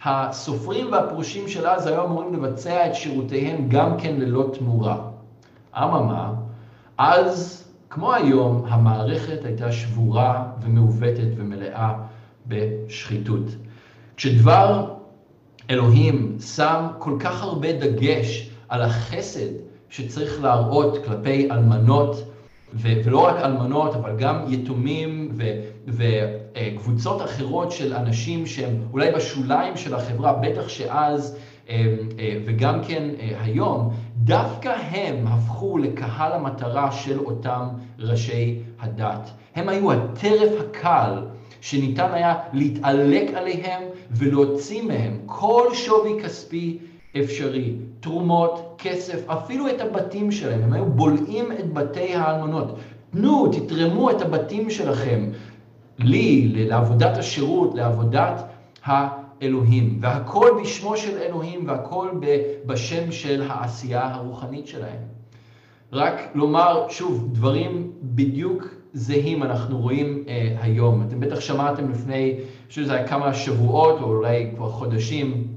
הסופרים 0.06 0.91
והפרושים 0.91 1.47
של 1.47 1.68
אז 1.68 1.88
היו 1.88 2.06
אמורים 2.06 2.34
לבצע 2.34 2.88
את 2.88 2.95
שירותיהם 2.95 3.70
גם 3.70 3.97
כן 3.97 4.16
ללא 4.16 4.49
תמורה. 4.54 4.97
אממה, 5.78 6.34
אז, 6.97 7.64
כמו 7.89 8.14
היום, 8.14 8.66
המערכת 8.68 9.45
הייתה 9.45 9.72
שבורה 9.72 10.45
ומעוותת 10.62 11.28
ומלאה 11.38 11.93
בשחיתות. 12.47 13.45
כשדבר 14.18 14.93
אלוהים 15.70 16.38
שם 16.39 16.88
כל 16.99 17.18
כך 17.20 17.43
הרבה 17.43 17.74
דגש 17.74 18.49
על 18.70 18.82
החסד 18.82 19.49
שצריך 19.89 20.43
להראות 20.43 21.06
כלפי 21.06 21.51
אלמנות, 21.51 22.24
ולא 22.74 23.20
רק 23.20 23.36
אלמנות, 23.36 23.95
אבל 23.95 24.18
גם 24.18 24.45
יתומים 24.47 25.32
וקבוצות 25.88 27.21
אחרות 27.21 27.71
של 27.71 27.93
אנשים 27.93 28.45
שהם 28.45 28.81
אולי 28.93 29.11
בשוליים 29.11 29.77
של 29.77 29.95
החברה, 29.95 30.34
בטח 30.34 30.69
שאז 30.69 31.38
אה, 31.69 31.86
אה, 32.19 32.38
וגם 32.45 32.84
כן 32.88 33.09
אה, 33.19 33.31
היום, 33.43 33.93
דווקא 34.17 34.75
הם 34.91 35.27
הפכו 35.27 35.77
לקהל 35.77 36.31
המטרה 36.31 36.91
של 36.91 37.19
אותם 37.19 37.67
ראשי 37.99 38.59
הדת. 38.79 39.29
הם 39.55 39.69
היו 39.69 39.91
הטרף 39.91 40.51
הקל 40.59 41.23
שניתן 41.61 42.11
היה 42.13 42.36
להתעלק 42.53 43.34
עליהם 43.34 43.81
ולהוציא 44.11 44.81
מהם 44.81 45.17
כל 45.25 45.67
שווי 45.73 46.23
כספי 46.23 46.77
אפשרי, 47.19 47.75
תרומות, 47.99 48.75
כסף, 48.77 49.29
אפילו 49.29 49.67
את 49.67 49.81
הבתים 49.81 50.31
שלהם, 50.31 50.63
הם 50.63 50.73
היו 50.73 50.86
בולעים 50.86 51.51
את 51.51 51.73
בתי 51.73 52.15
האלמנות. 52.15 52.79
תנו, 53.11 53.47
תתרמו 53.47 54.11
את 54.11 54.21
הבתים 54.21 54.69
שלכם 54.69 55.29
לי, 55.99 56.65
לעבודת 56.65 57.17
השירות, 57.17 57.75
לעבודת 57.75 58.43
האלוהים. 58.83 59.97
והכל 60.01 60.49
בשמו 60.61 60.97
של 60.97 61.17
אלוהים 61.17 61.67
והכל 61.67 62.09
בשם 62.65 63.11
של 63.11 63.43
העשייה 63.47 64.13
הרוחנית 64.13 64.67
שלהם. 64.67 64.99
רק 65.91 66.21
לומר, 66.35 66.85
שוב, 66.89 67.29
דברים 67.31 67.91
בדיוק 68.01 68.67
זהים 68.93 69.43
אנחנו 69.43 69.79
רואים 69.79 70.23
אה, 70.27 70.55
היום. 70.61 71.03
אתם 71.07 71.19
בטח 71.19 71.39
שמעתם 71.39 71.91
לפני, 71.91 72.33
אני 72.33 72.39
חושב 72.69 72.81
שזה 72.81 72.93
היה 72.93 73.07
כמה 73.07 73.33
שבועות 73.33 74.01
או 74.01 74.05
אולי 74.05 74.51
כבר 74.55 74.69
חודשים, 74.69 75.47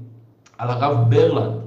על 0.57 0.69
הרב 0.69 1.09
ברלנד, 1.09 1.61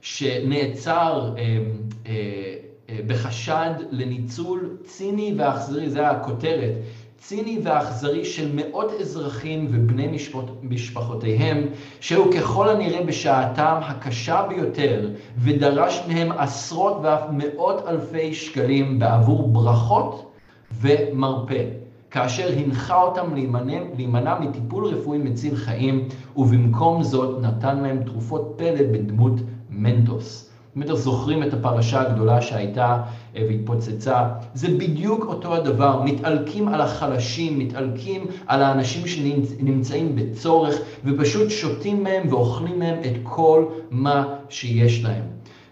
שנעצר 0.00 1.34
אה, 1.36 1.58
אה, 2.06 2.54
אה, 2.90 2.98
בחשד 3.06 3.70
לניצול 3.90 4.76
ציני 4.84 5.34
ואכזרי, 5.38 5.90
זה 5.90 6.08
הכותרת, 6.08 6.72
ציני 7.20 7.58
ואכזרי 7.62 8.24
של 8.24 8.50
מאות 8.54 8.92
אזרחים 9.00 9.66
ובני 9.70 10.06
משפחות, 10.06 10.58
משפחותיהם, 10.62 11.66
שהוא 12.00 12.32
ככל 12.32 12.68
הנראה 12.68 13.04
בשעתם 13.04 13.78
הקשה 13.82 14.46
ביותר, 14.48 15.10
ודרש 15.38 16.02
מהם 16.08 16.32
עשרות 16.32 16.96
ואף 17.02 17.22
מאות 17.32 17.88
אלפי 17.88 18.34
שקלים 18.34 18.98
בעבור 18.98 19.48
ברכות 19.48 20.32
ומרפא. 20.80 21.64
כאשר 22.10 22.58
הנחה 22.58 23.02
אותם 23.02 23.34
להימנע, 23.34 23.80
להימנע 23.96 24.38
מטיפול 24.38 24.84
רפואי 24.84 25.18
מציל 25.18 25.56
חיים, 25.56 26.08
ובמקום 26.36 27.02
זאת 27.02 27.42
נתן 27.42 27.80
להם 27.80 28.04
תרופות 28.04 28.54
פלא 28.56 28.82
בדמות 28.92 29.34
מנטוס. 29.70 30.49
אם 30.76 30.82
אתם 30.82 30.96
זוכרים 30.96 31.42
את 31.42 31.54
הפרשה 31.54 32.00
הגדולה 32.00 32.42
שהייתה 32.42 33.02
אה, 33.36 33.44
והתפוצצה, 33.48 34.28
זה 34.54 34.68
בדיוק 34.68 35.24
אותו 35.24 35.54
הדבר, 35.54 36.02
מתעלקים 36.04 36.68
על 36.68 36.80
החלשים, 36.80 37.58
מתעלקים 37.58 38.26
על 38.46 38.62
האנשים 38.62 39.06
שנמצאים 39.06 40.16
בצורך, 40.16 40.74
ופשוט 41.04 41.50
שותים 41.50 42.02
מהם 42.02 42.28
ואוכלים 42.28 42.78
מהם 42.78 42.98
את 43.00 43.14
כל 43.22 43.64
מה 43.90 44.34
שיש 44.48 45.04
להם. 45.04 45.22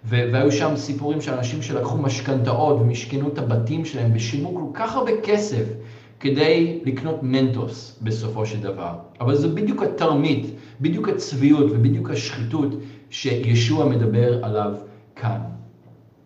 והיו 0.05 0.53
שם 0.53 0.77
סיפורים 0.77 1.21
של 1.21 1.35
אנשים 1.35 1.63
שלקחו 1.63 1.97
משכנתאות 1.97 2.81
ומשכנו 2.81 3.29
את 3.29 3.39
הבתים 3.39 3.85
שלהם 3.85 4.11
ושילמו 4.15 4.55
כל 4.55 4.71
כך 4.75 4.95
הרבה 4.97 5.13
כסף 5.23 5.65
כדי 6.21 6.81
לקנות 6.85 7.23
מנטוס 7.23 7.99
בסופו 8.03 8.47
של 8.47 8.61
דבר. 8.61 8.93
אבל 9.21 9.35
זה 9.35 9.49
בדיוק 9.49 9.83
התרמית, 9.83 10.47
בדיוק 10.81 11.09
הצביעות 11.09 11.67
ובדיוק 11.71 12.11
השחיתות 12.11 12.71
שישוע 13.11 13.89
מדבר 13.89 14.45
עליו 14.45 14.73
כאן. 15.21 15.39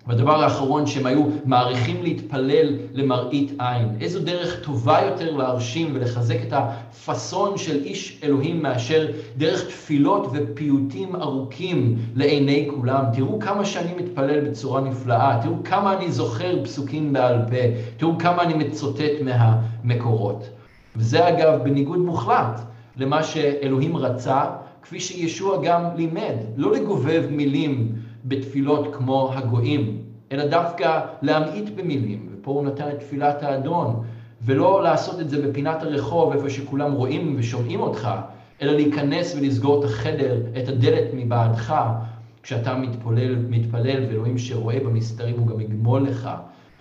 והדבר 0.06 0.42
האחרון 0.42 0.86
שהם 0.86 1.06
היו 1.06 1.24
מעריכים 1.44 2.02
להתפלל 2.02 2.76
למראית 2.92 3.52
עין. 3.58 3.88
איזו 4.00 4.20
דרך 4.20 4.60
טובה 4.64 5.00
יותר 5.00 5.36
להרשים 5.36 5.90
ולחזק 5.94 6.36
את 6.48 6.52
הפאסון 6.52 7.58
של 7.58 7.84
איש 7.84 8.20
אלוהים 8.24 8.62
מאשר 8.62 9.06
דרך 9.36 9.66
תפילות 9.66 10.26
ופיוטים 10.32 11.16
ארוכים 11.16 11.98
לעיני 12.14 12.68
כולם. 12.74 13.04
תראו 13.12 13.38
כמה 13.40 13.64
שאני 13.64 13.94
מתפלל 13.94 14.40
בצורה 14.40 14.80
נפלאה, 14.80 15.40
תראו 15.42 15.54
כמה 15.64 15.96
אני 15.96 16.12
זוכר 16.12 16.64
פסוקים 16.64 17.12
בעל 17.12 17.38
פה, 17.50 17.80
תראו 17.96 18.18
כמה 18.18 18.42
אני 18.42 18.54
מצוטט 18.54 19.12
מהמקורות. 19.24 20.48
וזה 20.96 21.28
אגב 21.28 21.62
בניגוד 21.64 21.98
מוחלט 21.98 22.60
למה 22.96 23.22
שאלוהים 23.22 23.96
רצה, 23.96 24.44
כפי 24.82 25.00
שישוע 25.00 25.58
גם 25.64 25.84
לימד, 25.96 26.34
לא 26.56 26.72
לגובב 26.72 27.22
מילים 27.30 27.92
בתפילות 28.24 28.94
כמו 28.94 29.32
הגויים, 29.34 29.98
אלא 30.32 30.46
דווקא 30.46 31.00
להמעיט 31.22 31.68
במילים, 31.76 32.28
ופה 32.32 32.50
הוא 32.50 32.64
נתן 32.64 32.88
את 32.88 32.98
תפילת 32.98 33.42
האדון, 33.42 34.02
ולא 34.42 34.82
לעשות 34.82 35.20
את 35.20 35.30
זה 35.30 35.48
בפינת 35.48 35.82
הרחוב, 35.82 36.32
איפה 36.32 36.50
שכולם 36.50 36.92
רואים 36.92 37.34
ושומעים 37.38 37.80
אותך, 37.80 38.08
אלא 38.62 38.72
להיכנס 38.72 39.34
ולסגור 39.36 39.80
את 39.80 39.84
החדר, 39.84 40.42
את 40.62 40.68
הדלת 40.68 41.04
מבעדך, 41.14 41.74
כשאתה 42.42 42.74
מתפלל, 42.74 43.36
מתפלל 43.36 44.04
ואלוהים 44.08 44.38
שרואה 44.38 44.78
במסתרים 44.80 45.38
הוא 45.38 45.46
גם 45.46 45.60
יגמול 45.60 46.02
לך 46.02 46.30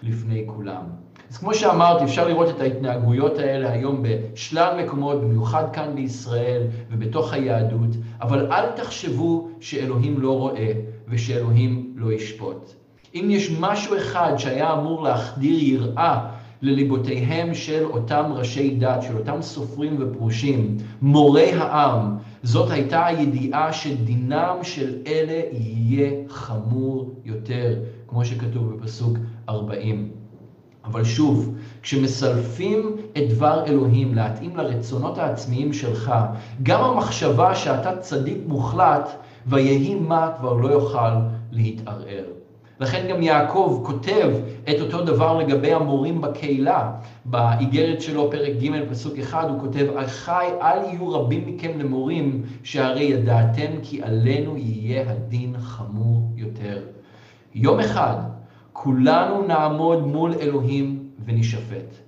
לפני 0.04 0.44
כולם. 0.48 0.84
אז 1.32 1.38
כמו 1.38 1.54
שאמרתי, 1.54 2.04
אפשר 2.04 2.28
לראות 2.28 2.50
את 2.50 2.62
ההתנהגויות 2.62 3.40
האלה 3.40 3.72
היום 3.72 4.04
בשלל 4.04 4.84
מקומות, 4.84 5.22
במיוחד 5.22 5.64
כאן 5.74 5.96
בישראל 5.96 6.62
ובתוך 6.92 7.34
היהדות, 7.34 7.90
אבל 8.22 8.52
אל 8.52 8.72
תחשבו 8.76 9.50
שאלוהים 9.60 10.22
לא 10.22 10.38
רואה 10.38 10.74
ושאלוהים 11.12 11.94
לא 11.96 12.14
ישפוט. 12.14 12.74
אם 13.16 13.28
יש 13.30 13.52
משהו 13.60 13.98
אחד 13.98 14.34
שהיה 14.38 14.74
אמור 14.74 15.04
להחדיר 15.04 15.60
יראה 15.64 16.28
לליבותיהם 16.62 17.54
של 17.54 17.86
אותם 17.86 18.32
ראשי 18.36 18.76
דת, 18.76 19.02
של 19.02 19.18
אותם 19.18 19.42
סופרים 19.42 19.98
ופרושים, 20.00 20.78
מורי 21.02 21.52
העם, 21.52 22.18
זאת 22.44 22.72
הייתה 22.72 23.06
הידיעה 23.06 23.74
שדינם 23.74 24.56
של 24.64 24.98
אלה 25.08 25.42
יהיה 25.52 26.12
חמור 26.30 27.14
יותר, 27.26 27.76
כמו 28.08 28.26
שכתוב 28.26 28.74
בפסוק 28.74 29.18
40. 29.50 30.10
אבל 30.86 31.04
שוב, 31.04 31.56
כשמסלפים 31.82 32.96
את 33.18 33.30
דבר 33.30 33.66
אלוהים 33.66 34.16
להתאים 34.16 34.58
לרצונות 34.58 35.18
העצמיים 35.18 35.74
שלך, 35.74 36.14
גם 36.64 36.84
המחשבה 36.84 37.56
שאתה 37.56 37.98
צדיק 37.98 38.38
מוחלט, 38.48 39.10
ויהי 39.48 39.96
מה 39.96 40.32
כבר 40.38 40.54
לא 40.54 40.68
יוכל 40.68 41.12
להתערער. 41.52 42.24
לכן 42.82 43.08
גם 43.10 43.22
יעקב 43.22 43.82
כותב 43.86 44.30
את 44.70 44.82
אותו 44.82 45.06
דבר 45.06 45.38
לגבי 45.38 45.74
המורים 45.74 46.22
בקהילה. 46.22 46.92
באיגרת 47.26 48.02
שלו, 48.02 48.32
פרק 48.32 48.54
ג', 48.64 48.90
פסוק 48.90 49.18
אחד, 49.18 49.50
הוא 49.50 49.60
כותב, 49.60 49.86
אחי, 49.96 50.48
אל 50.62 50.84
יהיו 50.84 51.10
רבים 51.10 51.48
מכם 51.48 51.80
למורים, 51.80 52.44
שהרי 52.64 53.04
ידעתם 53.04 53.72
כי 53.84 54.04
עלינו 54.04 54.58
יהיה 54.58 55.12
הדין 55.12 55.56
חמור 55.60 56.32
יותר. 56.36 56.84
יום 57.56 57.80
אחד, 57.80 58.16
כולנו 58.74 59.48
נעמוד 59.48 60.08
מול 60.08 60.34
אלוהים 60.42 61.00
ונשפט. 61.26 62.01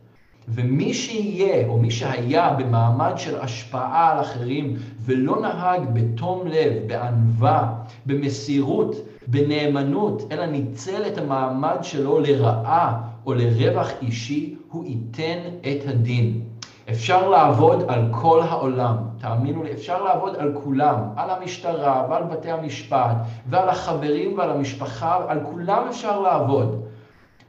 ומי 0.47 0.93
שיהיה, 0.93 1.67
או 1.67 1.77
מי 1.77 1.91
שהיה 1.91 2.53
במעמד 2.53 3.13
של 3.15 3.41
השפעה 3.41 4.11
על 4.11 4.19
אחרים, 4.19 4.75
ולא 5.01 5.41
נהג 5.41 5.81
בתום 5.93 6.47
לב, 6.47 6.73
בענווה, 6.87 7.73
במסירות, 8.05 8.95
בנאמנות, 9.27 10.23
אלא 10.31 10.45
ניצל 10.45 11.07
את 11.07 11.17
המעמד 11.17 11.77
שלו 11.81 12.19
לרעה 12.19 13.01
או 13.25 13.33
לרווח 13.33 13.89
אישי, 14.01 14.55
הוא 14.71 14.85
ייתן 14.85 15.39
את 15.61 15.87
הדין. 15.87 16.41
אפשר 16.89 17.29
לעבוד 17.29 17.83
על 17.87 18.01
כל 18.11 18.41
העולם, 18.41 18.95
תאמינו 19.17 19.63
לי, 19.63 19.71
אפשר 19.71 20.03
לעבוד 20.03 20.35
על 20.35 20.53
כולם, 20.63 20.95
על 21.15 21.29
המשטרה 21.29 22.07
ועל 22.09 22.23
בתי 22.23 22.51
המשפט 22.51 23.15
ועל 23.49 23.69
החברים 23.69 24.37
ועל 24.37 24.49
המשפחה, 24.49 25.19
על 25.27 25.39
כולם 25.43 25.83
אפשר 25.89 26.21
לעבוד. 26.21 26.82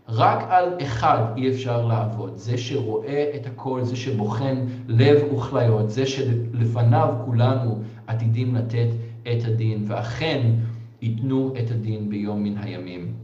רק 0.09 0.47
על 0.49 0.69
אחד 0.83 1.23
אי 1.37 1.51
אפשר 1.51 1.87
לעבוד, 1.87 2.33
זה 2.37 2.59
שרואה 2.59 3.31
את 3.35 3.47
הכל, 3.47 3.85
זה 3.85 3.97
שבוחן 3.97 4.65
לב 4.89 5.33
וכליות, 5.33 5.91
זה 5.91 6.07
שלפניו 6.07 7.15
כולנו 7.25 7.83
עתידים 8.07 8.55
לתת 8.55 8.89
את 9.23 9.45
הדין, 9.45 9.85
ואכן 9.89 10.51
ייתנו 11.03 11.53
את 11.59 11.71
הדין 11.71 12.11
ביום 12.11 12.43
מן 12.43 12.59
הימים. 12.59 13.15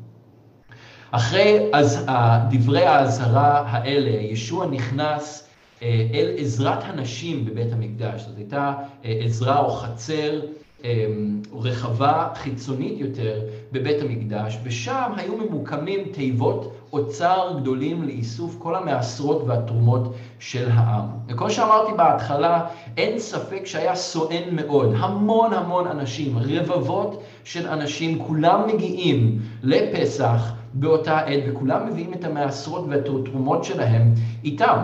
אחרי 1.10 1.70
אז, 1.72 2.06
דברי 2.50 2.86
האזהרה 2.86 3.62
האלה, 3.66 4.10
ישוע 4.10 4.66
נכנס 4.66 5.48
אה, 5.82 6.06
אל 6.14 6.34
עזרת 6.38 6.84
הנשים 6.84 7.44
בבית 7.44 7.72
המקדש. 7.72 8.22
זאת 8.22 8.36
הייתה 8.36 8.74
אה, 9.04 9.20
עזרה 9.24 9.58
או 9.58 9.70
חצר 9.70 10.40
אמ, 10.84 11.42
רחבה 11.52 12.28
חיצונית 12.34 13.00
יותר 13.00 13.40
בבית 13.72 14.02
המקדש, 14.02 14.58
ושם 14.62 15.12
היו 15.16 15.36
ממוקמים 15.36 16.00
תיבות 16.12 16.72
אוצר 16.92 17.52
גדולים 17.60 18.02
לאיסוף 18.02 18.56
כל 18.58 18.74
המעשרות 18.74 19.42
והתרומות 19.46 20.14
של 20.38 20.68
העם. 20.70 21.04
וכמו 21.28 21.50
שאמרתי 21.50 21.92
בהתחלה, 21.96 22.66
אין 22.96 23.18
ספק 23.18 23.66
שהיה 23.66 23.94
סואן 23.94 24.42
מאוד, 24.52 24.94
המון 24.98 25.52
המון 25.52 25.86
אנשים, 25.86 26.38
רבבות 26.38 27.22
של 27.44 27.68
אנשים, 27.68 28.18
כולם 28.18 28.60
מגיעים 28.66 29.38
לפסח 29.62 30.52
באותה 30.74 31.18
עת, 31.18 31.42
וכולם 31.48 31.86
מביאים 31.86 32.14
את 32.14 32.24
המעשרות 32.24 32.84
והתרומות 32.88 33.64
שלהם 33.64 34.14
איתם. 34.44 34.76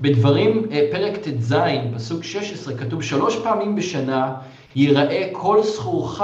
בדברים, 0.00 0.62
אה, 0.72 0.88
פרק 0.92 1.16
ט"ז, 1.16 1.54
פסוק 1.94 2.24
16, 2.24 2.74
כתוב 2.74 3.02
שלוש 3.02 3.36
פעמים 3.36 3.76
בשנה 3.76 4.34
ייראה 4.76 5.28
כל 5.32 5.62
זכורך 5.62 6.22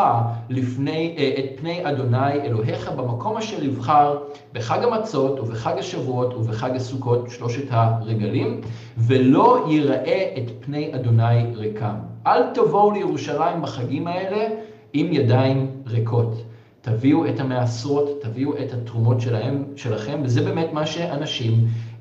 לפני, 0.49 1.15
אה, 1.19 1.33
את 1.39 1.61
פני 1.61 1.81
אדוני 1.89 2.33
אלוהיך 2.33 2.91
במקום 2.91 3.37
אשר 3.37 3.65
יבחר 3.65 4.19
בחג 4.53 4.85
המצות 4.85 5.41
ובחג 5.41 5.79
השבועות 5.79 6.35
ובחג 6.35 6.77
הסוכות, 6.77 7.31
שלושת 7.31 7.65
הרגלים, 7.71 8.61
ולא 8.99 9.67
ייראה 9.69 10.35
את 10.39 10.51
פני 10.61 10.95
אדוני 10.95 11.55
ריקם. 11.55 11.95
אל 12.27 12.43
תבואו 12.55 12.91
לירושלים 12.91 13.63
בחגים 13.63 14.07
האלה 14.07 14.49
עם 14.93 15.13
ידיים 15.13 15.71
ריקות. 15.87 16.43
תביאו 16.81 17.27
את 17.27 17.41
המעשרות, 17.41 18.09
תביאו 18.21 18.53
את 18.57 18.73
התרומות 18.73 19.21
שלהם, 19.21 19.65
שלכם, 19.77 20.21
וזה 20.25 20.43
באמת 20.43 20.73
מה 20.73 20.87
שאנשים 20.87 21.53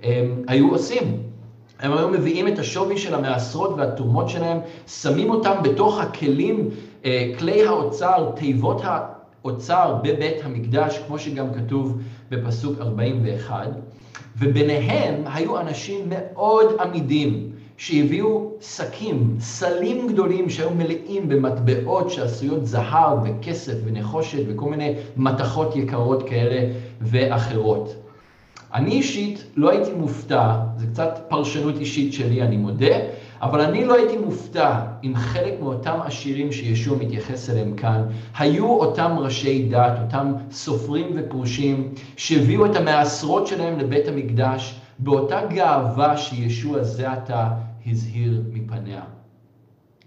הם, 0.03 0.43
אה, 0.47 0.53
היו 0.53 0.71
עושים. 0.71 1.28
הם 1.79 1.97
היו 1.97 2.09
מביאים 2.09 2.47
את 2.47 2.59
השווי 2.59 2.97
של 2.97 3.15
המעשרות 3.15 3.69
והתרומות 3.77 4.29
שלהם, 4.29 4.59
שמים 4.87 5.29
אותם 5.29 5.55
בתוך 5.63 5.99
הכלים, 5.99 6.69
אה, 7.05 7.31
כלי 7.39 7.67
האוצר, 7.67 8.31
תיבות 8.35 8.81
האוצר 8.83 9.95
בבית 10.03 10.35
המקדש, 10.43 10.99
כמו 11.07 11.19
שגם 11.19 11.53
כתוב 11.53 11.97
בפסוק 12.29 12.79
41, 12.81 13.67
וביניהם 14.39 15.23
היו 15.33 15.59
אנשים 15.59 16.09
מאוד 16.09 16.75
עמידים, 16.79 17.51
שהביאו 17.77 18.51
שקים, 18.61 19.35
סלים 19.39 20.07
גדולים 20.07 20.49
שהיו 20.49 20.69
מלאים 20.71 21.29
במטבעות 21.29 22.11
שעשויות 22.11 22.65
זהב 22.65 23.19
וכסף 23.23 23.73
ונחושת 23.85 24.43
וכל 24.47 24.69
מיני 24.69 24.95
מתכות 25.17 25.75
יקרות 25.75 26.29
כאלה 26.29 26.73
ואחרות. 27.01 28.08
אני 28.73 28.91
אישית 28.91 29.43
לא 29.55 29.71
הייתי 29.71 29.91
מופתע, 29.93 30.55
זה 30.77 30.87
קצת 30.87 31.19
פרשנות 31.27 31.77
אישית 31.77 32.13
שלי, 32.13 32.41
אני 32.41 32.57
מודה, 32.57 32.95
אבל 33.41 33.61
אני 33.61 33.85
לא 33.85 33.95
הייתי 33.95 34.17
מופתע 34.17 34.79
אם 35.03 35.13
חלק 35.15 35.53
מאותם 35.61 35.99
עשירים 36.05 36.51
שישוע 36.51 36.97
מתייחס 36.97 37.49
אליהם 37.49 37.73
כאן, 37.75 38.01
היו 38.37 38.67
אותם 38.67 39.15
ראשי 39.19 39.67
דת, 39.69 39.99
אותם 40.01 40.33
סופרים 40.51 41.07
ופרושים, 41.15 41.93
שהביאו 42.15 42.65
את 42.65 42.75
המעשרות 42.75 43.47
שלהם 43.47 43.79
לבית 43.79 44.07
המקדש, 44.07 44.79
באותה 44.99 45.41
גאווה 45.49 46.17
שישוע 46.17 46.83
זה 46.83 47.11
עתה 47.11 47.49
הזהיר 47.87 48.41
מפניה. 48.53 49.01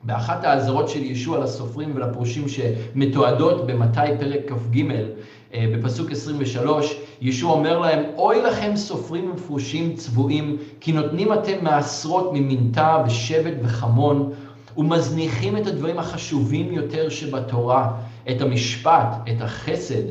באחת 0.04 0.44
האזהרות 0.44 0.88
של 0.88 1.02
ישוע 1.02 1.38
לסופרים 1.38 1.92
ולפרושים 1.96 2.48
שמתועדות 2.48 3.66
במתי 3.66 4.00
פרק 4.20 4.40
כ"ג, 4.48 4.82
בפסוק 5.54 6.10
23, 6.10 6.96
ישוע 7.20 7.52
אומר 7.52 7.78
להם, 7.78 8.04
אוי 8.16 8.42
לכם 8.42 8.76
סופרים 8.76 9.32
ופרושים 9.34 9.94
צבועים, 9.94 10.56
כי 10.80 10.92
נותנים 10.92 11.32
אתם 11.32 11.64
מעשרות 11.64 12.30
ממינתה 12.32 13.04
ושבט 13.06 13.54
וחמון, 13.62 14.32
ומזניחים 14.76 15.56
את 15.56 15.66
הדברים 15.66 15.98
החשובים 15.98 16.72
יותר 16.72 17.08
שבתורה, 17.08 17.92
את 18.30 18.40
המשפט, 18.40 19.16
את 19.28 19.40
החסד 19.42 20.02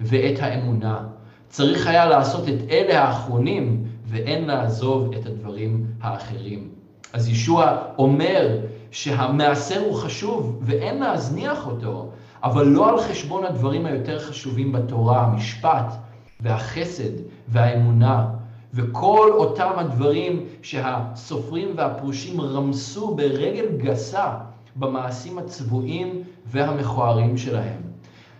ואת 0.00 0.38
האמונה. 0.40 1.06
צריך 1.48 1.86
היה 1.86 2.06
לעשות 2.06 2.48
את 2.48 2.70
אלה 2.70 3.04
האחרונים, 3.04 3.84
ואין 4.06 4.44
לעזוב 4.44 5.12
את 5.14 5.26
הדברים 5.26 5.86
האחרים. 6.00 6.68
אז 7.12 7.28
ישוע 7.28 7.76
אומר 7.98 8.58
שהמעשר 8.90 9.80
הוא 9.80 9.94
חשוב 9.94 10.58
ואין 10.62 10.98
להזניח 10.98 11.66
אותו, 11.66 12.10
אבל 12.42 12.66
לא 12.66 12.88
על 12.88 13.00
חשבון 13.00 13.44
הדברים 13.44 13.86
היותר 13.86 14.18
חשובים 14.18 14.72
בתורה, 14.72 15.24
המשפט 15.24 15.94
והחסד 16.40 17.10
והאמונה, 17.48 18.26
וכל 18.74 19.30
אותם 19.32 19.70
הדברים 19.76 20.44
שהסופרים 20.62 21.68
והפרושים 21.76 22.40
רמסו 22.40 23.14
ברגל 23.14 23.66
גסה 23.76 24.32
במעשים 24.76 25.38
הצבועים 25.38 26.22
והמכוערים 26.46 27.38
שלהם. 27.38 27.80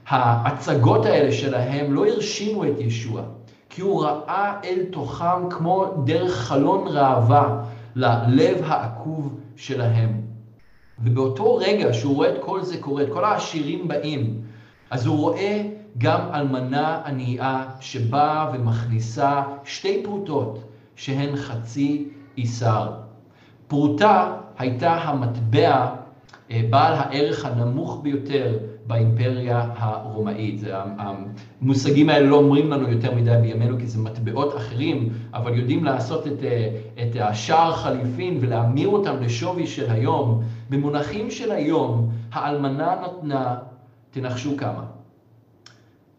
ההצגות 0.09 1.07
האלה 1.07 1.33
שלהם 1.33 1.93
לא 1.93 2.07
הרשימו 2.07 2.65
את 2.65 2.79
ישוע, 2.79 3.23
כי 3.69 3.83
הוא 3.83 4.05
ראה 4.05 4.61
אל 4.65 4.85
תוכם 4.91 5.51
כמו 5.51 5.87
דרך 6.05 6.37
חלון 6.37 6.89
ראווה 6.89 7.63
ללב 7.97 8.63
העקוב 8.67 9.37
שלהם. 9.57 10.30
ובאותו 11.03 11.57
רגע 11.57 11.93
שהוא 11.93 12.15
רואה 12.15 12.29
את 12.29 12.41
כל 12.41 12.63
זה 12.63 12.79
קורה, 12.79 13.03
את 13.03 13.09
כל 13.13 13.25
העשירים 13.25 13.89
באים, 13.89 14.41
אז 14.91 15.07
הוא 15.07 15.17
רואה 15.17 15.63
גם 15.99 16.21
אלמנה 16.35 17.01
ענייה 17.05 17.65
שבאה 17.81 18.51
ומכניסה 18.55 19.43
שתי 19.65 20.03
פרוטות 20.05 20.59
שהן 20.97 21.37
חצי 21.37 22.09
איסר. 22.39 22.93
פרוטה 23.69 24.37
הייתה 24.59 24.95
המטבע 24.95 25.87
אה, 26.51 26.63
בעל 26.71 26.93
הערך 26.97 27.45
הנמוך 27.45 28.01
ביותר 28.03 28.59
באימפריה 28.87 29.69
הרומאית. 29.77 30.63
המושגים 30.73 32.09
האלה 32.09 32.27
לא 32.27 32.37
אומרים 32.37 32.71
לנו 32.71 32.89
יותר 32.89 33.15
מדי 33.15 33.37
בימינו 33.43 33.79
כי 33.79 33.87
זה 33.87 33.99
מטבעות 33.99 34.57
אחרים, 34.57 35.09
אבל 35.35 35.59
יודעים 35.59 35.85
לעשות 35.85 36.27
את, 36.27 36.43
אה, 36.43 36.71
את 37.03 37.17
השער 37.21 37.73
חליפין 37.73 38.39
ולהמיר 38.41 38.89
אותם 38.89 39.15
לשווי 39.21 39.67
של 39.67 39.91
היום. 39.91 40.43
במונחים 40.71 41.31
של 41.31 41.53
היום, 41.53 42.11
האלמנה 42.33 42.95
נתנה, 43.05 43.57
תנחשו 44.11 44.57
כמה. 44.57 44.85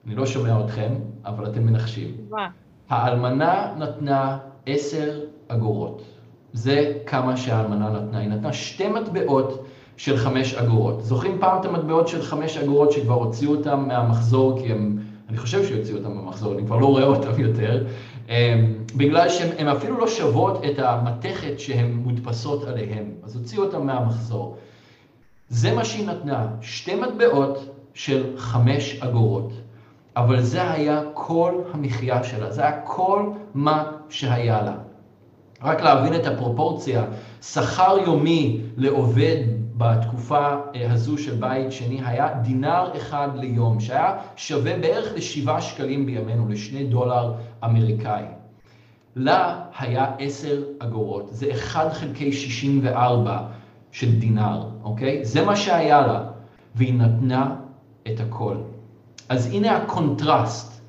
אני 0.06 0.16
לא 0.16 0.26
שומע 0.26 0.66
אתכם, 0.66 0.94
אבל 1.26 1.46
אתם 1.46 1.64
מנחשים. 1.64 2.16
מה? 2.30 2.48
האלמנה 2.90 3.74
נתנה 3.78 4.38
עשר 4.66 5.20
אגורות. 5.48 6.02
זה 6.54 6.94
כמה 7.06 7.38
שהאלמנה 7.38 7.90
נתנה. 7.90 8.20
היא 8.20 8.30
נתנה 8.30 8.54
שתי 8.54 8.88
מטבעות 8.88 9.66
של 9.98 10.18
חמש 10.18 10.54
אגורות. 10.54 11.04
זוכרים 11.04 11.38
פעם 11.40 11.60
את 11.60 11.66
המטבעות 11.66 12.08
של 12.08 12.22
חמש 12.22 12.58
אגורות 12.58 12.92
שכבר 12.92 13.14
הוציאו 13.14 13.56
אותם 13.56 13.88
מהמחזור, 13.88 14.60
כי 14.60 14.72
הם, 14.72 14.98
אני 15.30 15.38
חושב 15.38 15.66
שהוציאו 15.66 15.98
אותם 15.98 16.12
מהמחזור, 16.14 16.54
אני 16.54 16.66
כבר 16.66 16.78
לא 16.78 16.86
רואה 16.86 17.04
אותם 17.04 17.40
יותר, 17.40 17.86
בגלל 18.96 19.30
שהן 19.30 19.68
אפילו 19.68 19.98
לא 19.98 20.08
שוות 20.08 20.66
את 20.66 20.80
המתכת 20.80 21.60
שהן 21.60 21.94
מודפסות 21.94 22.68
עליהן, 22.68 23.06
אז 23.24 23.36
הוציאו 23.36 23.64
אותם 23.64 23.86
מהמחזור. 23.86 24.58
זה 25.50 25.74
מה 25.74 25.86
שהיא 25.86 26.08
נתנה, 26.08 26.48
שתי 26.62 26.96
מטבעות 26.96 27.76
של 27.94 28.38
חמש 28.38 29.00
אגורות. 29.00 29.52
אבל 30.16 30.42
זה 30.42 30.72
היה 30.72 31.02
כל 31.14 31.54
המחיה 31.74 32.24
שלה, 32.24 32.52
זה 32.52 32.62
היה 32.62 32.82
כל 32.84 33.30
מה 33.54 33.92
שהיה 34.10 34.62
לה. 34.62 34.76
רק 35.64 35.82
להבין 35.82 36.16
את 36.16 36.26
הפרופורציה, 36.26 37.04
שכר 37.42 37.98
יומי 38.06 38.62
לעובד 38.78 39.38
בתקופה 39.82 40.48
אה, 40.76 40.92
הזו 40.92 41.18
של 41.18 41.36
בית 41.36 41.72
שני 41.72 42.02
היה 42.06 42.34
דינר 42.34 42.90
אחד 42.98 43.30
ליום, 43.36 43.80
שהיה 43.80 44.18
שווה 44.36 44.80
בערך 44.80 45.14
לשבעה 45.16 45.62
שקלים 45.62 46.06
בימינו, 46.06 46.50
לשני 46.50 46.84
דולר 46.84 47.34
אמריקאי. 47.64 48.24
לה 49.16 49.62
היה 49.80 50.06
עשר 50.20 50.64
אגורות, 50.80 51.28
זה 51.32 51.52
אחד 51.52 51.90
חלקי 51.90 52.32
שישים 52.32 52.80
וארבע 52.84 53.40
של 53.92 54.20
דינר, 54.20 54.64
אוקיי? 54.84 55.26
זה 55.26 55.46
מה 55.46 55.56
שהיה 55.56 56.08
לה, 56.08 56.24
והיא 56.76 56.94
נתנה 56.94 57.56
את 58.08 58.20
הכל. 58.20 58.56
אז 59.30 59.54
הנה 59.54 59.78
הקונטרסט 59.78 60.82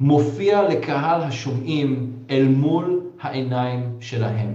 מופיע 0.00 0.68
לקהל 0.68 1.22
השומעים 1.22 2.12
אל 2.30 2.48
מול 2.48 3.00
העיניים 3.20 3.96
שלהם. 4.00 4.54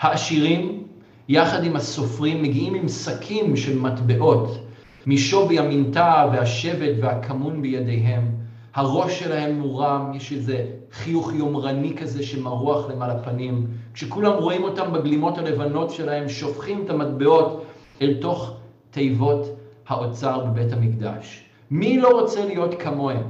העשירים 0.00 0.83
יחד 1.28 1.64
עם 1.64 1.76
הסופרים, 1.76 2.42
מגיעים 2.42 2.74
עם 2.74 2.88
שקים 2.88 3.56
של 3.56 3.78
מטבעות, 3.78 4.58
מעשרי 5.06 5.58
המינטה 5.58 6.30
והשבת 6.32 6.94
והכמון 7.00 7.62
בידיהם. 7.62 8.30
הראש 8.74 9.20
שלהם 9.20 9.58
מורם, 9.58 10.12
יש 10.14 10.32
איזה 10.32 10.66
חיוך 10.92 11.32
יומרני 11.34 11.96
כזה 11.96 12.22
שמרוח 12.22 12.88
להם 12.88 13.02
על 13.02 13.10
הפנים. 13.10 13.66
כשכולם 13.94 14.32
רואים 14.32 14.64
אותם 14.64 14.92
בגלימות 14.92 15.38
הלבנות 15.38 15.90
שלהם, 15.90 16.28
שופכים 16.28 16.82
את 16.84 16.90
המטבעות 16.90 17.64
אל 18.02 18.14
תוך 18.20 18.56
תיבות 18.90 19.56
האוצר 19.88 20.44
בבית 20.44 20.72
המקדש. 20.72 21.44
מי 21.70 21.98
לא 21.98 22.20
רוצה 22.20 22.46
להיות 22.46 22.74
כמוהם? 22.82 23.22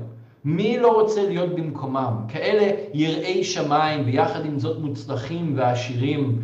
מי 0.45 0.79
לא 0.79 1.01
רוצה 1.01 1.29
להיות 1.29 1.55
במקומם? 1.55 2.15
כאלה 2.29 2.73
יראי 2.95 3.45
שמיים 3.45 4.03
ויחד 4.07 4.47
עם 4.47 4.59
זאת 4.59 4.79
מוצלחים 4.81 5.53
ועשירים, 5.57 6.39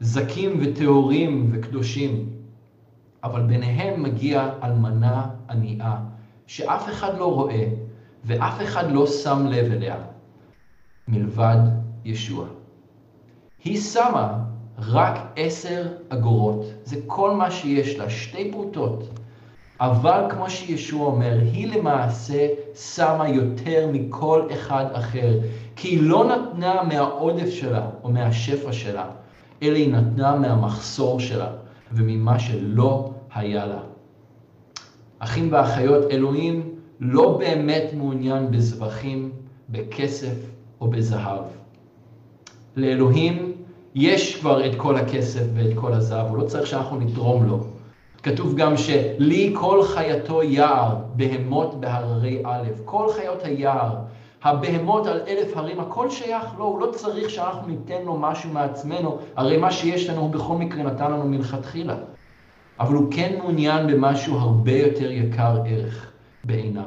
זכים 0.00 0.58
וטהורים 0.60 1.50
וקדושים. 1.52 2.28
אבל 3.24 3.42
ביניהם 3.42 4.02
מגיע 4.02 4.50
אלמנה 4.62 5.26
ענייה, 5.50 5.96
שאף 6.46 6.88
אחד 6.88 7.18
לא 7.18 7.34
רואה 7.34 7.68
ואף 8.24 8.62
אחד 8.62 8.90
לא 8.90 9.06
שם 9.06 9.46
לב 9.46 9.72
אליה, 9.72 9.96
מלבד 11.08 11.58
ישוע. 12.04 12.46
היא 13.64 13.80
שמה 13.80 14.38
רק 14.78 15.18
עשר 15.36 15.86
אגורות, 16.08 16.64
זה 16.84 16.96
כל 17.06 17.30
מה 17.30 17.50
שיש 17.50 17.98
לה, 17.98 18.10
שתי 18.10 18.52
פרוטות. 18.52 19.08
אבל 19.80 20.20
כמו 20.30 20.50
שישוע 20.50 21.06
אומר, 21.06 21.38
היא 21.52 21.72
למעשה 21.76 22.48
שמה 22.74 23.28
יותר 23.28 23.88
מכל 23.92 24.48
אחד 24.52 24.84
אחר, 24.92 25.38
כי 25.76 25.88
היא 25.88 26.02
לא 26.02 26.24
נתנה 26.24 26.82
מהעודף 26.82 27.50
שלה 27.50 27.86
או 28.02 28.10
מהשפע 28.10 28.72
שלה, 28.72 29.06
אלא 29.62 29.76
היא 29.76 29.92
נתנה 29.92 30.36
מהמחסור 30.36 31.20
שלה 31.20 31.48
וממה 31.92 32.38
שלא 32.38 33.10
היה 33.34 33.66
לה. 33.66 33.80
אחים 35.18 35.48
ואחיות, 35.52 36.10
אלוהים 36.10 36.74
לא 37.00 37.38
באמת 37.38 37.84
מעוניין 37.96 38.50
בזבחים, 38.50 39.32
בכסף 39.68 40.34
או 40.80 40.88
בזהב. 40.88 41.44
לאלוהים 42.76 43.52
יש 43.94 44.40
כבר 44.40 44.66
את 44.66 44.74
כל 44.76 44.96
הכסף 44.96 45.44
ואת 45.54 45.70
כל 45.74 45.92
הזהב, 45.92 46.26
הוא 46.26 46.36
לא 46.36 46.44
צריך 46.44 46.66
שאנחנו 46.66 47.00
נתרום 47.00 47.46
לו. 47.46 47.58
כתוב 48.22 48.56
גם 48.56 48.76
שלי 48.76 49.54
כל 49.56 49.82
חייתו 49.82 50.42
יער, 50.42 50.96
בהמות 51.16 51.80
בהררי 51.80 52.42
א', 52.44 52.68
כל 52.84 53.06
חיות 53.16 53.44
היער, 53.44 53.94
הבהמות 54.44 55.06
על 55.06 55.20
אלף 55.28 55.56
הרים, 55.56 55.80
הכל 55.80 56.10
שייך 56.10 56.44
לו, 56.58 56.64
הוא 56.64 56.80
לא 56.80 56.90
צריך 56.92 57.30
שאנחנו 57.30 57.68
ניתן 57.68 58.02
לו 58.04 58.16
משהו 58.16 58.52
מעצמנו, 58.52 59.18
הרי 59.36 59.56
מה 59.56 59.72
שיש 59.72 60.10
לנו 60.10 60.20
הוא 60.20 60.30
בכל 60.30 60.56
מקרה 60.56 60.82
נתן 60.82 61.12
לנו 61.12 61.28
מלכתחילה. 61.28 61.94
אבל 62.80 62.94
הוא 62.94 63.08
כן 63.10 63.34
מעוניין 63.38 63.86
במשהו 63.86 64.38
הרבה 64.38 64.72
יותר 64.72 65.10
יקר 65.10 65.56
ערך 65.66 66.12
בעיניו, 66.44 66.84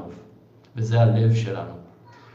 וזה 0.76 1.01
הלב 1.01 1.36
שלנו. 1.36 1.74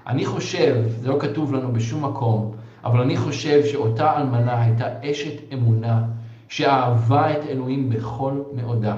אני 0.06 0.26
חושב, 0.26 0.84
זה 1.00 1.08
לא 1.08 1.16
כתוב 1.20 1.54
לנו 1.54 1.72
בשום 1.72 2.04
מקום, 2.04 2.52
אבל 2.84 3.00
אני 3.00 3.16
חושב 3.16 3.66
שאותה 3.66 4.16
אלמנה 4.16 4.62
הייתה 4.62 4.86
אשת 5.10 5.52
אמונה 5.52 6.02
שאהבה 6.48 7.32
את 7.32 7.46
אלוהים 7.48 7.90
בכל 7.90 8.42
מאודה. 8.52 8.96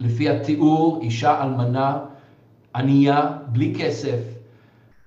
לפי 0.00 0.28
התיאור, 0.30 0.98
אישה 1.02 1.42
אלמנה, 1.42 1.98
ענייה, 2.74 3.30
בלי 3.46 3.74
כסף, 3.78 4.33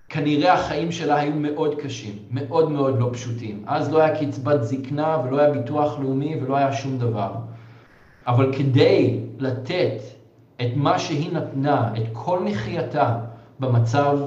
כנראה 0.10 0.54
החיים 0.54 0.92
שלה 0.92 1.20
היו 1.20 1.36
מאוד 1.36 1.76
קשים, 1.76 2.18
מאוד 2.32 2.72
מאוד 2.72 3.00
לא 3.00 3.10
פשוטים. 3.14 3.64
אז 3.66 3.92
לא 3.92 4.02
היה 4.02 4.26
קצבת 4.26 4.64
זקנה 4.64 5.18
ולא 5.24 5.40
היה 5.40 5.52
ביטוח 5.52 6.00
לאומי 6.00 6.36
ולא 6.42 6.58
היה 6.58 6.74
שום 6.74 6.98
דבר. 6.98 7.32
אבל 8.28 8.54
כדי 8.54 9.20
לתת 9.40 10.02
את 10.62 10.68
מה 10.76 11.00
שהיא 11.00 11.34
נתנה, 11.34 11.92
את 11.98 12.04
כל 12.14 12.40
מחייתה 12.40 13.20
במצב 13.60 14.20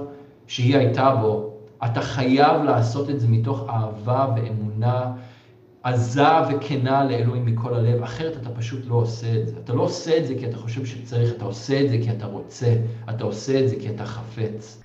שהיא 0.47 0.77
הייתה 0.77 1.15
בו, 1.15 1.51
אתה 1.85 2.01
חייב 2.01 2.63
לעשות 2.63 3.11
את 3.11 3.21
זה 3.21 3.29
מתוך 3.29 3.69
אהבה 3.69 4.27
ואמונה 4.37 5.13
עזה 5.83 6.23
וכנה 6.51 7.05
לאלוהים 7.05 7.47
מכל 7.47 7.75
הלב, 7.75 8.03
אחרת 8.03 8.37
אתה 8.37 8.51
פשוט 8.51 8.81
לא 8.87 8.95
עושה 8.95 9.35
את 9.41 9.49
זה. 9.49 9.55
אתה 9.65 9.73
לא 9.73 9.83
עושה 9.83 10.19
את 10.19 10.27
זה 10.27 10.35
כי 10.39 10.47
אתה 10.47 10.57
חושב 10.57 10.85
שצריך, 10.85 11.35
אתה 11.37 11.45
עושה 11.45 11.81
את 11.81 11.91
זה 11.91 11.99
כי 12.03 12.11
אתה 12.11 12.27
רוצה, 12.27 12.75
אתה 13.11 13.25
עושה 13.25 13.61
את 13.61 13.69
זה 13.69 13.77
כי 13.81 13.91
אתה 13.91 14.05
חפץ. 14.05 14.83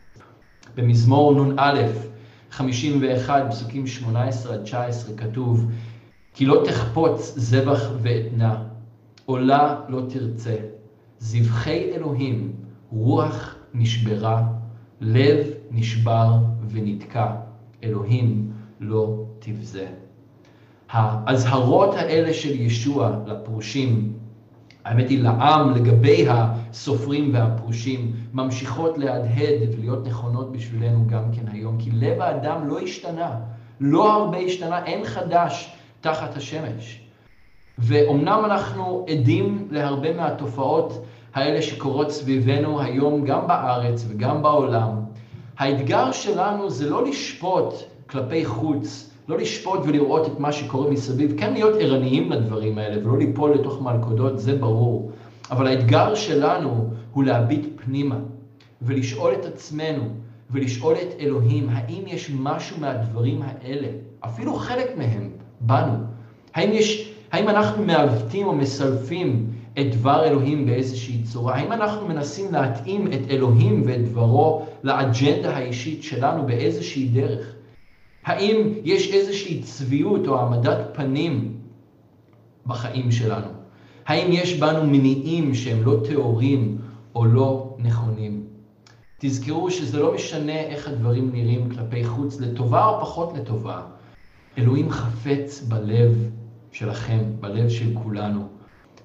במזמור 0.75 1.45
נ"א, 1.45 1.81
51, 2.51 3.43
פסוקים 3.49 3.87
18 3.87 4.53
עד 4.53 4.63
19, 4.63 5.17
כתוב, 5.17 5.71
כי 6.33 6.45
לא 6.45 6.61
תחפוץ 6.65 7.33
זבח 7.37 7.81
ואתנה, 8.01 8.63
עולה 9.25 9.75
לא 9.89 10.01
תרצה, 10.09 10.55
זבחי 11.19 11.91
אלוהים, 11.95 12.51
רוח 12.91 13.55
נשברה, 13.73 14.43
לב 15.01 15.47
נשבר 15.71 16.33
ונתקע, 16.69 17.35
אלוהים 17.83 18.51
לא 18.79 19.25
תבזה. 19.39 19.87
האזהרות 20.89 21.95
האלה 21.95 22.33
של 22.33 22.61
ישוע 22.61 23.17
לפרושים, 23.25 24.13
האמת 24.85 25.09
היא 25.09 25.23
לעם 25.23 25.75
לגבי 25.75 26.25
הסופרים 26.29 27.33
והפרושים, 27.33 28.11
ממשיכות 28.33 28.97
להדהד 28.97 29.59
ולהיות 29.73 30.07
נכונות 30.07 30.51
בשבילנו 30.51 31.07
גם 31.07 31.23
כן 31.31 31.47
היום, 31.51 31.77
כי 31.79 31.91
לב 31.91 32.21
האדם 32.21 32.67
לא 32.67 32.79
השתנה, 32.79 33.35
לא 33.79 34.13
הרבה 34.13 34.37
השתנה, 34.37 34.85
אין 34.85 35.05
חדש 35.05 35.75
תחת 36.01 36.37
השמש. 36.37 37.01
ואומנם 37.77 38.41
אנחנו 38.45 39.05
עדים 39.09 39.67
להרבה 39.71 40.13
מהתופעות 40.13 41.05
האלה 41.33 41.61
שקורות 41.61 42.11
סביבנו 42.11 42.81
היום, 42.81 43.25
גם 43.25 43.47
בארץ 43.47 44.05
וגם 44.09 44.41
בעולם. 44.41 44.89
האתגר 45.57 46.11
שלנו 46.11 46.69
זה 46.69 46.89
לא 46.89 47.05
לשפוט 47.05 47.73
כלפי 48.09 48.45
חוץ, 48.45 49.11
לא 49.27 49.37
לשפוט 49.37 49.79
ולראות 49.83 50.27
את 50.27 50.39
מה 50.39 50.51
שקורה 50.51 50.91
מסביב, 50.91 51.39
כן 51.39 51.53
להיות 51.53 51.73
ערניים 51.79 52.31
לדברים 52.31 52.77
האלה 52.77 53.03
ולא 53.03 53.17
ליפול 53.17 53.53
לתוך 53.53 53.81
מלכודות, 53.81 54.39
זה 54.39 54.55
ברור. 54.57 55.11
אבל 55.51 55.67
האתגר 55.67 56.15
שלנו 56.15 56.89
הוא 57.13 57.23
להביט 57.23 57.65
פנימה 57.75 58.19
ולשאול 58.81 59.33
את 59.33 59.45
עצמנו 59.45 60.03
ולשאול 60.49 60.93
את 60.93 61.19
אלוהים, 61.19 61.69
האם 61.69 62.03
יש 62.07 62.31
משהו 62.39 62.77
מהדברים 62.79 63.41
האלה, 63.41 63.87
אפילו 64.19 64.55
חלק 64.55 64.97
מהם, 64.97 65.29
בנו? 65.61 65.93
האם, 66.53 66.69
יש, 66.73 67.11
האם 67.31 67.49
אנחנו 67.49 67.83
מעוותים 67.83 68.47
או 68.47 68.55
מסלפים 68.55 69.47
את 69.79 69.95
דבר 69.95 70.25
אלוהים 70.25 70.65
באיזושהי 70.65 71.23
צורה? 71.23 71.55
האם 71.55 71.71
אנחנו 71.71 72.07
מנסים 72.07 72.53
להתאים 72.53 73.07
את 73.07 73.29
אלוהים 73.29 73.83
ואת 73.85 74.05
דברו 74.05 74.65
לאג'נדה 74.83 75.57
האישית 75.57 76.03
שלנו 76.03 76.45
באיזושהי 76.45 77.07
דרך? 77.07 77.54
האם 78.25 78.73
יש 78.83 79.13
איזושהי 79.13 79.61
צביעות 79.61 80.27
או 80.27 80.39
העמדת 80.39 80.77
פנים 80.93 81.57
בחיים 82.65 83.11
שלנו? 83.11 83.47
האם 84.05 84.31
יש 84.31 84.59
בנו 84.59 84.83
מניעים 84.83 85.55
שהם 85.55 85.83
לא 85.83 85.99
טהורים 86.07 86.77
או 87.15 87.25
לא 87.25 87.77
נכונים? 87.79 88.43
תזכרו 89.19 89.71
שזה 89.71 89.99
לא 89.99 90.13
משנה 90.13 90.59
איך 90.59 90.87
הדברים 90.87 91.29
נראים 91.33 91.69
כלפי 91.69 92.05
חוץ, 92.05 92.39
לטובה 92.39 92.85
או 92.85 93.01
פחות 93.01 93.33
לטובה. 93.33 93.81
אלוהים 94.57 94.89
חפץ 94.89 95.63
בלב 95.67 96.31
שלכם, 96.71 97.23
בלב 97.39 97.69
של 97.69 97.93
כולנו. 98.03 98.47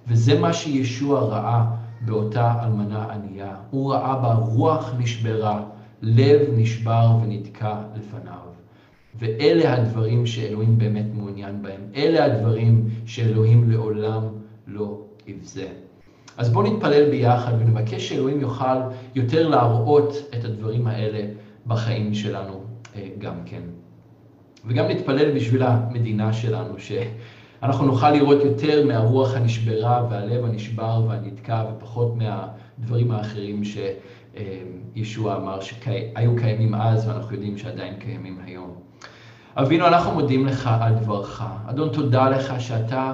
וזה 0.07 0.39
מה 0.39 0.53
שישוע 0.53 1.21
ראה 1.21 1.65
באותה 2.01 2.65
אלמנה 2.65 3.13
ענייה. 3.13 3.55
הוא 3.71 3.93
ראה 3.93 4.17
בה 4.17 4.35
רוח 4.35 4.95
נשברה, 4.99 5.63
לב 6.03 6.41
נשבר 6.57 7.17
ונתקע 7.23 7.75
לפניו. 7.97 8.50
ואלה 9.21 9.75
הדברים 9.75 10.27
שאלוהים 10.27 10.79
באמת 10.79 11.07
מעוניין 11.15 11.63
בהם. 11.63 11.81
אלה 11.97 12.25
הדברים 12.25 12.89
שאלוהים 13.07 13.71
לעולם 13.71 14.23
לא 14.67 15.01
יבזה. 15.27 15.67
אז 16.37 16.53
בואו 16.53 16.75
נתפלל 16.75 17.11
ביחד 17.11 17.53
ונבקש 17.59 18.09
שאלוהים 18.09 18.41
יוכל 18.41 18.79
יותר 19.15 19.49
להראות 19.49 20.15
את 20.39 20.45
הדברים 20.45 20.87
האלה 20.87 21.21
בחיים 21.67 22.15
שלנו 22.15 22.65
אה, 22.97 23.09
גם 23.19 23.35
כן. 23.47 23.63
וגם 24.67 24.89
נתפלל 24.89 25.37
בשביל 25.37 25.63
המדינה 25.63 26.33
שלנו, 26.33 26.75
שאנחנו 26.79 27.87
נוכל 27.87 28.11
לראות 28.11 28.45
יותר 28.45 28.87
מהרוח 28.87 29.35
הנשברה 29.35 30.07
והלב 30.11 30.45
הנשבר 30.45 31.05
והנתקע 31.09 31.65
ופחות 31.71 32.15
מהדברים 32.17 33.11
האחרים 33.11 33.65
שישוע 34.35 35.37
אמר 35.37 35.61
שהיו 35.61 36.37
קיימים 36.37 36.75
אז 36.75 37.09
ואנחנו 37.09 37.35
יודעים 37.35 37.59
שעדיין 37.59 37.95
קיימים 37.95 38.39
היום. 38.45 38.75
אבינו, 39.57 39.87
אנחנו 39.87 40.13
מודים 40.13 40.47
לך 40.47 40.71
על 40.81 40.95
דברך. 40.95 41.45
אדון, 41.67 41.89
תודה 41.89 42.29
לך 42.29 42.61
שאתה 42.61 43.13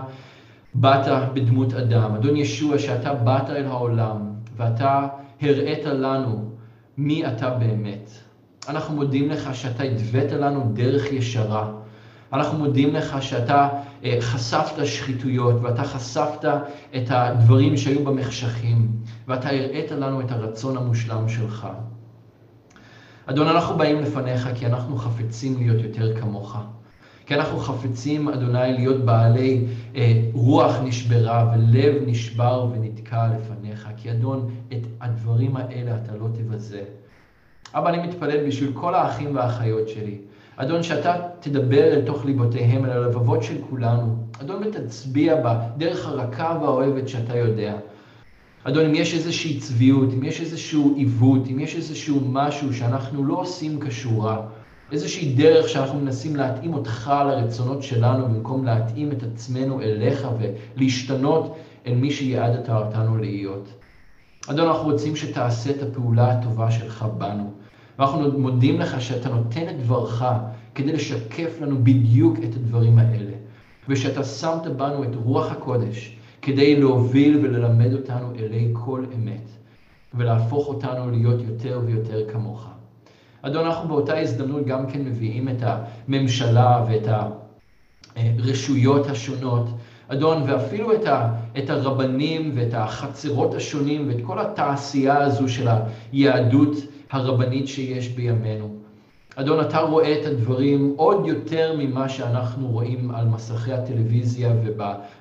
באת 0.75 1.33
בדמות 1.35 1.75
אדם. 1.75 2.15
אדון 2.15 2.37
ישוע, 2.37 2.79
שאתה 2.79 3.15
באת 3.15 3.51
אל 3.51 3.67
העולם 3.67 4.33
ואתה 4.57 5.07
הראית 5.43 5.85
לנו 5.85 6.51
מי 6.99 7.27
אתה 7.27 7.51
באמת. 7.51 8.11
אנחנו 8.69 8.95
מודים 8.95 9.29
לך 9.31 9.55
שאתה 9.55 9.83
הדבאת 9.83 10.33
לנו 10.33 10.71
דרך 10.73 11.13
ישרה. 11.13 11.73
אנחנו 12.33 12.59
מודים 12.59 12.95
לך 12.95 13.23
שאתה 13.23 13.69
אה, 13.69 13.83
חשפת 14.21 14.87
שחיתויות 14.87 15.55
ואתה 15.63 15.85
חשפת 15.85 16.45
את 16.97 17.11
הדברים 17.11 17.77
שהיו 17.77 18.05
במחשכים 18.05 18.89
ואתה 19.29 19.49
הראית 19.49 19.91
לנו 19.91 20.21
את 20.21 20.31
הרצון 20.31 20.77
המושלם 20.77 21.29
שלך. 21.29 21.69
אדון, 23.27 23.49
אנחנו 23.49 23.77
באים 23.77 24.01
לפניך 24.01 24.49
כי 24.55 24.67
אנחנו 24.67 24.97
חפצים 24.97 25.57
להיות 25.59 25.83
יותר 25.83 26.21
כמוך. 26.21 26.57
כי 27.27 27.35
אנחנו 27.35 27.59
חפצים, 27.59 28.29
אדוני, 28.29 28.73
להיות 28.73 29.05
בעלי 29.05 29.65
אה, 29.97 30.23
רוח 30.33 30.77
נשברה 30.85 31.55
ולב 31.55 31.95
נשבר 32.07 32.69
ונתקע 32.73 33.29
לפניך, 33.29 33.89
כי 33.97 34.11
אדון, 34.11 34.51
את 34.73 34.87
הדברים 35.01 35.57
האלה 35.57 35.97
אתה 36.03 36.17
לא 36.17 36.27
תבזה. 36.35 36.85
אבא, 37.75 37.89
אני 37.89 38.07
מתפלל 38.07 38.47
בשביל 38.47 38.71
כל 38.75 38.95
האחים 38.95 39.37
והאחיות 39.37 39.89
שלי. 39.89 40.19
אדון, 40.59 40.83
שאתה 40.83 41.17
תדבר 41.41 41.85
אל 41.85 42.01
תוך 42.07 42.25
ליבותיהם, 42.25 42.85
אל 42.85 42.91
הלבבות 42.91 43.43
של 43.43 43.57
כולנו. 43.71 44.17
אדון, 44.41 44.63
ותצביע 44.63 45.35
בדרך 45.45 46.07
הרכה 46.07 46.59
והאוהבת 46.63 47.09
שאתה 47.09 47.37
יודע. 47.37 47.77
אדון, 48.65 48.85
אם 48.85 48.95
יש 48.95 49.15
איזושהי 49.15 49.59
צביעות, 49.61 50.09
אם 50.15 50.23
יש 50.23 50.41
איזשהו 50.41 50.95
עיוות, 50.97 51.43
אם 51.51 51.59
יש 51.59 51.77
איזשהו 51.77 52.21
משהו 52.25 52.75
שאנחנו 52.75 53.25
לא 53.25 53.35
עושים 53.35 53.81
כשורה, 53.81 54.41
איזושהי 54.93 55.35
דרך 55.35 55.69
שאנחנו 55.69 56.01
מנסים 56.01 56.37
להתאים 56.37 56.75
אותך 56.75 57.13
לרצונות 57.27 57.83
שלנו 57.83 58.29
במקום 58.29 58.65
להתאים 58.65 59.13
את 59.13 59.23
עצמנו 59.23 59.81
אליך 59.81 60.29
ולהשתנות 60.77 61.57
אל 61.87 61.95
מי 61.95 62.11
שיעדת 62.11 62.71
אותנו 62.71 63.17
להיות. 63.19 63.69
אדון, 64.47 64.69
אנחנו 64.69 64.91
רוצים 64.91 65.17
שתעשה 65.17 65.71
את 65.71 65.83
הפעולה 65.83 66.33
הטובה 66.33 66.71
שלך 66.71 67.07
בנו. 67.19 67.66
ואנחנו 67.99 68.39
מודים 68.39 68.81
לך 68.81 69.01
שאתה 69.01 69.29
נותן 69.29 69.69
את 69.69 69.81
דברך 69.81 70.25
כדי 70.75 70.93
לשקף 70.93 71.61
לנו 71.61 71.77
בדיוק 71.85 72.37
את 72.39 72.55
הדברים 72.55 72.99
האלה. 72.99 73.33
ושאתה 73.89 74.25
שמת 74.25 74.67
בנו 74.77 75.05
את 75.05 75.15
רוח 75.25 75.53
הקודש 75.53 76.17
כדי 76.43 76.81
להוביל 76.81 77.41
וללמד 77.43 77.93
אותנו 77.93 78.35
אלי 78.39 78.69
כל 78.73 79.05
אמת, 79.15 79.49
ולהפוך 80.15 80.69
אותנו 80.69 81.11
להיות 81.11 81.43
יותר 81.43 81.81
ויותר 81.87 82.31
כמוך. 82.33 82.69
אדון, 83.43 83.67
אנחנו 83.67 83.89
באותה 83.89 84.19
הזדמנות 84.19 84.67
גם 84.67 84.87
כן 84.87 85.05
מביאים 85.05 85.49
את 85.49 85.63
הממשלה 85.63 86.85
ואת 86.89 87.09
הרשויות 88.17 89.07
השונות, 89.07 89.67
אדון, 90.09 90.43
ואפילו 90.47 90.95
את, 90.95 91.07
ה, 91.07 91.33
את 91.59 91.71
הרבנים 91.71 92.53
ואת 92.55 92.75
החצרות 92.75 93.55
השונים 93.55 94.09
ואת 94.09 94.17
כל 94.23 94.39
התעשייה 94.39 95.19
הזו 95.19 95.49
של 95.49 95.69
היהדות 96.13 96.77
הרבנית 97.11 97.69
שיש 97.69 98.09
בימינו. 98.09 98.77
אדון, 99.37 99.61
אתה 99.61 99.81
רואה 99.81 100.21
את 100.21 100.27
הדברים 100.27 100.95
עוד 100.97 101.27
יותר 101.27 101.75
ממה 101.79 102.09
שאנחנו 102.09 102.69
רואים 102.69 103.11
על 103.11 103.27
מסכי 103.27 103.73
הטלוויזיה 103.73 104.53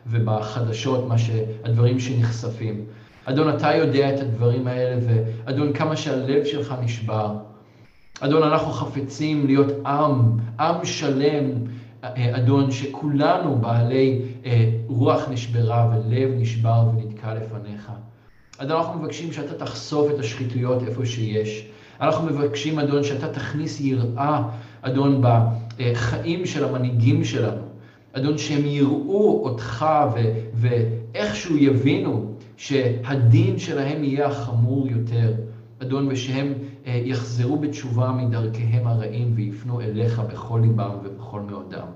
ובחדשות, 0.07 1.07
מה 1.07 1.17
שהדברים 1.17 1.99
שנחשפים. 1.99 2.85
אדון, 3.25 3.55
אתה 3.55 3.75
יודע 3.75 4.15
את 4.15 4.19
הדברים 4.19 4.67
האלה, 4.67 5.01
ואדון, 5.01 5.73
כמה 5.73 5.95
שהלב 5.95 6.45
שלך 6.45 6.75
נשבר. 6.81 7.35
אדון, 8.19 8.43
אנחנו 8.43 8.71
חפצים 8.71 9.45
להיות 9.45 9.85
עם, 9.85 10.37
עם 10.59 10.85
שלם, 10.85 11.45
אדון, 12.01 12.71
שכולנו 12.71 13.55
בעלי 13.55 14.21
אה, 14.45 14.69
רוח 14.87 15.29
נשברה 15.29 15.89
ולב 15.91 16.29
נשבר 16.37 16.83
ונתקע 16.93 17.33
לפניך. 17.33 17.91
אדון, 18.57 18.77
אנחנו 18.77 18.99
מבקשים 18.99 19.33
שאתה 19.33 19.65
תחשוף 19.65 20.11
את 20.11 20.19
השחיתויות 20.19 20.83
איפה 20.83 21.05
שיש. 21.05 21.67
אנחנו 22.01 22.27
מבקשים, 22.27 22.79
אדון, 22.79 23.03
שאתה 23.03 23.27
תכניס 23.27 23.81
יראה, 23.81 24.43
אדון, 24.81 25.21
בחיים 25.21 26.45
של 26.45 26.65
המנהיגים 26.65 27.23
שלנו. 27.23 27.61
אדון, 28.13 28.37
שהם 28.37 28.65
יראו 28.65 29.41
אותך 29.43 29.85
ו- 30.15 30.39
ואיכשהו 30.53 31.57
יבינו 31.57 32.31
שהדין 32.57 33.59
שלהם 33.59 34.03
יהיה 34.03 34.27
החמור 34.27 34.87
יותר. 34.87 35.33
אדון, 35.81 36.07
ושהם 36.11 36.53
אה, 36.87 37.01
יחזרו 37.05 37.57
בתשובה 37.57 38.11
מדרכיהם 38.11 38.87
הרעים 38.87 39.31
ויפנו 39.35 39.81
אליך 39.81 40.19
בכל 40.19 40.59
ליבם 40.63 40.91
ובכל 41.03 41.41
מאודם. 41.41 41.87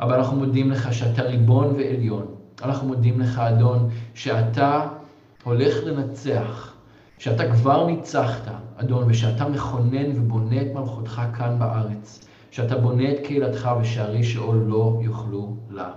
אבל 0.00 0.14
אנחנו 0.14 0.36
מודים 0.36 0.70
לך 0.70 0.94
שאתה 0.94 1.22
ריבון 1.22 1.74
ועליון. 1.76 2.26
אנחנו 2.62 2.88
מודים 2.88 3.20
לך, 3.20 3.38
אדון, 3.38 3.88
שאתה 4.14 4.88
הולך 5.44 5.74
לנצח, 5.84 6.75
שאתה 7.18 7.50
כבר 7.52 7.86
ניצחת, 7.86 8.48
אדון, 8.76 9.10
ושאתה 9.10 9.48
מכונן 9.48 10.20
ובונה 10.20 10.62
את 10.62 10.66
מלכותך 10.74 11.22
כאן 11.36 11.58
בארץ, 11.58 12.24
שאתה 12.50 12.78
בונה 12.78 13.12
את 13.12 13.16
קהילתך 13.24 13.70
ושערי 13.80 14.24
שאול 14.24 14.56
לא 14.56 14.98
יוכלו 15.02 15.56
לה. 15.70 15.92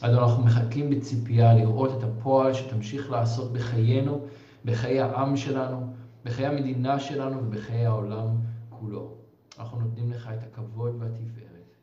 אדון, 0.00 0.22
אנחנו 0.22 0.44
מחכים 0.44 0.90
בציפייה 0.90 1.54
לראות 1.54 1.90
את 1.98 2.02
הפועל 2.04 2.54
שתמשיך 2.54 3.10
לעשות 3.10 3.52
בחיינו, 3.52 4.26
בחיי 4.64 5.00
העם 5.00 5.36
שלנו, 5.36 5.92
בחיי 6.24 6.46
המדינה 6.46 7.00
שלנו 7.00 7.38
ובחיי 7.38 7.86
העולם 7.86 8.26
כולו. 8.68 9.14
אנחנו 9.58 9.80
נותנים 9.80 10.10
לך 10.12 10.30
את 10.34 10.42
הכבוד 10.42 10.96
והתפארת 10.98 11.74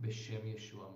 בשם 0.00 0.46
ישוע. 0.56 0.91